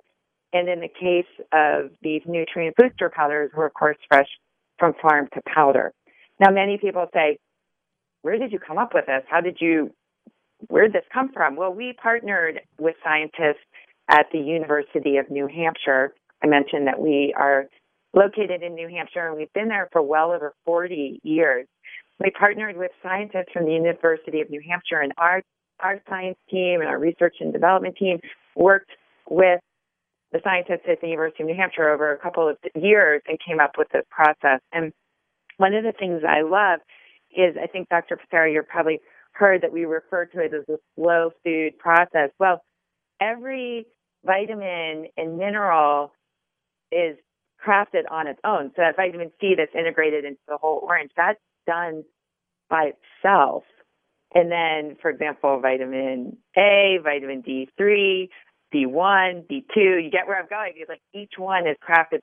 And 0.54 0.70
in 0.70 0.80
the 0.80 0.88
case 0.88 1.26
of 1.52 1.92
these 2.02 2.22
nutrient 2.26 2.76
booster 2.78 3.12
powders, 3.14 3.52
we're 3.56 3.66
of 3.66 3.74
course 3.74 3.98
fresh 4.08 4.30
from 4.80 4.94
farm 5.02 5.28
to 5.34 5.42
powder. 5.54 5.92
Now, 6.40 6.52
many 6.52 6.78
people 6.78 7.08
say, 7.14 7.40
where 8.22 8.38
did 8.38 8.52
you 8.52 8.60
come 8.60 8.78
up 8.78 8.94
with 8.94 9.08
this? 9.08 9.24
How 9.30 9.42
did 9.42 9.58
you, 9.60 9.92
where 10.68 10.84
did 10.84 10.94
this 10.94 11.04
come 11.14 11.32
from? 11.34 11.56
Well, 11.56 11.74
we 11.74 11.94
partnered 12.02 12.62
with 12.80 12.96
scientists 13.04 13.66
at 14.10 14.28
the 14.32 14.40
University 14.40 15.18
of 15.18 15.30
New 15.30 15.48
Hampshire. 15.48 16.14
I 16.44 16.48
mentioned 16.48 16.88
that 16.88 17.00
we 17.00 17.34
are 17.38 17.66
located 18.18 18.64
in 18.64 18.74
New 18.74 18.90
Hampshire 18.90 19.28
and 19.28 19.38
we've 19.38 19.54
been 19.54 19.68
there 19.68 19.90
for 19.92 20.02
well 20.02 20.32
over 20.32 20.54
40 20.66 21.20
years. 21.24 21.68
We 22.20 22.32
partnered 22.32 22.78
with 22.78 22.92
scientists 23.04 23.52
from 23.54 23.66
the 23.66 23.74
University 23.74 24.42
of 24.42 24.50
New 24.50 24.62
Hampshire 24.68 25.02
and 25.02 25.14
our, 25.18 25.44
our 25.80 26.02
science 26.10 26.38
team 26.50 26.82
and 26.82 26.90
our 26.90 26.98
research 26.98 27.36
and 27.40 27.54
development 27.54 27.96
team 27.96 28.20
worked 28.56 28.90
with 29.30 29.60
the 30.32 30.40
scientists 30.44 30.88
at 30.90 31.00
the 31.00 31.08
University 31.08 31.44
of 31.44 31.48
New 31.48 31.56
Hampshire 31.56 31.90
over 31.90 32.12
a 32.12 32.18
couple 32.18 32.50
of 32.50 32.58
years 32.76 33.22
and 33.28 33.38
came 33.46 33.60
up 33.60 33.74
with 33.78 33.88
this 33.94 34.04
process. 34.10 34.62
And 34.74 34.92
one 35.58 35.76
of 35.76 35.84
the 35.84 35.94
things 35.94 36.24
I 36.28 36.42
love 36.42 36.80
is 37.36 37.56
I 37.62 37.68
think 37.68 37.90
Dr. 37.90 38.18
Passero, 38.18 38.52
you've 38.52 38.68
probably 38.68 39.00
heard 39.34 39.62
that 39.62 39.72
we 39.72 39.86
refer 39.86 40.26
to 40.26 40.40
it 40.40 40.54
as 40.54 40.68
a 40.68 40.80
slow 40.96 41.30
food 41.44 41.78
process. 41.78 42.32
Well, 42.40 42.64
every 43.22 43.86
vitamin 44.26 45.08
and 45.16 45.38
mineral 45.38 46.12
is 46.92 47.18
crafted 47.66 48.04
on 48.10 48.28
its 48.28 48.40
own. 48.44 48.72
So 48.76 48.82
that 48.82 48.96
vitamin 48.96 49.32
C 49.40 49.56
that's 49.58 49.74
integrated 49.74 50.26
into 50.26 50.40
the 50.48 50.58
whole 50.58 50.82
orange, 50.84 51.12
that's 51.16 51.40
done 51.66 52.04
by 52.70 52.94
itself. 52.94 53.64
And 54.34 54.52
then, 54.52 54.98
for 55.02 55.10
example, 55.10 55.60
vitamin 55.62 56.38
A, 56.58 57.00
vitamin 57.02 57.44
D3, 57.44 58.30
D1, 58.74 59.48
D2, 59.48 60.04
you 60.04 60.10
get 60.12 60.28
where 60.28 60.40
I'm 60.40 60.48
going. 60.50 60.74
It's 60.76 60.90
like 60.90 61.02
each 61.14 61.34
one 61.38 61.66
is 61.68 61.78
crafted 61.88 62.20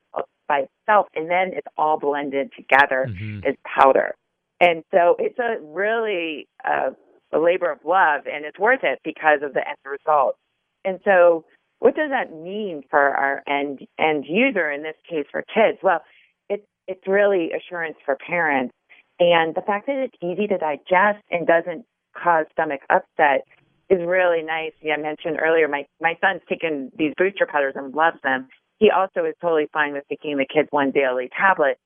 by 0.47 0.66
itself 0.66 1.07
and 1.14 1.30
then 1.30 1.53
it's 1.55 1.66
all 1.78 1.99
blended 1.99 2.53
together 2.57 3.07
mm-hmm. 3.09 3.47
as 3.47 3.55
powder. 3.64 4.14
And 4.61 4.85
so 4.91 5.16
it's 5.18 5.39
a 5.39 5.57
really 5.62 6.49
uh, 6.64 6.91
a 7.32 7.39
labor 7.39 7.70
of 7.70 7.78
love 7.85 8.22
and 8.30 8.45
it's 8.45 8.59
worth 8.59 8.80
it 8.82 9.01
because 9.05 9.41
of 9.43 9.55
the 9.55 9.66
end 9.66 9.78
result. 9.85 10.37
And 10.85 11.01
so 11.05 11.45
what 11.85 11.95
does 11.95 12.09
that 12.09 12.32
mean 12.32 12.82
for 12.89 12.99
our 12.99 13.43
end 13.47 13.80
end 13.99 14.24
user 14.26 14.70
in 14.70 14.82
this 14.82 14.97
case 15.07 15.26
for 15.30 15.43
kids? 15.43 15.76
Well, 15.82 16.01
it's 16.49 16.64
it's 16.89 17.07
really 17.07 17.51
assurance 17.53 17.97
for 18.07 18.16
parents 18.16 18.72
and 19.20 19.55
the 19.55 19.61
fact 19.61 19.87
that 19.87 19.97
it's 19.97 20.16
easy 20.22 20.47
to 20.47 20.57
digest 20.57 21.22
and 21.30 21.47
doesn't 21.47 21.85
cause 22.16 22.47
stomach 22.53 22.80
upset 22.89 23.45
is 23.91 24.01
really 24.01 24.43
nice. 24.43 24.72
Yeah, 24.80 24.95
I 24.95 24.97
mentioned 24.97 25.37
earlier 25.45 25.68
my 25.68 25.85
my 26.01 26.14
son's 26.22 26.41
taken 26.49 26.91
these 26.97 27.12
booster 27.18 27.47
powders 27.47 27.74
and 27.76 27.95
loves 27.95 28.16
them. 28.22 28.49
He 28.78 28.91
also 28.91 29.28
is 29.28 29.35
totally 29.43 29.68
fine 29.70 29.93
with 29.93 30.05
taking 30.09 30.39
the 30.39 30.47
kids 30.47 30.68
one 30.70 30.91
daily 30.91 31.28
tablet. 31.39 31.76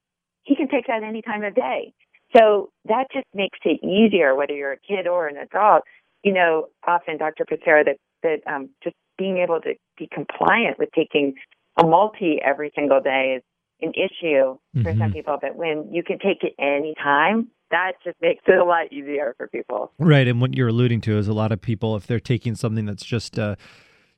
He 0.45 0.55
can 0.55 0.69
take 0.69 0.87
that 0.87 1.03
any 1.03 1.23
time 1.23 1.43
of 1.43 1.57
day. 1.57 1.93
So 2.37 2.71
that 2.85 3.07
just 3.13 3.27
makes 3.35 3.59
it 3.65 3.83
easier, 3.85 4.37
whether 4.37 4.55
you're 4.55 4.73
a 4.73 4.79
kid 4.79 5.09
or 5.09 5.27
an 5.27 5.39
adult. 5.39 5.83
You 6.23 6.35
know, 6.35 6.69
often 6.87 7.19
Dr. 7.19 7.45
Passero 7.45 7.85
that 7.85 7.97
that 8.23 8.39
um, 8.47 8.71
just 8.85 8.95
being 9.19 9.39
able 9.39 9.61
to 9.61 9.75
be 9.99 10.09
compliant 10.13 10.79
with 10.79 10.89
taking 10.95 11.35
a 11.77 11.85
multi 11.85 12.39
every 12.45 12.73
single 12.75 13.01
day 13.01 13.37
is 13.39 13.43
an 13.81 13.93
issue 13.95 14.55
mm-hmm. 14.55 14.83
for 14.83 14.91
some 14.93 14.99
mm-hmm. 14.99 15.13
people. 15.13 15.39
But 15.41 15.57
when 15.57 15.93
you 15.93 16.03
can 16.03 16.19
take 16.19 16.43
it 16.43 16.55
any 16.59 16.95
time, 17.03 17.49
that 17.71 17.93
just 18.03 18.17
makes 18.23 18.43
it 18.47 18.59
a 18.59 18.65
lot 18.65 18.93
easier 18.93 19.35
for 19.37 19.49
people. 19.49 19.93
Right. 19.99 20.27
And 20.27 20.41
what 20.41 20.55
you're 20.55 20.69
alluding 20.69 21.03
to 21.03 21.19
is 21.19 21.29
a 21.29 21.35
lot 21.35 21.53
of 21.53 21.61
people, 21.61 21.97
if 21.97 22.07
they're 22.07 22.21
taking 22.21 22.55
something 22.55 22.87
that's 22.87 23.05
just 23.05 23.37
a 23.39 23.57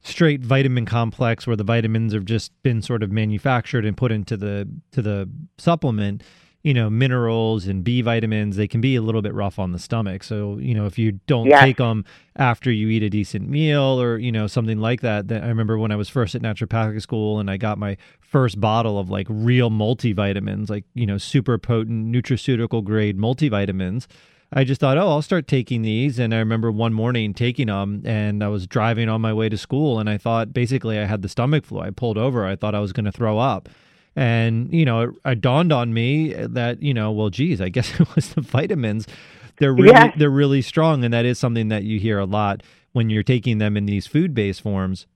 straight 0.03 0.41
vitamin 0.41 0.87
complex 0.87 1.47
where 1.47 1.57
the 1.57 1.65
vitamins 1.65 2.13
have 2.13 2.25
just 2.25 2.53
been 2.63 2.81
sort 2.81 3.03
of 3.03 3.11
manufactured 3.11 3.85
and 3.85 3.97
put 3.97 4.13
into 4.13 4.37
the 4.37 4.69
to 4.93 5.03
the 5.03 5.29
supplement, 5.59 6.23
you 6.63 6.75
know, 6.75 6.91
minerals 6.91 7.67
and 7.67 7.83
B 7.83 8.03
vitamins, 8.03 8.57
they 8.57 8.69
can 8.69 8.83
be 8.83 8.95
a 8.95 9.03
little 9.03 9.23
bit 9.23 9.33
rough 9.33 9.59
on 9.59 9.73
the 9.73 9.79
stomach. 9.79 10.23
So, 10.23 10.59
you 10.59 10.75
know, 10.75 10.85
if 10.85 10.99
you 10.99 11.13
don't 11.27 11.47
yeah. 11.47 11.61
take 11.61 11.79
them 11.79 12.05
after 12.37 12.71
you 12.71 12.89
eat 12.89 13.03
a 13.03 13.09
decent 13.09 13.49
meal 13.49 14.01
or, 14.01 14.19
you 14.19 14.31
know, 14.31 14.47
something 14.47 14.79
like 14.79 15.01
that, 15.01 15.29
that 15.29 15.43
I 15.43 15.49
remember 15.49 15.79
when 15.79 15.91
I 15.91 15.97
was 15.97 16.11
first 16.11 16.35
at 16.35 16.43
naturopathic 16.43 17.01
school 17.01 17.39
and 17.39 17.51
I 17.51 17.57
got 17.57 17.79
my 17.79 17.97
first 18.21 18.61
bottle 18.61 18.99
of 18.99 19.09
like 19.09 19.27
real 19.31 19.71
multivitamins, 19.71 20.69
like, 20.69 20.85
you 20.93 21.07
know, 21.07 21.17
super 21.17 21.57
potent 21.57 22.15
nutraceutical 22.15 22.85
grade 22.85 23.17
multivitamins. 23.17 24.07
I 24.53 24.65
just 24.65 24.81
thought, 24.83 24.99
oh, 24.99 25.09
I'll 25.09 25.23
start 25.23 25.47
taking 25.47 25.81
these. 25.81 26.19
And 26.19 26.35
I 26.35 26.39
remember 26.39 26.71
one 26.71 26.93
morning 26.93 27.33
taking 27.33 27.69
them 27.69 28.03
and 28.05 28.45
I 28.45 28.49
was 28.49 28.67
driving 28.67 29.09
on 29.09 29.23
my 29.23 29.33
way 29.33 29.49
to 29.49 29.57
school 29.57 29.99
and 29.99 30.11
I 30.11 30.19
thought 30.19 30.53
basically 30.53 30.99
I 30.99 31.05
had 31.07 31.23
the 31.23 31.29
stomach 31.29 31.65
flu. 31.65 31.81
I 31.81 31.91
pulled 31.91 32.19
over. 32.19 32.45
I 32.45 32.57
thought 32.57 32.75
I 32.75 32.81
was 32.81 32.93
going 32.93 33.07
to 33.07 33.13
throw 33.13 33.39
up. 33.39 33.71
And, 34.17 34.73
you 34.73 34.85
know, 34.85 35.01
it, 35.03 35.11
it, 35.25 35.41
dawned 35.41 35.73
on 35.73 35.95
me 35.95 36.33
that, 36.35 36.83
you 36.83 36.93
know, 36.93 37.13
well, 37.13 37.31
geez, 37.31 37.61
I 37.61 37.69
guess 37.69 37.93
it 38.01 38.15
was 38.15 38.35
the 38.35 38.41
vitamins. 38.41 39.07
They're 39.59 39.73
really, 39.73 39.91
yeah. 39.91 40.13
they're 40.17 40.31
really 40.31 40.63
strong. 40.63 41.05
And 41.05 41.13
that 41.15 41.25
is 41.25 41.39
something 41.39 41.69
that 41.69 41.85
you 41.85 41.99
hear 41.99 42.19
a 42.19 42.25
lot 42.25 42.63
when 42.93 43.11
you're 43.11 43.23
taking 43.23 43.59
them 43.59 43.77
in 43.77 43.87
these 43.87 44.07
food 44.07 44.35
based 44.35 44.63
forms. 44.63 45.07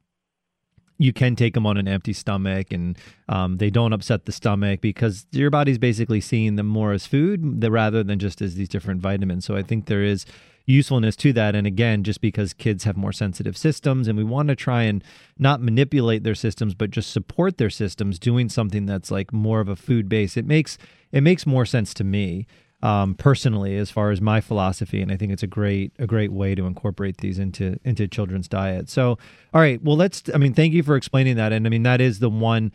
You 0.98 1.12
can 1.12 1.34
take 1.36 1.54
them 1.54 1.66
on 1.66 1.76
an 1.76 1.88
empty 1.88 2.12
stomach 2.12 2.72
and 2.72 2.96
um, 3.28 3.56
they 3.58 3.70
don't 3.70 3.92
upset 3.92 4.26
the 4.26 4.32
stomach 4.32 4.80
because 4.80 5.26
your 5.32 5.50
body's 5.50 5.78
basically 5.78 6.20
seeing 6.20 6.56
them 6.56 6.66
more 6.66 6.92
as 6.92 7.06
food 7.06 7.64
rather 7.64 8.04
than 8.04 8.18
just 8.18 8.40
as 8.40 8.54
these 8.54 8.68
different 8.68 9.00
vitamins. 9.00 9.44
So 9.44 9.56
I 9.56 9.62
think 9.62 9.86
there 9.86 10.04
is 10.04 10.24
usefulness 10.66 11.16
to 11.16 11.32
that. 11.32 11.54
And 11.54 11.66
again, 11.66 12.04
just 12.04 12.20
because 12.20 12.52
kids 12.52 12.84
have 12.84 12.96
more 12.96 13.12
sensitive 13.12 13.56
systems 13.56 14.08
and 14.08 14.16
we 14.16 14.24
want 14.24 14.48
to 14.48 14.56
try 14.56 14.82
and 14.84 15.02
not 15.38 15.60
manipulate 15.60 16.24
their 16.24 16.34
systems, 16.34 16.74
but 16.74 16.90
just 16.90 17.10
support 17.10 17.58
their 17.58 17.70
systems 17.70 18.18
doing 18.18 18.48
something 18.48 18.86
that's 18.86 19.10
like 19.10 19.32
more 19.32 19.60
of 19.60 19.68
a 19.68 19.76
food 19.76 20.08
base, 20.08 20.36
it 20.36 20.46
makes 20.46 20.78
it 21.12 21.22
makes 21.22 21.46
more 21.46 21.64
sense 21.64 21.94
to 21.94 22.04
me. 22.04 22.46
Um, 22.84 23.14
personally, 23.14 23.78
as 23.78 23.90
far 23.90 24.10
as 24.10 24.20
my 24.20 24.42
philosophy, 24.42 25.00
and 25.00 25.10
I 25.10 25.16
think 25.16 25.32
it's 25.32 25.42
a 25.42 25.46
great 25.46 25.94
a 25.98 26.06
great 26.06 26.30
way 26.30 26.54
to 26.54 26.66
incorporate 26.66 27.16
these 27.16 27.38
into 27.38 27.80
into 27.82 28.06
children's 28.06 28.46
diet. 28.46 28.90
So, 28.90 29.16
all 29.54 29.60
right, 29.62 29.82
well, 29.82 29.96
let's. 29.96 30.22
I 30.34 30.36
mean, 30.36 30.52
thank 30.52 30.74
you 30.74 30.82
for 30.82 30.94
explaining 30.94 31.36
that, 31.36 31.50
and 31.50 31.66
I 31.66 31.70
mean 31.70 31.84
that 31.84 32.02
is 32.02 32.18
the 32.18 32.28
one 32.28 32.72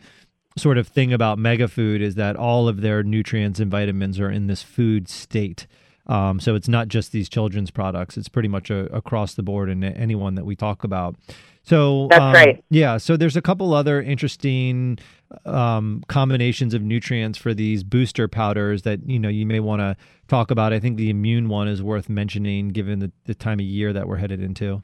sort 0.58 0.78
of 0.78 0.88
thing 0.88 1.12
about 1.12 1.38
mega 1.38 1.68
food 1.68 2.02
is 2.02 2.16
that 2.16 2.34
all 2.34 2.66
of 2.66 2.80
their 2.80 3.04
nutrients 3.04 3.60
and 3.60 3.70
vitamins 3.70 4.18
are 4.18 4.28
in 4.28 4.48
this 4.48 4.64
food 4.64 5.08
state. 5.08 5.68
Um, 6.08 6.40
so 6.40 6.56
it's 6.56 6.66
not 6.66 6.88
just 6.88 7.12
these 7.12 7.28
children's 7.28 7.70
products; 7.70 8.16
it's 8.16 8.28
pretty 8.28 8.48
much 8.48 8.68
a, 8.68 8.92
across 8.92 9.34
the 9.34 9.44
board 9.44 9.70
and 9.70 9.84
anyone 9.84 10.34
that 10.34 10.44
we 10.44 10.56
talk 10.56 10.82
about. 10.82 11.14
So 11.62 12.08
that's 12.10 12.20
um, 12.20 12.32
right. 12.34 12.64
Yeah. 12.68 12.96
So 12.96 13.16
there's 13.16 13.36
a 13.36 13.42
couple 13.42 13.72
other 13.72 14.02
interesting 14.02 14.98
um, 15.44 16.02
combinations 16.08 16.74
of 16.74 16.82
nutrients 16.82 17.38
for 17.38 17.54
these 17.54 17.84
booster 17.84 18.28
powders 18.28 18.82
that 18.82 19.08
you 19.08 19.18
know 19.18 19.28
you 19.28 19.46
may 19.46 19.60
want 19.60 19.80
to 19.80 19.96
talk 20.28 20.50
about. 20.50 20.72
I 20.72 20.80
think 20.80 20.96
the 20.96 21.10
immune 21.10 21.48
one 21.48 21.68
is 21.68 21.82
worth 21.82 22.08
mentioning 22.08 22.68
given 22.68 22.98
the, 22.98 23.12
the 23.24 23.34
time 23.34 23.60
of 23.60 23.66
year 23.66 23.92
that 23.92 24.08
we're 24.08 24.16
headed 24.16 24.42
into. 24.42 24.82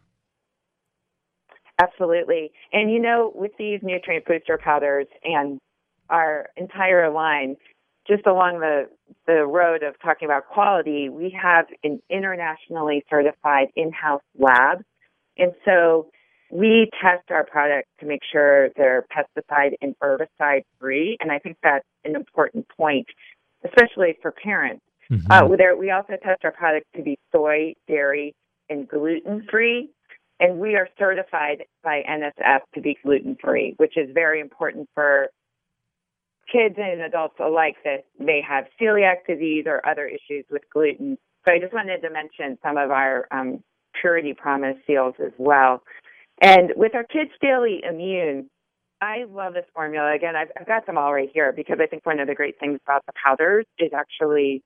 Absolutely. 1.81 2.53
And 2.73 2.91
you 2.91 3.01
know, 3.01 3.33
with 3.35 3.53
these 3.59 3.81
nutrient 3.83 4.25
booster 4.25 4.59
powders 4.59 5.07
and 5.23 5.59
our 6.09 6.49
entire 6.57 7.11
line, 7.11 7.57
just 8.07 8.27
along 8.27 8.61
the 8.61 8.89
the 9.27 9.45
road 9.45 9.83
of 9.83 10.01
talking 10.01 10.27
about 10.27 10.47
quality, 10.47 11.09
we 11.09 11.37
have 11.41 11.67
an 11.83 12.01
internationally 12.09 13.05
certified 13.11 13.69
in-house 13.75 14.23
lab, 14.39 14.83
and 15.37 15.53
so 15.65 16.11
we 16.51 16.91
test 17.03 17.31
our 17.31 17.45
products 17.45 17.89
to 18.01 18.07
make 18.07 18.21
sure 18.31 18.71
they're 18.77 19.07
pesticide 19.15 19.75
and 19.81 19.95
herbicide 20.03 20.63
free. 20.79 21.17
And 21.21 21.33
I 21.33 21.39
think 21.39 21.57
that's 21.63 21.87
an 22.05 22.15
important 22.15 22.67
point, 22.77 23.07
especially 23.65 24.17
for 24.23 24.33
parents. 24.33 24.83
Mm-hmm. 25.11 25.31
Uh, 25.31 25.75
we 25.77 25.91
also 25.91 26.15
test 26.23 26.45
our 26.45 26.53
products 26.53 26.87
to 26.97 27.03
be 27.03 27.19
soy, 27.33 27.75
dairy, 27.89 28.35
and 28.69 28.89
gluten 28.89 29.47
free. 29.51 29.91
And 30.39 30.59
we 30.59 30.75
are 30.75 30.89
certified 30.99 31.65
by 31.83 32.03
NSF 32.09 32.61
to 32.75 32.81
be 32.81 32.99
gluten 33.03 33.37
free, 33.43 33.75
which 33.79 33.97
is 33.97 34.11
very 34.13 34.41
important 34.41 34.89
for 34.95 35.31
kids 36.53 36.77
and 36.79 37.01
adults 37.01 37.37
alike 37.41 37.77
that 37.85 38.05
may 38.19 38.41
have 38.47 38.67
celiac 38.81 39.27
disease 39.27 39.65
or 39.67 39.87
other 39.89 40.07
issues 40.07 40.45
with 40.51 40.63
gluten. 40.73 41.17
So 41.45 41.53
I 41.53 41.59
just 41.59 41.73
wanted 41.73 42.03
to 42.03 42.11
mention 42.11 42.59
some 42.63 42.77
of 42.77 42.91
our 42.91 43.27
um, 43.31 43.63
purity 44.01 44.35
promise 44.35 44.77
seals 44.87 45.15
as 45.25 45.33
well. 45.39 45.83
And 46.41 46.73
with 46.77 46.95
our 46.95 47.05
Kids 47.05 47.31
Daily 47.41 47.83
Immune, 47.89 48.51
I 49.01 49.25
love 49.29 49.55
this 49.55 49.65
formula. 49.75 50.15
Again, 50.15 50.37
I've, 50.37 50.49
I've 50.59 50.67
got 50.67 50.87
them 50.87 50.99
all 50.99 51.13
right 51.13 51.29
here 51.33 51.53
because 51.53 51.79
I 51.81 51.87
think 51.87 52.05
one 52.05 52.21
of 52.21 52.29
the 52.29 52.35
great 52.35 52.59
things 52.59 52.81
about 52.87 53.05
the 53.07 53.13
powders 53.23 53.67
is 53.79 53.93
actually 53.95 54.63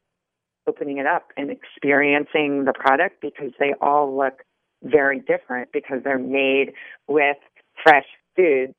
opening 0.66 0.98
it 0.98 1.06
up 1.06 1.28
and 1.36 1.50
experiencing 1.50 2.64
the 2.64 2.72
product 2.72 3.20
because 3.20 3.50
they 3.58 3.74
all 3.80 4.16
look 4.16 4.42
very 4.82 5.20
different 5.20 5.70
because 5.72 5.98
they're 6.04 6.18
made 6.18 6.72
with 7.08 7.36
fresh 7.82 8.06
foods 8.36 8.74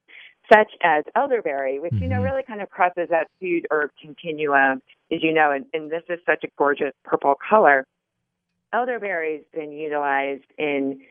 such 0.52 0.72
as 0.84 1.04
elderberry, 1.16 1.80
which, 1.80 1.94
you 1.94 2.08
know, 2.08 2.16
mm-hmm. 2.16 2.26
really 2.26 2.44
kind 2.44 2.62
of 2.62 2.70
crosses 2.70 3.08
that 3.10 3.28
food 3.40 3.66
herb 3.72 3.90
continuum, 4.02 4.82
as 5.12 5.20
you 5.22 5.34
know, 5.34 5.52
and, 5.52 5.66
and 5.74 5.90
this 5.92 6.04
is 6.10 6.20
such 6.26 6.44
a 6.44 6.48
gorgeous 6.58 6.94
purple 7.06 7.36
color. 7.50 7.86
Elderberry's 8.74 9.44
been 9.54 9.72
utilized 9.72 10.44
in 10.58 11.02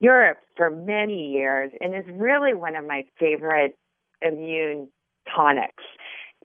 Europe 0.00 0.38
for 0.56 0.70
many 0.70 1.30
years 1.30 1.70
and 1.80 1.94
is 1.94 2.04
really 2.12 2.54
one 2.54 2.74
of 2.74 2.86
my 2.86 3.04
favorite 3.18 3.76
immune 4.22 4.88
tonics. 5.34 5.84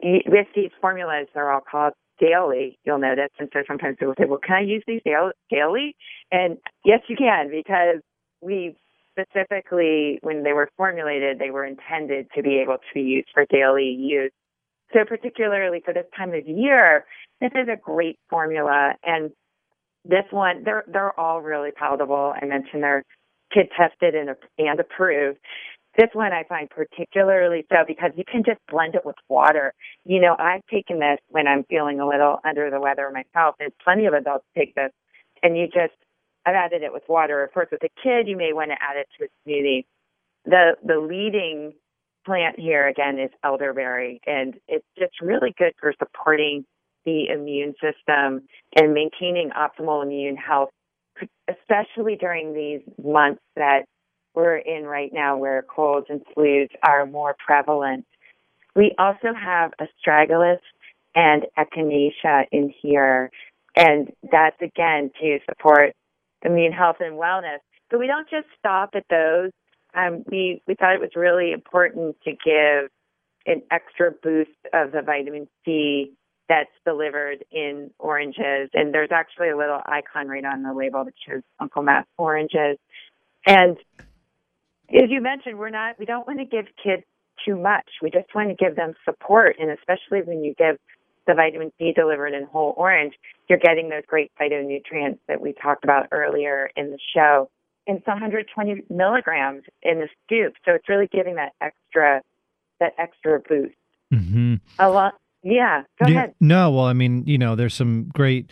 With 0.04 0.48
these 0.56 0.72
formulas, 0.82 1.28
they're 1.34 1.52
all 1.52 1.62
called 1.62 1.94
daily, 2.20 2.78
you'll 2.84 3.00
notice. 3.00 3.32
And 3.40 3.50
so 3.54 3.64
sometimes 3.68 3.98
people 4.00 4.14
say, 4.18 4.26
well, 4.26 4.40
can 4.46 4.56
I 4.56 4.62
use 4.62 4.84
these 4.86 5.02
daily? 5.50 5.96
And 6.32 6.58
yes, 6.84 7.00
you 7.08 7.16
can, 7.16 7.50
because 7.50 8.02
we 8.42 8.76
specifically, 9.12 10.20
when 10.22 10.44
they 10.44 10.54
were 10.54 10.70
formulated, 10.76 11.40
they 11.40 11.50
were 11.50 11.66
intended 11.66 12.28
to 12.36 12.44
be 12.44 12.60
able 12.62 12.76
to 12.76 12.94
be 12.94 13.02
used 13.02 13.30
for 13.34 13.46
daily 13.50 13.90
use. 13.98 14.32
So 14.94 15.06
particularly 15.06 15.82
for 15.84 15.94
this 15.94 16.06
time 16.16 16.34
of 16.34 16.46
year, 16.46 17.06
this 17.42 17.52
is 17.56 17.68
a 17.72 17.78
great 17.78 18.20
formula. 18.30 18.94
And 19.04 19.32
this 20.04 20.26
one, 20.32 20.64
they're, 20.64 20.84
they're 20.88 21.18
all 21.20 21.42
really 21.42 21.72
palatable. 21.72 22.34
I 22.40 22.46
mentioned 22.46 22.84
they're 22.84 23.04
kid 23.54 23.68
tested 23.78 24.16
and, 24.16 24.30
and 24.58 24.80
approved. 24.80 25.40
This 25.98 26.10
one 26.14 26.34
I 26.34 26.44
find 26.44 26.70
particularly 26.70 27.66
so 27.72 27.78
because 27.88 28.12
you 28.16 28.26
can 28.30 28.44
just 28.44 28.60
blend 28.70 28.96
it 28.96 29.06
with 29.06 29.16
water. 29.30 29.74
You 30.04 30.20
know, 30.20 30.36
I've 30.38 30.66
taken 30.70 31.00
this 31.00 31.20
when 31.30 31.48
I'm 31.48 31.64
feeling 31.64 32.00
a 32.02 32.08
little 32.08 32.40
under 32.44 32.70
the 32.70 32.82
weather 32.82 33.10
myself, 33.12 33.56
and 33.60 33.72
plenty 33.82 34.06
of 34.06 34.14
adults 34.14 34.46
take 34.58 34.76
this, 34.76 34.92
and 35.42 35.58
you 35.58 35.68
just, 35.68 35.94
I've 36.46 36.56
added 36.56 36.84
it 36.84 36.92
with 36.92 37.04
water. 37.08 37.44
Of 37.44 37.54
course, 37.54 37.70
with 37.72 37.84
a 37.84 37.90
kid, 38.04 38.28
you 38.28 38.36
may 38.36 38.52
want 38.52 38.72
to 38.72 38.78
add 38.82 38.98
it 38.98 39.08
to 39.18 39.26
a 39.26 39.50
smoothie. 39.50 39.86
The 40.46 40.76
the 40.86 41.00
leading 41.00 41.74
plant 42.26 42.60
here 42.60 42.88
again 42.88 43.18
is 43.18 43.32
elderberry, 43.44 44.20
and 44.28 44.56
it's 44.68 44.86
just 45.00 45.22
really 45.22 45.56
good 45.58 45.74
for 45.80 45.94
supporting 45.98 46.66
the 47.06 47.30
immune 47.30 47.74
system 47.74 48.42
and 48.76 48.94
maintaining 48.94 49.52
optimal 49.52 50.04
immune 50.04 50.36
health, 50.36 50.70
especially 51.48 52.16
during 52.16 52.54
these 52.54 52.82
months 53.04 53.42
that 53.56 53.86
we're 54.34 54.58
in 54.58 54.84
right 54.84 55.12
now 55.14 55.38
where 55.38 55.64
colds 55.64 56.08
and 56.10 56.22
flus 56.36 56.70
are 56.84 57.06
more 57.06 57.36
prevalent. 57.46 58.06
We 58.76 58.94
also 59.00 59.34
have 59.34 59.72
astragalus 59.80 60.60
and 61.16 61.46
echinacea 61.58 62.46
in 62.52 62.74
here, 62.82 63.32
and 63.76 64.12
that's 64.30 64.62
again 64.62 65.12
to 65.22 65.40
support 65.50 65.94
immune 66.42 66.74
health 66.74 66.98
and 67.00 67.16
wellness. 67.16 67.60
But 67.90 68.00
we 68.00 68.08
don't 68.08 68.30
just 68.30 68.48
stop 68.60 68.92
at 68.96 69.06
those. 69.10 69.52
Um, 69.94 70.26
we 70.30 70.62
we 70.68 70.76
thought 70.76 70.94
it 70.94 71.00
was 71.00 71.16
really 71.16 71.54
important 71.54 72.18
to 72.26 72.32
give 72.32 72.90
an 73.46 73.62
extra 73.72 74.12
boost 74.12 74.50
of 74.74 74.92
the 74.92 75.02
vitamin 75.02 75.48
C 75.64 76.12
that's 76.48 76.70
delivered 76.86 77.44
in 77.52 77.92
oranges. 78.00 78.70
And 78.74 78.94
there's 78.94 79.12
actually 79.12 79.50
a 79.50 79.58
little 79.58 79.82
icon 79.86 80.28
right 80.28 80.46
on 80.46 80.64
the 80.64 80.74
label 80.74 81.04
that 81.06 81.14
shows 81.28 81.42
Uncle 81.60 81.84
Matt's 81.84 82.08
oranges. 82.18 82.78
And 83.46 83.78
as 84.90 85.10
you 85.10 85.22
mentioned, 85.22 85.58
we're 85.58 85.70
not, 85.70 85.98
we 85.98 86.06
don't 86.06 86.28
want 86.28 86.40
to 86.40 86.46
give 86.46 86.66
kids 86.84 87.04
too 87.46 87.56
much. 87.56 87.86
We 88.02 88.10
just 88.10 88.34
want 88.34 88.50
to 88.50 88.56
give 88.56 88.76
them 88.76 88.94
support. 89.04 89.58
And 89.60 89.72
especially 89.72 90.22
when 90.22 90.44
you 90.44 90.54
give 90.58 90.78
the 91.28 91.34
vitamin 91.34 91.72
C 91.80 91.92
delivered 91.92 92.34
in 92.34 92.46
whole 92.46 92.74
orange, 92.78 93.16
you're 93.50 93.60
getting 93.60 93.90
those 93.90 94.04
great 94.08 94.32
phytonutrients 94.40 95.20
that 95.28 95.42
we 95.42 95.54
talked 95.54 95.84
about 95.84 96.08
earlier 96.12 96.70
in 96.76 96.92
the 96.92 97.00
show. 97.16 97.50
And 97.88 97.98
it's 97.98 98.08
120 98.08 98.84
milligrams 98.90 99.64
in 99.82 100.00
the 100.00 100.08
scoop. 100.26 100.54
So 100.66 100.74
it's 100.74 100.90
really 100.90 101.08
giving 101.08 101.36
that 101.36 101.54
extra, 101.62 102.22
that 102.80 102.94
extra 102.98 103.40
boost. 103.40 103.76
Mm-hmm. 104.14 104.56
A 104.80 104.90
lot. 104.90 105.16
Yeah. 105.46 105.84
Go 106.04 106.12
ahead. 106.12 106.34
No, 106.42 106.72
well, 106.72 106.86
I 106.86 106.94
mean, 106.94 107.24
you 107.28 107.38
know, 107.38 107.56
there's 107.56 107.76
some 107.76 108.10
great 108.14 108.52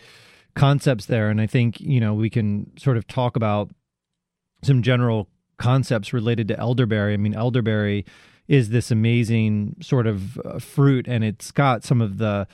concepts 0.54 1.06
there. 1.06 1.28
And 1.28 1.40
I 1.40 1.46
think, 1.46 1.80
you 1.80 1.98
know, 1.98 2.14
we 2.14 2.30
can 2.30 2.70
sort 2.78 2.96
of 2.96 3.06
talk 3.08 3.34
about 3.36 3.70
some 4.62 4.80
general 4.80 5.28
concepts 5.58 6.12
related 6.12 6.48
to 6.48 6.58
elderberry. 6.58 7.12
I 7.12 7.16
mean, 7.16 7.34
elderberry 7.34 8.06
is 8.46 8.68
this 8.68 8.90
amazing 8.90 9.76
sort 9.80 10.06
of 10.06 10.38
uh, 10.38 10.58
fruit, 10.58 11.08
and 11.08 11.24
it's 11.24 11.50
got 11.50 11.82
some 11.82 12.00
of 12.00 12.18
the 12.18 12.46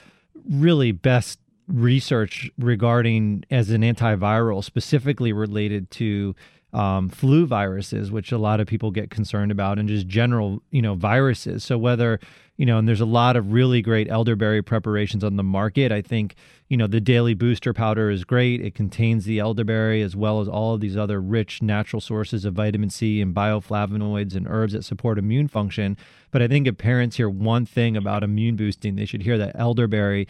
really 0.49 0.93
best 0.93 1.39
research 1.72 2.50
regarding 2.58 3.44
as 3.50 3.70
an 3.70 3.82
antiviral, 3.82 4.62
specifically 4.62 5.32
related 5.32 5.90
to 5.92 6.34
um, 6.72 7.08
flu 7.08 7.46
viruses, 7.46 8.10
which 8.10 8.30
a 8.30 8.38
lot 8.38 8.60
of 8.60 8.66
people 8.66 8.90
get 8.90 9.10
concerned 9.10 9.50
about, 9.50 9.78
and 9.78 9.88
just 9.88 10.06
general, 10.06 10.62
you 10.70 10.82
know, 10.82 10.94
viruses. 10.94 11.64
So 11.64 11.76
whether 11.78 12.20
you 12.60 12.66
know, 12.66 12.76
and 12.76 12.86
there's 12.86 13.00
a 13.00 13.06
lot 13.06 13.36
of 13.36 13.54
really 13.54 13.80
great 13.80 14.10
elderberry 14.10 14.60
preparations 14.60 15.24
on 15.24 15.36
the 15.36 15.42
market. 15.42 15.90
I 15.90 16.02
think 16.02 16.34
you 16.68 16.76
know 16.76 16.86
the 16.86 17.00
daily 17.00 17.32
booster 17.32 17.72
powder 17.72 18.10
is 18.10 18.22
great. 18.22 18.60
It 18.60 18.74
contains 18.74 19.24
the 19.24 19.38
elderberry 19.38 20.02
as 20.02 20.14
well 20.14 20.42
as 20.42 20.48
all 20.48 20.74
of 20.74 20.82
these 20.82 20.94
other 20.94 21.22
rich 21.22 21.62
natural 21.62 22.02
sources 22.02 22.44
of 22.44 22.52
vitamin 22.52 22.90
C 22.90 23.22
and 23.22 23.34
bioflavonoids 23.34 24.34
and 24.34 24.46
herbs 24.46 24.74
that 24.74 24.84
support 24.84 25.18
immune 25.18 25.48
function. 25.48 25.96
But 26.32 26.42
I 26.42 26.48
think 26.48 26.66
if 26.66 26.76
parents 26.76 27.16
hear 27.16 27.30
one 27.30 27.64
thing 27.64 27.96
about 27.96 28.22
immune 28.22 28.56
boosting, 28.56 28.94
they 28.94 29.06
should 29.06 29.22
hear 29.22 29.38
that 29.38 29.56
elderberry 29.58 30.28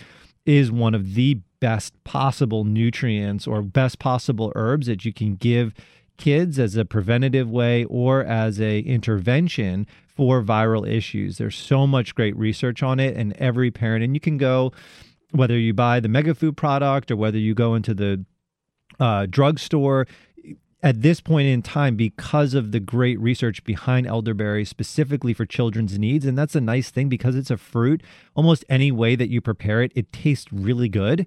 is 0.50 0.72
one 0.72 0.96
of 0.96 1.14
the 1.14 1.38
best 1.60 2.02
possible 2.02 2.64
nutrients 2.64 3.46
or 3.46 3.62
best 3.62 4.00
possible 4.00 4.52
herbs 4.56 4.88
that 4.88 5.04
you 5.04 5.12
can 5.12 5.36
give 5.36 5.72
kids 6.16 6.58
as 6.58 6.74
a 6.74 6.84
preventative 6.84 7.48
way 7.48 7.84
or 7.84 8.24
as 8.24 8.60
a 8.60 8.80
intervention 8.80 9.86
for 10.08 10.42
viral 10.42 10.88
issues. 10.88 11.38
There's 11.38 11.56
so 11.56 11.86
much 11.86 12.16
great 12.16 12.36
research 12.36 12.82
on 12.82 12.98
it 12.98 13.16
and 13.16 13.32
every 13.34 13.70
parent 13.70 14.02
and 14.02 14.12
you 14.12 14.20
can 14.20 14.38
go 14.38 14.72
whether 15.30 15.56
you 15.56 15.72
buy 15.72 16.00
the 16.00 16.08
megafood 16.08 16.56
product 16.56 17.12
or 17.12 17.16
whether 17.16 17.38
you 17.38 17.54
go 17.54 17.76
into 17.76 17.94
the 17.94 18.24
uh, 18.98 19.26
drugstore 19.30 20.08
at 20.82 21.02
this 21.02 21.20
point 21.20 21.46
in 21.46 21.62
time 21.62 21.94
because 21.96 22.54
of 22.54 22.72
the 22.72 22.80
great 22.80 23.20
research 23.20 23.62
behind 23.64 24.06
elderberry 24.06 24.64
specifically 24.64 25.34
for 25.34 25.44
children's 25.44 25.98
needs 25.98 26.24
and 26.24 26.38
that's 26.38 26.54
a 26.54 26.60
nice 26.60 26.90
thing 26.90 27.08
because 27.08 27.36
it's 27.36 27.50
a 27.50 27.56
fruit. 27.56 28.02
Almost 28.34 28.64
any 28.68 28.90
way 28.90 29.16
that 29.16 29.28
you 29.28 29.40
prepare 29.40 29.82
it 29.82 29.92
it 29.94 30.12
tastes 30.12 30.52
really 30.52 30.88
good. 30.88 31.26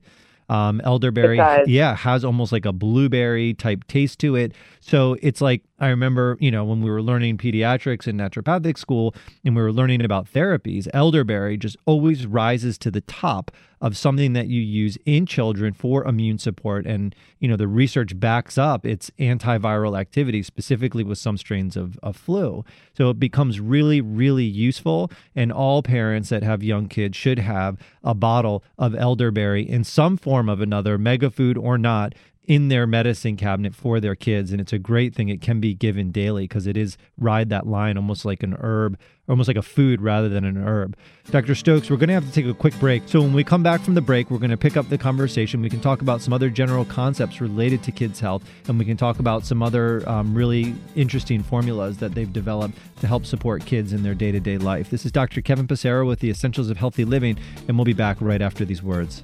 Um, 0.49 0.82
elderberry, 0.84 1.38
yeah, 1.68 1.95
has 1.95 2.26
almost 2.26 2.51
like 2.51 2.66
a 2.66 2.74
blueberry 2.74 3.54
type 3.54 3.88
taste 3.88 4.20
to 4.20 4.36
it. 4.36 4.51
So 4.82 5.16
it's 5.22 5.39
like 5.39 5.64
I 5.84 5.90
remember, 5.90 6.38
you 6.40 6.50
know, 6.50 6.64
when 6.64 6.82
we 6.82 6.90
were 6.90 7.02
learning 7.02 7.40
pediatrics 7.40 8.08
in 8.08 8.16
naturopathic 8.16 8.78
school 8.78 9.14
and 9.44 9.54
we 9.54 9.62
were 9.62 9.74
learning 9.74 10.06
about 10.06 10.32
therapies, 10.32 10.88
elderberry 10.94 11.58
just 11.58 11.76
always 11.86 12.26
rises 12.26 12.78
to 12.80 12.90
the 12.90 13.02
top 13.02 13.52
of 13.82 13.98
something 13.98 14.32
that 14.32 14.48
you 14.48 14.62
use 14.62 14.98
in 15.06 15.26
children 15.26 15.74
for 15.74 16.06
immune 16.06 16.38
support. 16.38 16.86
And, 16.86 17.14
you 17.40 17.50
know, 17.50 17.58
the 17.58 17.68
research 17.68 18.18
backs 18.18 18.58
up 18.58 18.86
its 18.86 19.12
antiviral 19.20 20.00
activity, 20.00 20.42
specifically 20.42 21.04
with 21.04 21.18
some 21.18 21.36
strains 21.36 21.76
of, 21.76 22.00
of 22.02 22.16
flu. 22.16 22.64
So 22.98 23.10
it 23.10 23.20
becomes 23.20 23.60
really, 23.60 24.00
really 24.00 24.46
useful. 24.46 25.12
And 25.36 25.52
all 25.52 25.84
parents 25.84 26.30
that 26.30 26.44
have 26.44 26.64
young 26.64 26.88
kids 26.88 27.18
should 27.18 27.40
have 27.40 27.78
a 28.06 28.14
bottle 28.14 28.64
of 28.78 28.96
elderberry 28.96 29.68
in 29.68 29.84
some 29.84 30.16
form 30.16 30.48
of 30.48 30.62
another, 30.62 30.98
mega 30.98 31.30
food 31.30 31.58
or 31.58 31.78
not, 31.78 32.16
in 32.46 32.68
their 32.68 32.86
medicine 32.86 33.38
cabinet 33.38 33.74
for 33.74 34.00
their 34.00 34.16
kids 34.16 34.52
and 34.52 34.60
it's 34.60 34.74
a 34.74 34.80
great 34.80 35.16
thing. 35.16 35.30
It 35.30 35.41
can 35.41 35.60
be 35.60 35.74
given 35.74 36.12
daily 36.12 36.44
because 36.44 36.68
it 36.68 36.76
is 36.76 36.98
ride 37.18 37.50
that 37.50 37.66
line 37.66 37.96
almost 37.96 38.26
like 38.26 38.44
an 38.44 38.56
herb 38.60 38.98
almost 39.30 39.48
like 39.48 39.56
a 39.56 39.62
food 39.62 40.02
rather 40.02 40.28
than 40.28 40.44
an 40.44 40.58
herb. 40.58 40.98
Dr 41.32 41.56
stokes 41.56 41.89
we're 41.89 41.96
going 41.96 42.10
to 42.10 42.14
have 42.14 42.26
to 42.26 42.32
take 42.34 42.46
a 42.46 42.54
quick 42.54 42.78
break. 42.80 43.04
So 43.06 43.22
when 43.22 43.32
we 43.32 43.46
come 43.46 43.64
back 43.64 43.80
from 43.80 43.94
the 43.94 44.02
break 44.02 44.30
we're 44.30 44.39
going 44.39 44.52
to 44.52 44.58
pick 44.58 44.76
up 44.76 44.89
the 44.89 44.98
conversation. 44.98 45.62
We 45.62 45.70
can 45.70 45.80
talk 45.80 46.02
about 46.02 46.22
some 46.22 46.34
other 46.34 46.50
general 46.50 46.84
concepts 46.84 47.39
related 47.39 47.82
to 47.84 47.91
kids 47.91 48.20
health 48.20 48.44
and 48.68 48.78
we 48.78 48.84
can 48.84 48.98
talk 48.98 49.20
about 49.20 49.46
some 49.46 49.64
other 49.64 50.08
um, 50.10 50.36
really 50.36 50.76
interesting 50.96 51.44
formulas 51.44 51.98
that 52.00 52.14
they've 52.14 52.32
developed 52.32 52.78
to 53.00 53.08
help 53.08 53.26
support 53.26 53.66
kids 53.66 53.94
in 53.94 54.04
their 54.04 54.16
day-to-day 54.16 54.58
life. 54.58 54.89
This 54.89 55.06
is 55.06 55.14
dr 55.14 55.41
kevin 55.44 55.68
passero 55.68 56.06
with 56.06 56.20
the 56.20 56.30
essentials 56.30 56.70
of 56.70 56.78
healthy 56.78 57.06
living 57.06 57.38
and 57.70 57.78
we'll 57.78 57.86
be 57.86 57.94
back 57.94 58.18
right 58.20 58.41
after 58.41 58.66
these 58.66 58.84
words 58.84 59.24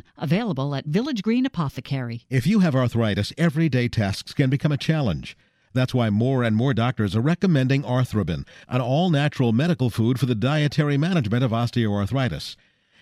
7 0.05 0.13
available 0.17 0.75
at 0.75 0.85
Village 0.85 1.21
Green 1.21 1.45
Apothecary. 1.45 2.23
If 2.29 2.47
you 2.47 2.59
have 2.59 2.75
arthritis, 2.75 3.33
everyday 3.37 3.87
tasks 3.87 4.33
can 4.33 4.49
become 4.49 4.71
a 4.71 4.77
challenge. 4.77 5.37
That's 5.73 5.93
why 5.93 6.09
more 6.09 6.43
and 6.43 6.55
more 6.55 6.73
doctors 6.73 7.15
are 7.15 7.21
recommending 7.21 7.83
Arthrobin, 7.83 8.45
an 8.67 8.81
all 8.81 9.09
natural 9.09 9.53
medical 9.53 9.89
food 9.89 10.19
for 10.19 10.25
the 10.25 10.35
dietary 10.35 10.97
management 10.97 11.43
of 11.43 11.51
osteoarthritis. 11.51 12.55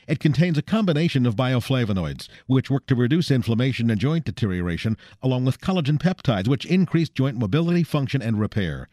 It 0.08 0.20
contains 0.20 0.58
a 0.58 0.64
combination 0.64 1.26
of 1.26 1.36
bioflavonoids, 1.36 2.28
which 2.48 2.70
work 2.70 2.86
to 2.88 2.96
reduce 2.96 3.32
inflammation 3.32 3.90
and 3.90 4.00
joint 4.00 4.26
deterioration, 4.26 4.98
along 5.22 5.46
with 5.46 5.62
collagen 5.62 6.00
peptides, 6.00 6.48
which 6.48 6.66
increase 6.66 7.10
joint 7.10 7.38
mobility, 7.38 7.84
function, 7.84 8.22
and 8.22 8.40
repair. 8.40 8.90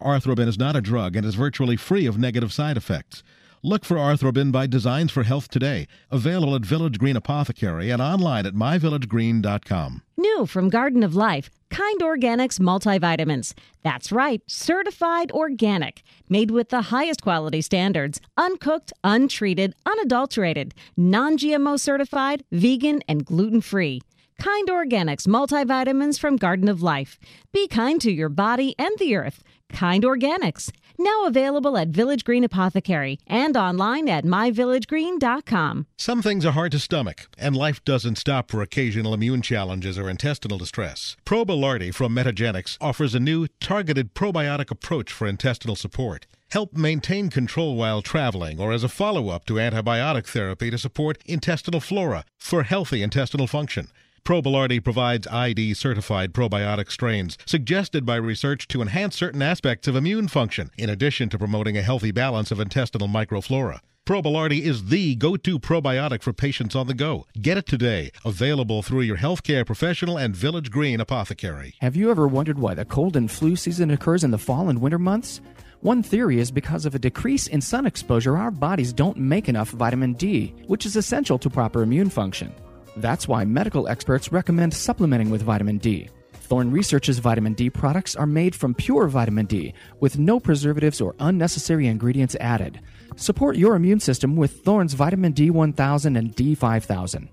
Arthrobin 0.00 0.48
is 0.48 0.58
not 0.58 0.76
a 0.76 0.80
drug 0.80 1.16
and 1.16 1.26
is 1.26 1.34
virtually 1.34 1.76
free 1.76 2.06
of 2.06 2.18
negative 2.18 2.52
side 2.52 2.76
effects. 2.76 3.22
Look 3.66 3.86
for 3.86 3.96
Arthrobin 3.96 4.52
by 4.52 4.66
Designs 4.66 5.10
for 5.10 5.22
Health 5.22 5.48
today, 5.48 5.86
available 6.10 6.54
at 6.54 6.66
Village 6.66 6.98
Green 6.98 7.16
Apothecary 7.16 7.88
and 7.88 8.02
online 8.02 8.44
at 8.44 8.52
myvillagegreen.com. 8.52 10.02
New 10.18 10.44
from 10.44 10.68
Garden 10.68 11.02
of 11.02 11.14
Life, 11.14 11.48
Kind 11.70 12.02
Organics 12.02 12.60
multivitamins. 12.60 13.54
That's 13.82 14.12
right, 14.12 14.42
certified 14.46 15.32
organic, 15.32 16.02
made 16.28 16.50
with 16.50 16.68
the 16.68 16.82
highest 16.82 17.22
quality 17.22 17.62
standards, 17.62 18.20
uncooked, 18.36 18.92
untreated, 19.02 19.74
unadulterated, 19.86 20.74
non 20.98 21.38
GMO 21.38 21.80
certified, 21.80 22.44
vegan, 22.52 23.00
and 23.08 23.24
gluten 23.24 23.62
free. 23.62 24.02
Kind 24.38 24.68
Organics 24.68 25.26
multivitamins 25.26 26.18
from 26.18 26.36
Garden 26.36 26.68
of 26.68 26.82
Life. 26.82 27.18
Be 27.50 27.66
kind 27.66 27.98
to 28.02 28.12
your 28.12 28.28
body 28.28 28.74
and 28.78 28.94
the 28.98 29.16
earth. 29.16 29.42
Kind 29.70 30.04
Organics. 30.04 30.70
Now 30.98 31.24
available 31.26 31.76
at 31.76 31.88
Village 31.88 32.24
Green 32.24 32.44
Apothecary 32.44 33.18
and 33.26 33.56
online 33.56 34.08
at 34.08 34.24
myvillagegreen.com. 34.24 35.86
Some 35.96 36.22
things 36.22 36.46
are 36.46 36.52
hard 36.52 36.72
to 36.72 36.78
stomach, 36.78 37.28
and 37.36 37.56
life 37.56 37.84
doesn't 37.84 38.16
stop 38.16 38.50
for 38.50 38.62
occasional 38.62 39.12
immune 39.14 39.42
challenges 39.42 39.98
or 39.98 40.08
intestinal 40.08 40.58
distress. 40.58 41.16
Probilardi 41.24 41.92
from 41.92 42.14
Metagenics 42.14 42.78
offers 42.80 43.14
a 43.14 43.20
new 43.20 43.48
targeted 43.60 44.14
probiotic 44.14 44.70
approach 44.70 45.12
for 45.12 45.26
intestinal 45.26 45.76
support. 45.76 46.26
Help 46.50 46.72
maintain 46.74 47.30
control 47.30 47.74
while 47.74 48.00
traveling 48.00 48.60
or 48.60 48.72
as 48.72 48.84
a 48.84 48.88
follow 48.88 49.28
up 49.28 49.44
to 49.46 49.54
antibiotic 49.54 50.26
therapy 50.26 50.70
to 50.70 50.78
support 50.78 51.18
intestinal 51.26 51.80
flora 51.80 52.24
for 52.38 52.62
healthy 52.62 53.02
intestinal 53.02 53.48
function. 53.48 53.88
Probilardi 54.24 54.82
provides 54.82 55.26
ID 55.26 55.74
certified 55.74 56.32
probiotic 56.32 56.90
strains 56.90 57.36
suggested 57.44 58.06
by 58.06 58.16
research 58.16 58.66
to 58.68 58.80
enhance 58.80 59.16
certain 59.16 59.42
aspects 59.42 59.86
of 59.86 59.96
immune 59.96 60.28
function, 60.28 60.70
in 60.78 60.88
addition 60.88 61.28
to 61.28 61.38
promoting 61.38 61.76
a 61.76 61.82
healthy 61.82 62.10
balance 62.10 62.50
of 62.50 62.58
intestinal 62.58 63.06
microflora. 63.06 63.80
Probilardi 64.06 64.62
is 64.62 64.86
the 64.86 65.14
go 65.16 65.36
to 65.36 65.58
probiotic 65.58 66.22
for 66.22 66.32
patients 66.32 66.74
on 66.74 66.86
the 66.86 66.94
go. 66.94 67.26
Get 67.38 67.58
it 67.58 67.66
today. 67.66 68.12
Available 68.24 68.82
through 68.82 69.02
your 69.02 69.18
healthcare 69.18 69.66
professional 69.66 70.16
and 70.16 70.34
Village 70.34 70.70
Green 70.70 71.00
apothecary. 71.00 71.74
Have 71.82 71.94
you 71.94 72.10
ever 72.10 72.26
wondered 72.26 72.58
why 72.58 72.72
the 72.72 72.86
cold 72.86 73.16
and 73.16 73.30
flu 73.30 73.56
season 73.56 73.90
occurs 73.90 74.24
in 74.24 74.30
the 74.30 74.38
fall 74.38 74.70
and 74.70 74.80
winter 74.80 74.98
months? 74.98 75.42
One 75.80 76.02
theory 76.02 76.40
is 76.40 76.50
because 76.50 76.86
of 76.86 76.94
a 76.94 76.98
decrease 76.98 77.46
in 77.46 77.60
sun 77.60 77.84
exposure, 77.84 78.38
our 78.38 78.50
bodies 78.50 78.94
don't 78.94 79.18
make 79.18 79.50
enough 79.50 79.68
vitamin 79.68 80.14
D, 80.14 80.54
which 80.66 80.86
is 80.86 80.96
essential 80.96 81.38
to 81.38 81.50
proper 81.50 81.82
immune 81.82 82.08
function. 82.08 82.54
That's 82.96 83.26
why 83.26 83.44
medical 83.44 83.88
experts 83.88 84.30
recommend 84.30 84.72
supplementing 84.72 85.30
with 85.30 85.42
vitamin 85.42 85.78
D. 85.78 86.08
Thorne 86.32 86.70
Research's 86.70 87.18
vitamin 87.18 87.54
D 87.54 87.70
products 87.70 88.14
are 88.14 88.26
made 88.26 88.54
from 88.54 88.74
pure 88.74 89.08
vitamin 89.08 89.46
D 89.46 89.72
with 90.00 90.18
no 90.18 90.38
preservatives 90.38 91.00
or 91.00 91.16
unnecessary 91.18 91.88
ingredients 91.88 92.36
added. 92.38 92.80
Support 93.16 93.56
your 93.56 93.74
immune 93.76 94.00
system 94.00 94.36
with 94.36 94.62
Thorne's 94.62 94.94
vitamin 94.94 95.32
D1000 95.32 96.18
and 96.18 96.36
D5000. 96.36 97.28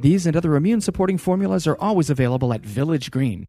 These 0.00 0.26
and 0.26 0.36
other 0.36 0.56
immune 0.56 0.80
supporting 0.80 1.16
formulas 1.16 1.66
are 1.66 1.78
always 1.78 2.10
available 2.10 2.52
at 2.52 2.60
Village 2.60 3.10
Green. 3.10 3.46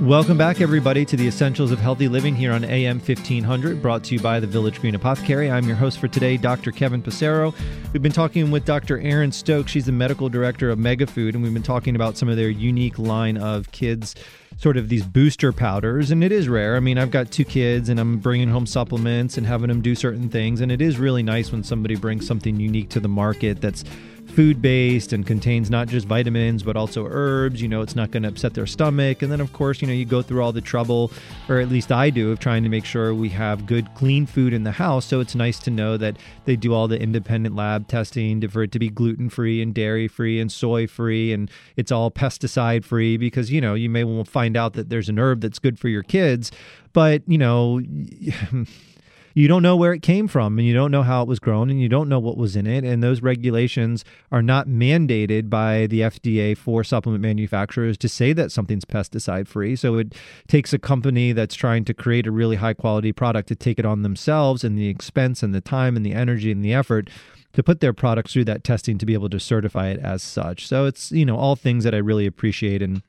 Welcome 0.00 0.38
back, 0.38 0.62
everybody, 0.62 1.04
to 1.04 1.14
the 1.14 1.28
Essentials 1.28 1.70
of 1.70 1.78
Healthy 1.78 2.08
Living 2.08 2.34
here 2.34 2.52
on 2.52 2.64
AM 2.64 3.00
1500, 3.00 3.82
brought 3.82 4.02
to 4.04 4.14
you 4.14 4.20
by 4.20 4.40
the 4.40 4.46
Village 4.46 4.80
Green 4.80 4.94
Apothecary. 4.94 5.50
I'm 5.50 5.66
your 5.66 5.76
host 5.76 5.98
for 5.98 6.08
today, 6.08 6.38
Dr. 6.38 6.72
Kevin 6.72 7.02
Passero. 7.02 7.54
We've 7.92 8.00
been 8.00 8.10
talking 8.10 8.50
with 8.50 8.64
Dr. 8.64 8.98
Erin 8.98 9.30
Stokes. 9.30 9.70
She's 9.70 9.84
the 9.84 9.92
medical 9.92 10.30
director 10.30 10.70
of 10.70 10.78
Megafood, 10.78 11.34
and 11.34 11.42
we've 11.42 11.52
been 11.52 11.62
talking 11.62 11.96
about 11.96 12.16
some 12.16 12.30
of 12.30 12.38
their 12.38 12.48
unique 12.48 12.98
line 12.98 13.36
of 13.36 13.70
kids 13.72 14.14
sort 14.56 14.78
of 14.78 14.88
these 14.88 15.04
booster 15.04 15.52
powders 15.52 16.10
and 16.10 16.22
it 16.22 16.30
is 16.30 16.46
rare 16.46 16.76
i 16.76 16.80
mean 16.80 16.98
i've 16.98 17.10
got 17.10 17.30
two 17.30 17.44
kids 17.44 17.88
and 17.88 17.98
i'm 17.98 18.18
bringing 18.18 18.48
home 18.48 18.66
supplements 18.66 19.38
and 19.38 19.46
having 19.46 19.68
them 19.68 19.80
do 19.80 19.94
certain 19.94 20.28
things 20.28 20.60
and 20.60 20.70
it 20.70 20.82
is 20.82 20.98
really 20.98 21.22
nice 21.22 21.50
when 21.50 21.62
somebody 21.62 21.94
brings 21.94 22.26
something 22.26 22.60
unique 22.60 22.90
to 22.90 23.00
the 23.00 23.08
market 23.08 23.60
that's 23.60 23.84
food 24.30 24.62
based 24.62 25.12
and 25.12 25.26
contains 25.26 25.70
not 25.70 25.88
just 25.88 26.06
vitamins 26.06 26.62
but 26.62 26.76
also 26.76 27.06
herbs. 27.08 27.60
You 27.60 27.68
know, 27.68 27.82
it's 27.82 27.96
not 27.96 28.10
going 28.10 28.22
to 28.22 28.28
upset 28.28 28.54
their 28.54 28.66
stomach. 28.66 29.22
And 29.22 29.30
then, 29.30 29.40
of 29.40 29.52
course, 29.52 29.80
you 29.82 29.88
know, 29.88 29.92
you 29.92 30.04
go 30.04 30.22
through 30.22 30.42
all 30.42 30.52
the 30.52 30.60
trouble, 30.60 31.10
or 31.48 31.60
at 31.60 31.68
least 31.68 31.92
I 31.92 32.10
do, 32.10 32.30
of 32.30 32.38
trying 32.38 32.62
to 32.62 32.68
make 32.68 32.84
sure 32.84 33.14
we 33.14 33.28
have 33.30 33.66
good, 33.66 33.94
clean 33.94 34.26
food 34.26 34.52
in 34.52 34.64
the 34.64 34.72
house. 34.72 35.04
So 35.04 35.20
it's 35.20 35.34
nice 35.34 35.58
to 35.60 35.70
know 35.70 35.96
that 35.96 36.16
they 36.44 36.56
do 36.56 36.72
all 36.72 36.88
the 36.88 37.00
independent 37.00 37.54
lab 37.54 37.88
testing 37.88 38.46
for 38.48 38.62
it 38.62 38.72
to 38.72 38.78
be 38.78 38.88
gluten 38.88 39.28
free 39.28 39.60
and 39.60 39.74
dairy 39.74 40.08
free 40.08 40.40
and 40.40 40.50
soy 40.50 40.86
free, 40.86 41.32
and 41.32 41.50
it's 41.76 41.92
all 41.92 42.10
pesticide 42.10 42.84
free 42.84 43.16
because, 43.16 43.50
you 43.50 43.60
know, 43.60 43.74
you 43.74 43.90
may 43.90 44.24
find 44.24 44.56
out 44.56 44.74
that 44.74 44.88
there's 44.88 45.08
an 45.08 45.18
herb 45.18 45.40
that's 45.40 45.58
good 45.58 45.78
for 45.78 45.88
your 45.88 46.02
kids, 46.02 46.50
but, 46.92 47.22
you 47.26 47.38
know, 47.38 47.80
you 49.34 49.48
don't 49.48 49.62
know 49.62 49.76
where 49.76 49.92
it 49.92 50.02
came 50.02 50.28
from 50.28 50.58
and 50.58 50.66
you 50.66 50.74
don't 50.74 50.90
know 50.90 51.02
how 51.02 51.22
it 51.22 51.28
was 51.28 51.38
grown 51.38 51.70
and 51.70 51.80
you 51.80 51.88
don't 51.88 52.08
know 52.08 52.18
what 52.18 52.36
was 52.36 52.56
in 52.56 52.66
it. 52.66 52.84
And 52.84 53.02
those 53.02 53.22
regulations 53.22 54.04
are 54.30 54.42
not 54.42 54.68
mandated 54.68 55.48
by 55.48 55.86
the 55.86 56.00
FDA 56.00 56.56
for 56.56 56.82
supplement 56.84 57.22
manufacturers 57.22 57.96
to 57.98 58.08
say 58.08 58.32
that 58.32 58.52
something's 58.52 58.84
pesticide 58.84 59.46
free. 59.46 59.76
So 59.76 59.96
it 59.96 60.14
takes 60.48 60.72
a 60.72 60.78
company 60.78 61.32
that's 61.32 61.54
trying 61.54 61.84
to 61.86 61.94
create 61.94 62.26
a 62.26 62.32
really 62.32 62.56
high 62.56 62.74
quality 62.74 63.12
product 63.12 63.48
to 63.48 63.54
take 63.54 63.78
it 63.78 63.86
on 63.86 64.02
themselves 64.02 64.64
and 64.64 64.76
the 64.76 64.88
expense 64.88 65.42
and 65.42 65.54
the 65.54 65.60
time 65.60 65.96
and 65.96 66.04
the 66.04 66.14
energy 66.14 66.50
and 66.50 66.64
the 66.64 66.74
effort 66.74 67.10
to 67.52 67.62
put 67.62 67.80
their 67.80 67.92
products 67.92 68.32
through 68.32 68.44
that 68.44 68.62
testing 68.62 68.96
to 68.98 69.06
be 69.06 69.14
able 69.14 69.28
to 69.28 69.40
certify 69.40 69.88
it 69.88 69.98
as 70.00 70.22
such. 70.22 70.66
So 70.66 70.86
it's, 70.86 71.10
you 71.10 71.24
know, 71.24 71.36
all 71.36 71.56
things 71.56 71.84
that 71.84 71.94
I 71.94 71.98
really 71.98 72.26
appreciate 72.26 72.82
and 72.82 73.02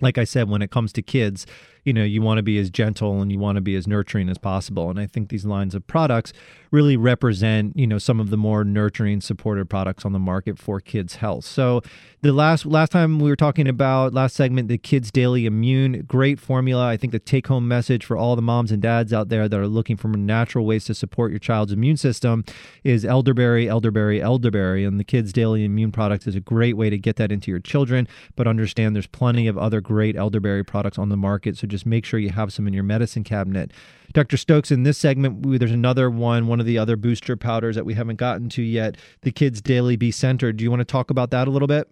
like 0.00 0.18
I 0.18 0.24
said, 0.24 0.48
when 0.48 0.62
it 0.62 0.70
comes 0.70 0.92
to 0.94 1.02
kids, 1.02 1.46
you 1.84 1.92
know, 1.92 2.04
you 2.04 2.22
want 2.22 2.38
to 2.38 2.42
be 2.42 2.58
as 2.58 2.70
gentle 2.70 3.20
and 3.20 3.30
you 3.30 3.38
want 3.38 3.56
to 3.56 3.60
be 3.60 3.76
as 3.76 3.86
nurturing 3.86 4.28
as 4.28 4.38
possible. 4.38 4.90
And 4.90 4.98
I 4.98 5.06
think 5.06 5.28
these 5.28 5.44
lines 5.44 5.74
of 5.74 5.86
products 5.86 6.32
really 6.70 6.96
represent, 6.96 7.76
you 7.76 7.86
know, 7.86 7.98
some 7.98 8.18
of 8.18 8.30
the 8.30 8.36
more 8.36 8.64
nurturing, 8.64 9.20
supported 9.20 9.70
products 9.70 10.04
on 10.04 10.12
the 10.12 10.18
market 10.18 10.58
for 10.58 10.80
kids' 10.80 11.16
health. 11.16 11.44
So 11.44 11.82
the 12.22 12.32
last 12.32 12.64
last 12.64 12.90
time 12.90 13.20
we 13.20 13.28
were 13.28 13.36
talking 13.36 13.68
about 13.68 14.14
last 14.14 14.34
segment, 14.34 14.68
the 14.68 14.78
Kids 14.78 15.12
Daily 15.12 15.46
Immune, 15.46 16.04
great 16.08 16.40
formula. 16.40 16.86
I 16.86 16.96
think 16.96 17.12
the 17.12 17.18
take 17.18 17.46
home 17.48 17.68
message 17.68 18.04
for 18.04 18.16
all 18.16 18.34
the 18.34 18.42
moms 18.42 18.72
and 18.72 18.80
dads 18.80 19.12
out 19.12 19.28
there 19.28 19.46
that 19.46 19.60
are 19.60 19.68
looking 19.68 19.96
for 19.96 20.08
natural 20.08 20.64
ways 20.64 20.84
to 20.86 20.94
support 20.94 21.30
your 21.30 21.38
child's 21.38 21.72
immune 21.72 21.98
system 21.98 22.42
is 22.82 23.04
elderberry, 23.04 23.68
elderberry, 23.68 24.22
elderberry. 24.22 24.84
And 24.84 24.98
the 24.98 25.04
Kids 25.04 25.32
Daily 25.32 25.64
Immune 25.64 25.92
product 25.92 26.26
is 26.26 26.34
a 26.34 26.40
great 26.40 26.78
way 26.78 26.88
to 26.88 26.96
get 26.96 27.16
that 27.16 27.30
into 27.30 27.50
your 27.50 27.60
children. 27.60 28.08
But 28.36 28.48
understand 28.48 28.96
there's 28.96 29.06
plenty 29.06 29.46
of 29.46 29.58
other 29.58 29.80
great 29.82 30.16
elderberry 30.16 30.64
products 30.64 30.98
on 30.98 31.10
the 31.10 31.16
market. 31.16 31.58
So 31.58 31.66
just 31.74 31.86
make 31.86 32.04
sure 32.04 32.20
you 32.20 32.30
have 32.30 32.52
some 32.52 32.68
in 32.68 32.72
your 32.72 32.84
medicine 32.84 33.24
cabinet. 33.24 33.72
Dr. 34.12 34.36
Stokes, 34.36 34.70
in 34.70 34.84
this 34.84 34.96
segment, 34.96 35.58
there's 35.58 35.72
another 35.72 36.08
one, 36.08 36.46
one 36.46 36.60
of 36.60 36.66
the 36.66 36.78
other 36.78 36.96
booster 36.96 37.36
powders 37.36 37.74
that 37.74 37.84
we 37.84 37.94
haven't 37.94 38.16
gotten 38.16 38.48
to 38.50 38.62
yet, 38.62 38.96
the 39.22 39.32
Kids 39.32 39.60
Daily 39.60 39.96
Be 39.96 40.12
Centered. 40.12 40.56
Do 40.56 40.64
you 40.64 40.70
want 40.70 40.80
to 40.80 40.84
talk 40.84 41.10
about 41.10 41.30
that 41.32 41.48
a 41.48 41.50
little 41.50 41.66
bit? 41.66 41.90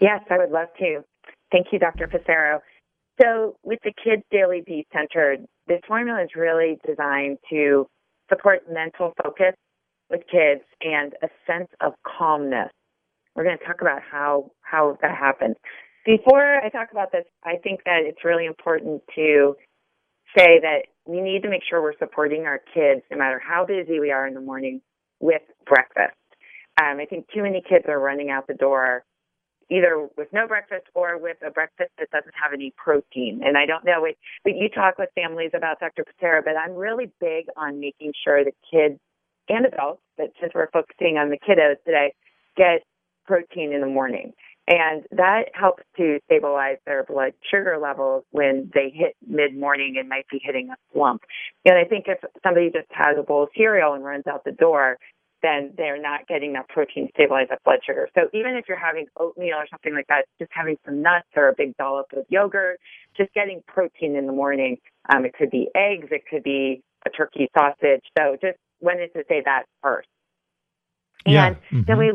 Yes, 0.00 0.22
I 0.30 0.38
would 0.38 0.50
love 0.50 0.68
to. 0.78 1.02
Thank 1.50 1.66
you, 1.72 1.80
Dr. 1.80 2.06
Passero. 2.06 2.60
So, 3.20 3.56
with 3.64 3.80
the 3.82 3.92
Kids 4.02 4.22
Daily 4.30 4.62
Be 4.64 4.86
Centered, 4.92 5.44
this 5.66 5.80
formula 5.86 6.22
is 6.22 6.30
really 6.36 6.78
designed 6.86 7.38
to 7.50 7.86
support 8.30 8.62
mental 8.70 9.12
focus 9.22 9.54
with 10.10 10.20
kids 10.30 10.62
and 10.80 11.12
a 11.22 11.28
sense 11.46 11.68
of 11.80 11.94
calmness. 12.06 12.70
We're 13.34 13.44
going 13.44 13.58
to 13.58 13.64
talk 13.64 13.80
about 13.80 14.00
how 14.10 14.50
how 14.62 14.96
that 15.02 15.16
happens. 15.16 15.56
Before 16.04 16.56
I 16.56 16.68
talk 16.70 16.88
about 16.92 17.12
this, 17.12 17.24
I 17.44 17.56
think 17.62 17.80
that 17.84 18.00
it's 18.04 18.24
really 18.24 18.46
important 18.46 19.02
to 19.14 19.54
say 20.36 20.60
that 20.60 20.82
we 21.06 21.20
need 21.20 21.42
to 21.42 21.50
make 21.50 21.62
sure 21.68 21.82
we're 21.82 21.98
supporting 21.98 22.46
our 22.46 22.60
kids, 22.72 23.02
no 23.10 23.18
matter 23.18 23.40
how 23.40 23.66
busy 23.66 24.00
we 24.00 24.10
are 24.10 24.26
in 24.26 24.34
the 24.34 24.40
morning, 24.40 24.80
with 25.20 25.42
breakfast. 25.66 26.16
Um, 26.80 26.98
I 26.98 27.04
think 27.04 27.26
too 27.34 27.42
many 27.42 27.62
kids 27.68 27.84
are 27.88 28.00
running 28.00 28.30
out 28.30 28.46
the 28.46 28.54
door 28.54 29.04
either 29.70 30.08
with 30.16 30.28
no 30.32 30.48
breakfast 30.48 30.86
or 30.94 31.16
with 31.16 31.36
a 31.46 31.50
breakfast 31.50 31.90
that 31.98 32.10
doesn't 32.10 32.34
have 32.42 32.52
any 32.52 32.74
protein. 32.76 33.40
And 33.44 33.56
I 33.56 33.66
don't 33.66 33.84
know 33.84 34.00
what, 34.00 34.16
but 34.42 34.56
you 34.56 34.68
talk 34.68 34.98
with 34.98 35.10
families 35.14 35.52
about 35.54 35.78
Dr. 35.78 36.04
Passero, 36.04 36.42
but 36.44 36.56
I'm 36.56 36.74
really 36.74 37.12
big 37.20 37.46
on 37.56 37.78
making 37.78 38.12
sure 38.24 38.44
that 38.44 38.54
kids 38.70 38.98
and 39.48 39.66
adults, 39.66 40.02
but 40.16 40.32
since 40.40 40.52
we're 40.54 40.70
focusing 40.70 41.18
on 41.18 41.30
the 41.30 41.38
kiddos 41.38 41.76
today, 41.84 42.14
get 42.56 42.82
protein 43.26 43.72
in 43.72 43.80
the 43.80 43.86
morning. 43.86 44.32
And 44.70 45.02
that 45.10 45.46
helps 45.52 45.82
to 45.96 46.20
stabilize 46.26 46.76
their 46.86 47.02
blood 47.02 47.32
sugar 47.50 47.76
levels 47.82 48.22
when 48.30 48.70
they 48.72 48.92
hit 48.94 49.16
mid 49.26 49.56
morning 49.58 49.96
and 49.98 50.08
might 50.08 50.28
be 50.30 50.40
hitting 50.40 50.70
a 50.70 50.76
slump. 50.92 51.22
And 51.64 51.76
I 51.76 51.84
think 51.84 52.04
if 52.06 52.18
somebody 52.44 52.70
just 52.70 52.86
has 52.90 53.16
a 53.18 53.24
bowl 53.24 53.42
of 53.42 53.48
cereal 53.56 53.94
and 53.94 54.04
runs 54.04 54.28
out 54.28 54.44
the 54.44 54.52
door, 54.52 54.96
then 55.42 55.72
they're 55.76 56.00
not 56.00 56.28
getting 56.28 56.52
that 56.52 56.68
protein 56.68 57.08
to 57.08 57.12
stabilize 57.14 57.48
that 57.50 57.64
blood 57.64 57.80
sugar. 57.84 58.08
So 58.14 58.28
even 58.32 58.54
if 58.54 58.66
you're 58.68 58.78
having 58.78 59.06
oatmeal 59.18 59.56
or 59.56 59.66
something 59.68 59.92
like 59.92 60.06
that, 60.06 60.26
just 60.38 60.52
having 60.54 60.76
some 60.84 61.02
nuts 61.02 61.26
or 61.34 61.48
a 61.48 61.54
big 61.56 61.76
dollop 61.76 62.06
of 62.16 62.24
yogurt, 62.28 62.78
just 63.16 63.34
getting 63.34 63.62
protein 63.66 64.14
in 64.14 64.26
the 64.26 64.32
morning. 64.32 64.76
Um, 65.12 65.24
it 65.24 65.34
could 65.34 65.50
be 65.50 65.68
eggs, 65.74 66.08
it 66.12 66.22
could 66.30 66.44
be 66.44 66.82
a 67.04 67.10
turkey 67.10 67.48
sausage. 67.58 68.04
So 68.16 68.36
just 68.40 68.58
wanted 68.80 69.12
to 69.14 69.24
say 69.28 69.42
that 69.44 69.64
first. 69.82 70.06
And 71.24 71.34
yeah. 71.34 71.54
Mm-hmm. 71.72 71.82
then 71.86 71.98
we, 71.98 72.12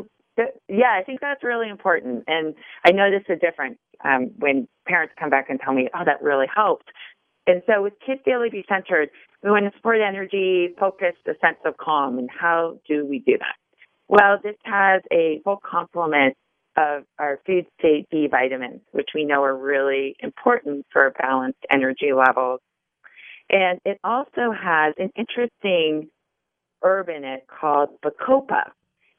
yeah, 0.67 0.97
I 0.99 1.03
think 1.03 1.21
that's 1.21 1.43
really 1.43 1.69
important. 1.69 2.23
And 2.27 2.55
I 2.85 2.91
notice 2.91 3.23
a 3.29 3.35
difference 3.35 3.77
um, 4.03 4.31
when 4.37 4.67
parents 4.87 5.13
come 5.19 5.29
back 5.29 5.49
and 5.49 5.59
tell 5.59 5.73
me, 5.73 5.89
oh, 5.93 6.03
that 6.05 6.21
really 6.21 6.47
helped. 6.53 6.89
And 7.47 7.61
so 7.67 7.83
with 7.83 7.93
Kids 8.05 8.21
Daily 8.25 8.49
Be 8.49 8.65
Centered, 8.67 9.09
we 9.43 9.51
want 9.51 9.65
to 9.65 9.77
support 9.77 9.99
energy, 10.01 10.69
focus, 10.79 11.13
a 11.27 11.33
sense 11.39 11.59
of 11.65 11.77
calm. 11.77 12.17
And 12.17 12.29
how 12.29 12.79
do 12.87 13.05
we 13.05 13.19
do 13.19 13.37
that? 13.37 13.55
Well, 14.07 14.39
this 14.43 14.55
has 14.63 15.01
a 15.11 15.41
full 15.43 15.57
complement 15.57 16.35
of 16.77 17.03
our 17.19 17.39
food 17.45 17.65
state 17.79 18.07
B 18.09 18.27
vitamins, 18.29 18.81
which 18.91 19.09
we 19.15 19.25
know 19.25 19.43
are 19.43 19.55
really 19.55 20.15
important 20.19 20.85
for 20.91 21.13
balanced 21.19 21.65
energy 21.71 22.11
levels. 22.13 22.59
And 23.49 23.79
it 23.85 23.99
also 24.03 24.51
has 24.51 24.95
an 24.97 25.11
interesting 25.15 26.09
herb 26.83 27.09
in 27.09 27.23
it 27.23 27.45
called 27.47 27.89
Bacopa. 28.03 28.71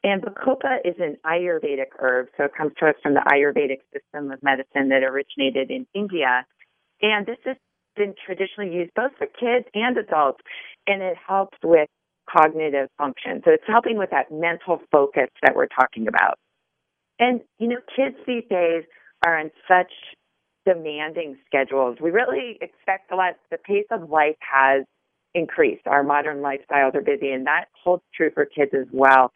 And 0.03 0.21
Bacopa 0.21 0.77
is 0.85 0.95
an 0.99 1.17
Ayurvedic 1.25 1.91
herb, 1.99 2.27
so 2.37 2.45
it 2.45 2.51
comes 2.55 2.71
to 2.79 2.87
us 2.87 2.95
from 3.01 3.13
the 3.13 3.23
Ayurvedic 3.31 3.79
system 3.91 4.31
of 4.31 4.41
medicine 4.43 4.89
that 4.89 5.03
originated 5.03 5.71
in 5.71 5.87
India. 5.93 6.45
And 7.01 7.25
this 7.25 7.37
has 7.45 7.57
been 7.95 8.13
traditionally 8.25 8.73
used 8.73 8.91
both 8.95 9.11
for 9.17 9.25
kids 9.25 9.67
and 9.73 9.97
adults, 9.97 10.39
and 10.85 11.01
it 11.01 11.17
helps 11.27 11.57
with 11.63 11.89
cognitive 12.29 12.89
function. 12.97 13.41
So 13.43 13.51
it's 13.51 13.63
helping 13.67 13.97
with 13.97 14.11
that 14.11 14.31
mental 14.31 14.81
focus 14.91 15.29
that 15.41 15.55
we're 15.55 15.67
talking 15.67 16.07
about. 16.07 16.37
And, 17.19 17.41
you 17.57 17.67
know, 17.67 17.77
kids 17.95 18.15
these 18.27 18.43
days 18.49 18.83
are 19.25 19.39
on 19.39 19.49
such 19.67 19.91
demanding 20.65 21.37
schedules. 21.47 21.97
We 22.01 22.11
really 22.11 22.59
expect 22.61 23.11
a 23.11 23.15
lot. 23.15 23.33
The 23.49 23.57
pace 23.57 23.87
of 23.89 24.09
life 24.09 24.35
has 24.39 24.85
increased. 25.33 25.87
Our 25.87 26.03
modern 26.03 26.37
lifestyles 26.37 26.93
are 26.95 27.01
busy, 27.01 27.31
and 27.31 27.47
that 27.47 27.65
holds 27.83 28.03
true 28.13 28.29
for 28.33 28.45
kids 28.45 28.71
as 28.73 28.87
well. 28.91 29.31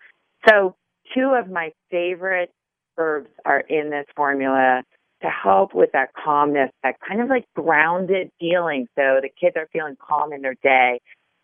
So, 0.48 0.76
two 1.14 1.36
of 1.38 1.50
my 1.50 1.72
favorite 1.90 2.52
herbs 2.98 3.30
are 3.46 3.60
in 3.62 3.90
this 3.90 4.06
formula 4.16 4.84
to 5.22 5.30
help 5.30 5.74
with 5.74 5.92
that 5.94 6.10
calmness, 6.14 6.72
that 6.84 6.96
kind 7.08 7.22
of 7.22 7.30
like 7.30 7.46
grounded 7.56 8.32
feeling. 8.40 8.88
So 8.96 9.20
the 9.22 9.30
kids 9.40 9.56
are 9.56 9.68
feeling 9.72 9.96
calm 10.00 10.34
in 10.34 10.42
their 10.42 10.56
day. 10.64 11.00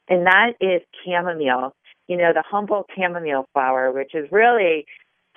And 0.10 0.26
that 0.26 0.54
is 0.60 0.82
chamomile, 1.06 1.76
you 2.08 2.18
know, 2.18 2.32
the 2.34 2.44
Humboldt 2.50 2.88
chamomile 2.96 3.46
flower, 3.54 3.92
which 3.92 4.16
is 4.16 4.28
really 4.32 4.86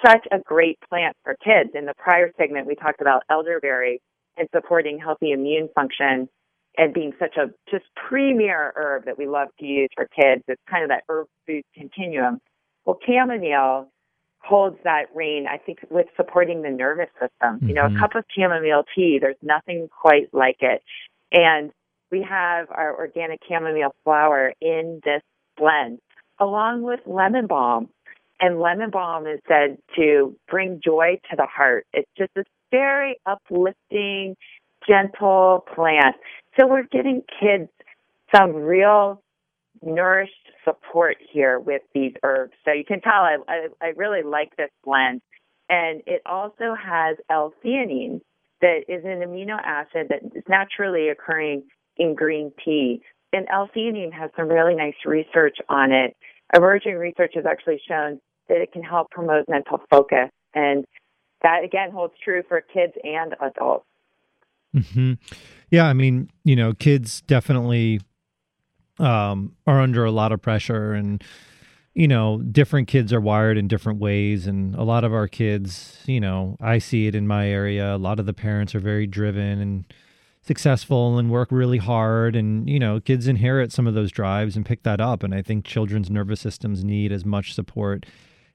such 0.04 0.26
a 0.32 0.38
great 0.38 0.78
plant 0.88 1.16
for 1.24 1.36
kids. 1.44 1.70
In 1.74 1.84
the 1.84 1.94
prior 1.98 2.32
segment, 2.38 2.66
we 2.66 2.74
talked 2.74 3.00
about 3.00 3.22
elderberry 3.30 4.00
and 4.36 4.48
supporting 4.54 4.98
healthy 4.98 5.32
immune 5.32 5.68
function 5.74 6.28
and 6.78 6.94
being 6.94 7.12
such 7.18 7.36
a 7.36 7.50
just 7.70 7.84
premier 7.96 8.72
herb 8.76 9.04
that 9.04 9.18
we 9.18 9.26
love 9.26 9.48
to 9.58 9.66
use 9.66 9.88
for 9.94 10.06
kids. 10.06 10.42
It's 10.48 10.62
kind 10.70 10.84
of 10.84 10.88
that 10.88 11.02
herb 11.08 11.26
food 11.46 11.64
continuum. 11.74 12.40
Well, 12.84 12.98
chamomile 13.06 13.90
holds 14.42 14.78
that 14.84 15.06
reign, 15.14 15.46
I 15.48 15.58
think, 15.58 15.80
with 15.90 16.06
supporting 16.16 16.62
the 16.62 16.70
nervous 16.70 17.08
system. 17.14 17.56
Mm-hmm. 17.56 17.68
You 17.68 17.74
know, 17.74 17.86
a 17.86 17.88
mm-hmm. 17.88 17.98
cup 17.98 18.14
of 18.14 18.24
chamomile 18.36 18.84
tea, 18.94 19.18
there's 19.20 19.36
nothing 19.42 19.88
quite 19.88 20.32
like 20.32 20.58
it. 20.60 20.82
And 21.32 21.70
we 22.10 22.26
have 22.28 22.68
our 22.70 22.96
organic 22.96 23.40
chamomile 23.48 23.94
flower 24.02 24.52
in 24.60 25.00
this 25.04 25.22
blend, 25.56 25.98
along 26.38 26.82
with 26.82 27.00
lemon 27.06 27.46
balm. 27.46 27.88
And 28.40 28.58
lemon 28.58 28.90
balm 28.90 29.26
is 29.26 29.40
said 29.46 29.76
to 29.96 30.34
bring 30.48 30.80
joy 30.82 31.20
to 31.30 31.36
the 31.36 31.46
heart. 31.46 31.86
It's 31.92 32.10
just 32.16 32.32
this 32.34 32.46
very 32.70 33.20
uplifting, 33.26 34.36
gentle 34.88 35.66
plant. 35.74 36.16
So 36.58 36.66
we're 36.66 36.84
getting 36.84 37.22
kids 37.38 37.68
some 38.34 38.54
real 38.54 39.22
nourished 39.82 40.39
support 40.70 41.16
here 41.32 41.58
with 41.58 41.82
these 41.94 42.12
herbs. 42.22 42.52
So 42.64 42.72
you 42.72 42.84
can 42.84 43.00
tell 43.00 43.12
I, 43.12 43.36
I, 43.48 43.66
I 43.82 43.86
really 43.96 44.22
like 44.22 44.56
this 44.56 44.70
blend. 44.84 45.20
And 45.68 46.02
it 46.06 46.22
also 46.26 46.74
has 46.74 47.16
L-theanine 47.30 48.20
that 48.60 48.80
is 48.88 49.04
an 49.04 49.20
amino 49.20 49.58
acid 49.64 50.08
that 50.10 50.20
is 50.34 50.44
naturally 50.48 51.08
occurring 51.08 51.62
in 51.96 52.14
green 52.14 52.52
tea. 52.64 53.02
And 53.32 53.46
L-theanine 53.48 54.12
has 54.12 54.30
some 54.36 54.48
really 54.48 54.74
nice 54.74 54.94
research 55.06 55.58
on 55.68 55.92
it. 55.92 56.16
Emerging 56.54 56.96
research 56.96 57.32
has 57.36 57.44
actually 57.46 57.80
shown 57.86 58.20
that 58.48 58.60
it 58.60 58.72
can 58.72 58.82
help 58.82 59.10
promote 59.10 59.48
mental 59.48 59.80
focus. 59.88 60.30
And 60.54 60.84
that 61.42 61.64
again 61.64 61.90
holds 61.92 62.14
true 62.22 62.42
for 62.48 62.60
kids 62.60 62.92
and 63.04 63.34
adults. 63.40 63.86
Mm-hmm. 64.74 65.14
Yeah, 65.70 65.86
I 65.86 65.92
mean, 65.92 66.30
you 66.44 66.56
know, 66.56 66.74
kids 66.74 67.22
definitely 67.22 68.00
um, 69.00 69.56
are 69.66 69.80
under 69.80 70.04
a 70.04 70.10
lot 70.10 70.32
of 70.32 70.40
pressure 70.40 70.92
and 70.92 71.22
you 71.94 72.06
know 72.06 72.38
different 72.38 72.86
kids 72.86 73.12
are 73.12 73.20
wired 73.20 73.58
in 73.58 73.66
different 73.66 73.98
ways 73.98 74.46
and 74.46 74.74
a 74.76 74.82
lot 74.82 75.02
of 75.02 75.12
our 75.12 75.26
kids 75.26 75.98
you 76.06 76.20
know 76.20 76.56
i 76.60 76.78
see 76.78 77.06
it 77.06 77.14
in 77.14 77.26
my 77.26 77.48
area. 77.48 77.94
A 77.94 77.98
lot 77.98 78.20
of 78.20 78.26
the 78.26 78.32
parents 78.32 78.74
are 78.74 78.80
very 78.80 79.06
driven 79.06 79.60
and 79.60 79.84
successful 80.42 81.18
and 81.18 81.30
work 81.30 81.48
really 81.50 81.78
hard 81.78 82.34
and 82.36 82.68
you 82.68 82.78
know 82.78 83.00
kids 83.00 83.26
inherit 83.26 83.72
some 83.72 83.86
of 83.86 83.94
those 83.94 84.10
drives 84.10 84.56
and 84.56 84.64
pick 84.64 84.82
that 84.84 85.00
up. 85.00 85.22
And 85.22 85.34
i 85.34 85.42
think 85.42 85.64
children's 85.64 86.10
nervous 86.10 86.40
systems 86.40 86.84
need 86.84 87.12
as 87.12 87.24
much 87.24 87.54
support 87.54 88.06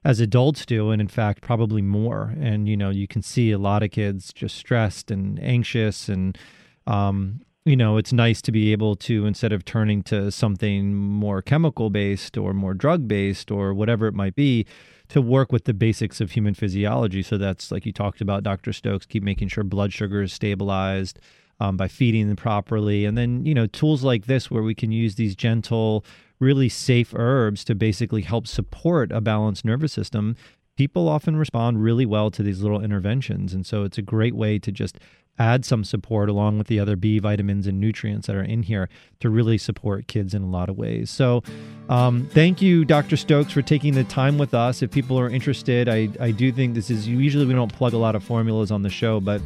as 0.04 0.20
adults 0.20 0.64
do 0.64 0.90
and 0.90 1.00
in 1.00 1.08
fact 1.08 1.42
probably 1.42 1.82
more. 1.82 2.34
And 2.40 2.68
you 2.68 2.76
know 2.76 2.90
you 2.90 3.08
can 3.08 3.22
see 3.22 3.50
a 3.50 3.58
lot 3.58 3.82
of 3.82 3.90
kids 3.90 4.32
just 4.32 4.56
stressed 4.56 5.10
and 5.10 5.38
anxious 5.42 6.08
and 6.08 6.38
um, 6.86 7.40
you 7.66 7.76
know, 7.76 7.96
it's 7.96 8.12
nice 8.12 8.40
to 8.42 8.52
be 8.52 8.70
able 8.70 8.94
to, 8.94 9.26
instead 9.26 9.52
of 9.52 9.64
turning 9.64 10.02
to 10.04 10.30
something 10.30 10.94
more 10.94 11.42
chemical 11.42 11.90
based 11.90 12.38
or 12.38 12.54
more 12.54 12.74
drug 12.74 13.08
based 13.08 13.50
or 13.50 13.74
whatever 13.74 14.06
it 14.06 14.14
might 14.14 14.36
be, 14.36 14.64
to 15.08 15.20
work 15.20 15.50
with 15.50 15.64
the 15.64 15.74
basics 15.74 16.20
of 16.20 16.30
human 16.30 16.54
physiology. 16.54 17.22
So 17.22 17.36
that's 17.36 17.72
like 17.72 17.84
you 17.84 17.92
talked 17.92 18.20
about, 18.20 18.44
Dr. 18.44 18.72
Stokes, 18.72 19.04
keep 19.04 19.24
making 19.24 19.48
sure 19.48 19.64
blood 19.64 19.92
sugar 19.92 20.22
is 20.22 20.32
stabilized 20.32 21.18
um, 21.58 21.76
by 21.76 21.88
feeding 21.88 22.28
them 22.28 22.36
properly. 22.36 23.04
And 23.04 23.18
then, 23.18 23.44
you 23.44 23.54
know, 23.54 23.66
tools 23.66 24.04
like 24.04 24.26
this 24.26 24.48
where 24.48 24.62
we 24.62 24.74
can 24.74 24.92
use 24.92 25.16
these 25.16 25.34
gentle, 25.34 26.04
really 26.38 26.68
safe 26.68 27.12
herbs 27.16 27.64
to 27.64 27.74
basically 27.74 28.22
help 28.22 28.46
support 28.46 29.10
a 29.10 29.20
balanced 29.20 29.64
nervous 29.64 29.92
system 29.92 30.36
people 30.76 31.08
often 31.08 31.36
respond 31.36 31.82
really 31.82 32.06
well 32.06 32.30
to 32.30 32.42
these 32.42 32.60
little 32.60 32.82
interventions. 32.82 33.54
And 33.54 33.66
so 33.66 33.84
it's 33.84 33.98
a 33.98 34.02
great 34.02 34.36
way 34.36 34.58
to 34.58 34.70
just 34.70 34.98
add 35.38 35.64
some 35.64 35.84
support 35.84 36.28
along 36.28 36.58
with 36.58 36.66
the 36.66 36.80
other 36.80 36.96
B 36.96 37.18
vitamins 37.18 37.66
and 37.66 37.80
nutrients 37.80 38.26
that 38.26 38.36
are 38.36 38.42
in 38.42 38.62
here 38.62 38.88
to 39.20 39.30
really 39.30 39.58
support 39.58 40.06
kids 40.06 40.34
in 40.34 40.42
a 40.42 40.48
lot 40.48 40.68
of 40.68 40.76
ways. 40.76 41.10
So, 41.10 41.42
um, 41.88 42.28
thank 42.32 42.60
you, 42.60 42.84
Dr. 42.84 43.16
Stokes, 43.16 43.52
for 43.52 43.62
taking 43.62 43.94
the 43.94 44.04
time 44.04 44.38
with 44.38 44.54
us. 44.54 44.82
If 44.82 44.90
people 44.90 45.18
are 45.18 45.28
interested, 45.28 45.88
I, 45.88 46.08
I 46.20 46.30
do 46.30 46.50
think 46.50 46.74
this 46.74 46.90
is 46.90 47.06
usually 47.06 47.46
we 47.46 47.54
don't 47.54 47.72
plug 47.72 47.92
a 47.92 47.98
lot 47.98 48.16
of 48.16 48.24
formulas 48.24 48.70
on 48.70 48.82
the 48.82 48.90
show, 48.90 49.20
but 49.20 49.40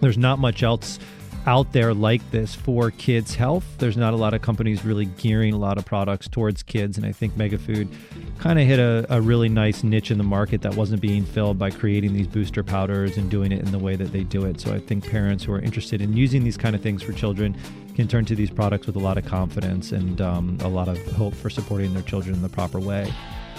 there's 0.00 0.18
not 0.18 0.38
much 0.38 0.62
else 0.62 0.98
out 1.46 1.72
there 1.72 1.92
like 1.92 2.28
this 2.30 2.54
for 2.54 2.90
kids' 2.90 3.34
health. 3.34 3.64
There's 3.78 3.96
not 3.96 4.14
a 4.14 4.16
lot 4.16 4.34
of 4.34 4.42
companies 4.42 4.84
really 4.84 5.06
gearing 5.06 5.52
a 5.52 5.58
lot 5.58 5.78
of 5.78 5.84
products 5.84 6.28
towards 6.28 6.62
kids, 6.62 6.96
and 6.96 7.06
I 7.06 7.12
think 7.12 7.34
Megafood 7.34 7.88
kind 8.38 8.58
of 8.58 8.66
hit 8.66 8.78
a, 8.78 9.06
a 9.10 9.20
really 9.20 9.48
nice 9.48 9.82
niche 9.82 10.10
in 10.10 10.18
the 10.18 10.24
market 10.24 10.62
that 10.62 10.74
wasn't 10.74 11.02
being 11.02 11.24
filled 11.24 11.58
by 11.58 11.70
creating 11.70 12.14
these 12.14 12.26
booster 12.26 12.62
powders 12.62 13.16
and 13.16 13.30
doing 13.30 13.52
it 13.52 13.60
in 13.60 13.72
the 13.72 13.78
way 13.78 13.96
that 13.96 14.12
they 14.12 14.24
do 14.24 14.44
it. 14.46 14.60
So 14.60 14.72
I 14.72 14.78
think 14.78 15.08
parents 15.08 15.44
who 15.44 15.52
are 15.52 15.60
interested 15.60 16.00
in 16.00 16.16
using 16.16 16.44
these 16.44 16.56
kind 16.56 16.74
of 16.74 16.82
things 16.82 17.02
for 17.02 17.12
children 17.12 17.56
can 17.94 18.08
turn 18.08 18.24
to 18.24 18.34
these 18.34 18.50
products 18.50 18.86
with 18.86 18.96
a 18.96 19.00
lot 19.00 19.18
of 19.18 19.24
confidence 19.24 19.92
and 19.92 20.20
um, 20.20 20.58
a 20.62 20.68
lot 20.68 20.88
of 20.88 21.00
hope 21.12 21.34
for 21.34 21.50
supporting 21.50 21.92
their 21.92 22.02
children 22.02 22.34
in 22.34 22.42
the 22.42 22.48
proper 22.48 22.80
way. 22.80 23.12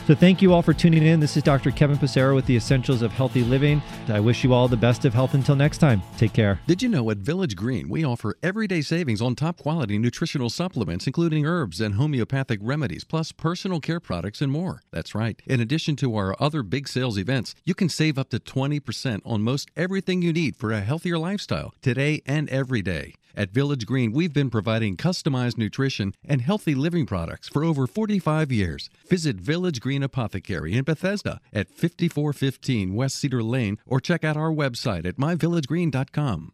So 0.06 0.14
thank 0.14 0.39
you 0.39 0.53
all 0.53 0.62
for 0.62 0.72
tuning 0.72 1.03
in. 1.03 1.20
This 1.20 1.36
is 1.36 1.41
Dr. 1.41 1.72
Kevin 1.72 1.97
Passero 1.97 2.36
with 2.36 2.45
the 2.45 2.56
Essentials 2.56 3.01
of 3.01 3.12
Healthy 3.12 3.43
Living. 3.43 3.82
I 4.08 4.20
wish 4.20 4.43
you 4.43 4.53
all 4.53 4.68
the 4.68 4.78
best 4.78 5.03
of 5.03 5.16
health 5.16 5.34
until 5.34 5.56
next 5.56 5.80
time. 5.80 6.03
Take 6.16 6.32
care. 6.32 6.60
Did 6.68 6.84
you 6.84 6.89
know 6.89 7.10
at 7.10 7.18
Village 7.18 7.56
Green 7.56 7.89
we 7.89 8.06
offer 8.06 8.38
everyday 8.43 8.82
savings 8.82 9.20
on 9.20 9.34
top 9.34 9.58
quality 9.58 9.97
nutritional 9.97 10.51
supplements, 10.51 11.08
including 11.08 11.47
herbs 11.47 11.82
and 11.82 11.95
homeopathic 11.95 12.60
remedies, 12.62 13.03
plus 13.03 13.32
personal 13.32 13.80
care 13.80 13.99
products 13.99 14.41
and 14.41 14.51
more? 14.51 14.84
That's 14.91 15.16
right. 15.16 15.41
In 15.47 15.60
addition 15.60 15.95
to 15.95 16.16
our 16.16 16.36
other 16.39 16.62
big 16.62 16.88
sales 16.88 17.18
events, 17.18 17.56
you 17.66 17.74
can 17.74 17.89
save 17.89 18.20
up 18.20 18.30
to 18.30 18.38
20% 18.38 19.22
on 19.26 19.41
most 19.41 19.72
everything 19.76 20.22
you 20.22 20.32
need 20.32 20.56
for 20.56 20.72
a 20.72 20.82
healthier 20.82 21.18
lifestyle 21.18 21.74
today 21.82 22.22
and 22.28 22.47
every 22.51 22.84
day. 22.84 23.16
At 23.38 23.52
Village 23.52 23.86
Green, 23.86 24.14
we've 24.14 24.34
been 24.34 24.50
providing 24.50 24.96
customized 24.96 25.58
nutrition 25.58 26.14
and 26.24 26.42
healthy 26.42 26.74
living 26.74 27.06
products 27.06 27.50
for 27.50 27.66
over 27.66 27.86
45 27.86 28.50
years. 28.50 28.90
Visit 29.10 29.36
Village 29.36 29.82
Green 29.82 30.04
Apothecary 30.04 30.74
in 30.74 30.86
Bethesda 30.86 31.42
at 31.52 31.70
5415 31.70 32.96
West 32.96 33.18
Cedar 33.18 33.44
Lane 33.44 33.78
or 33.86 34.00
check 34.00 34.24
out 34.24 34.38
our 34.38 34.52
website 34.52 35.06
at 35.06 35.18
myvillagegreen.com. 35.18 36.54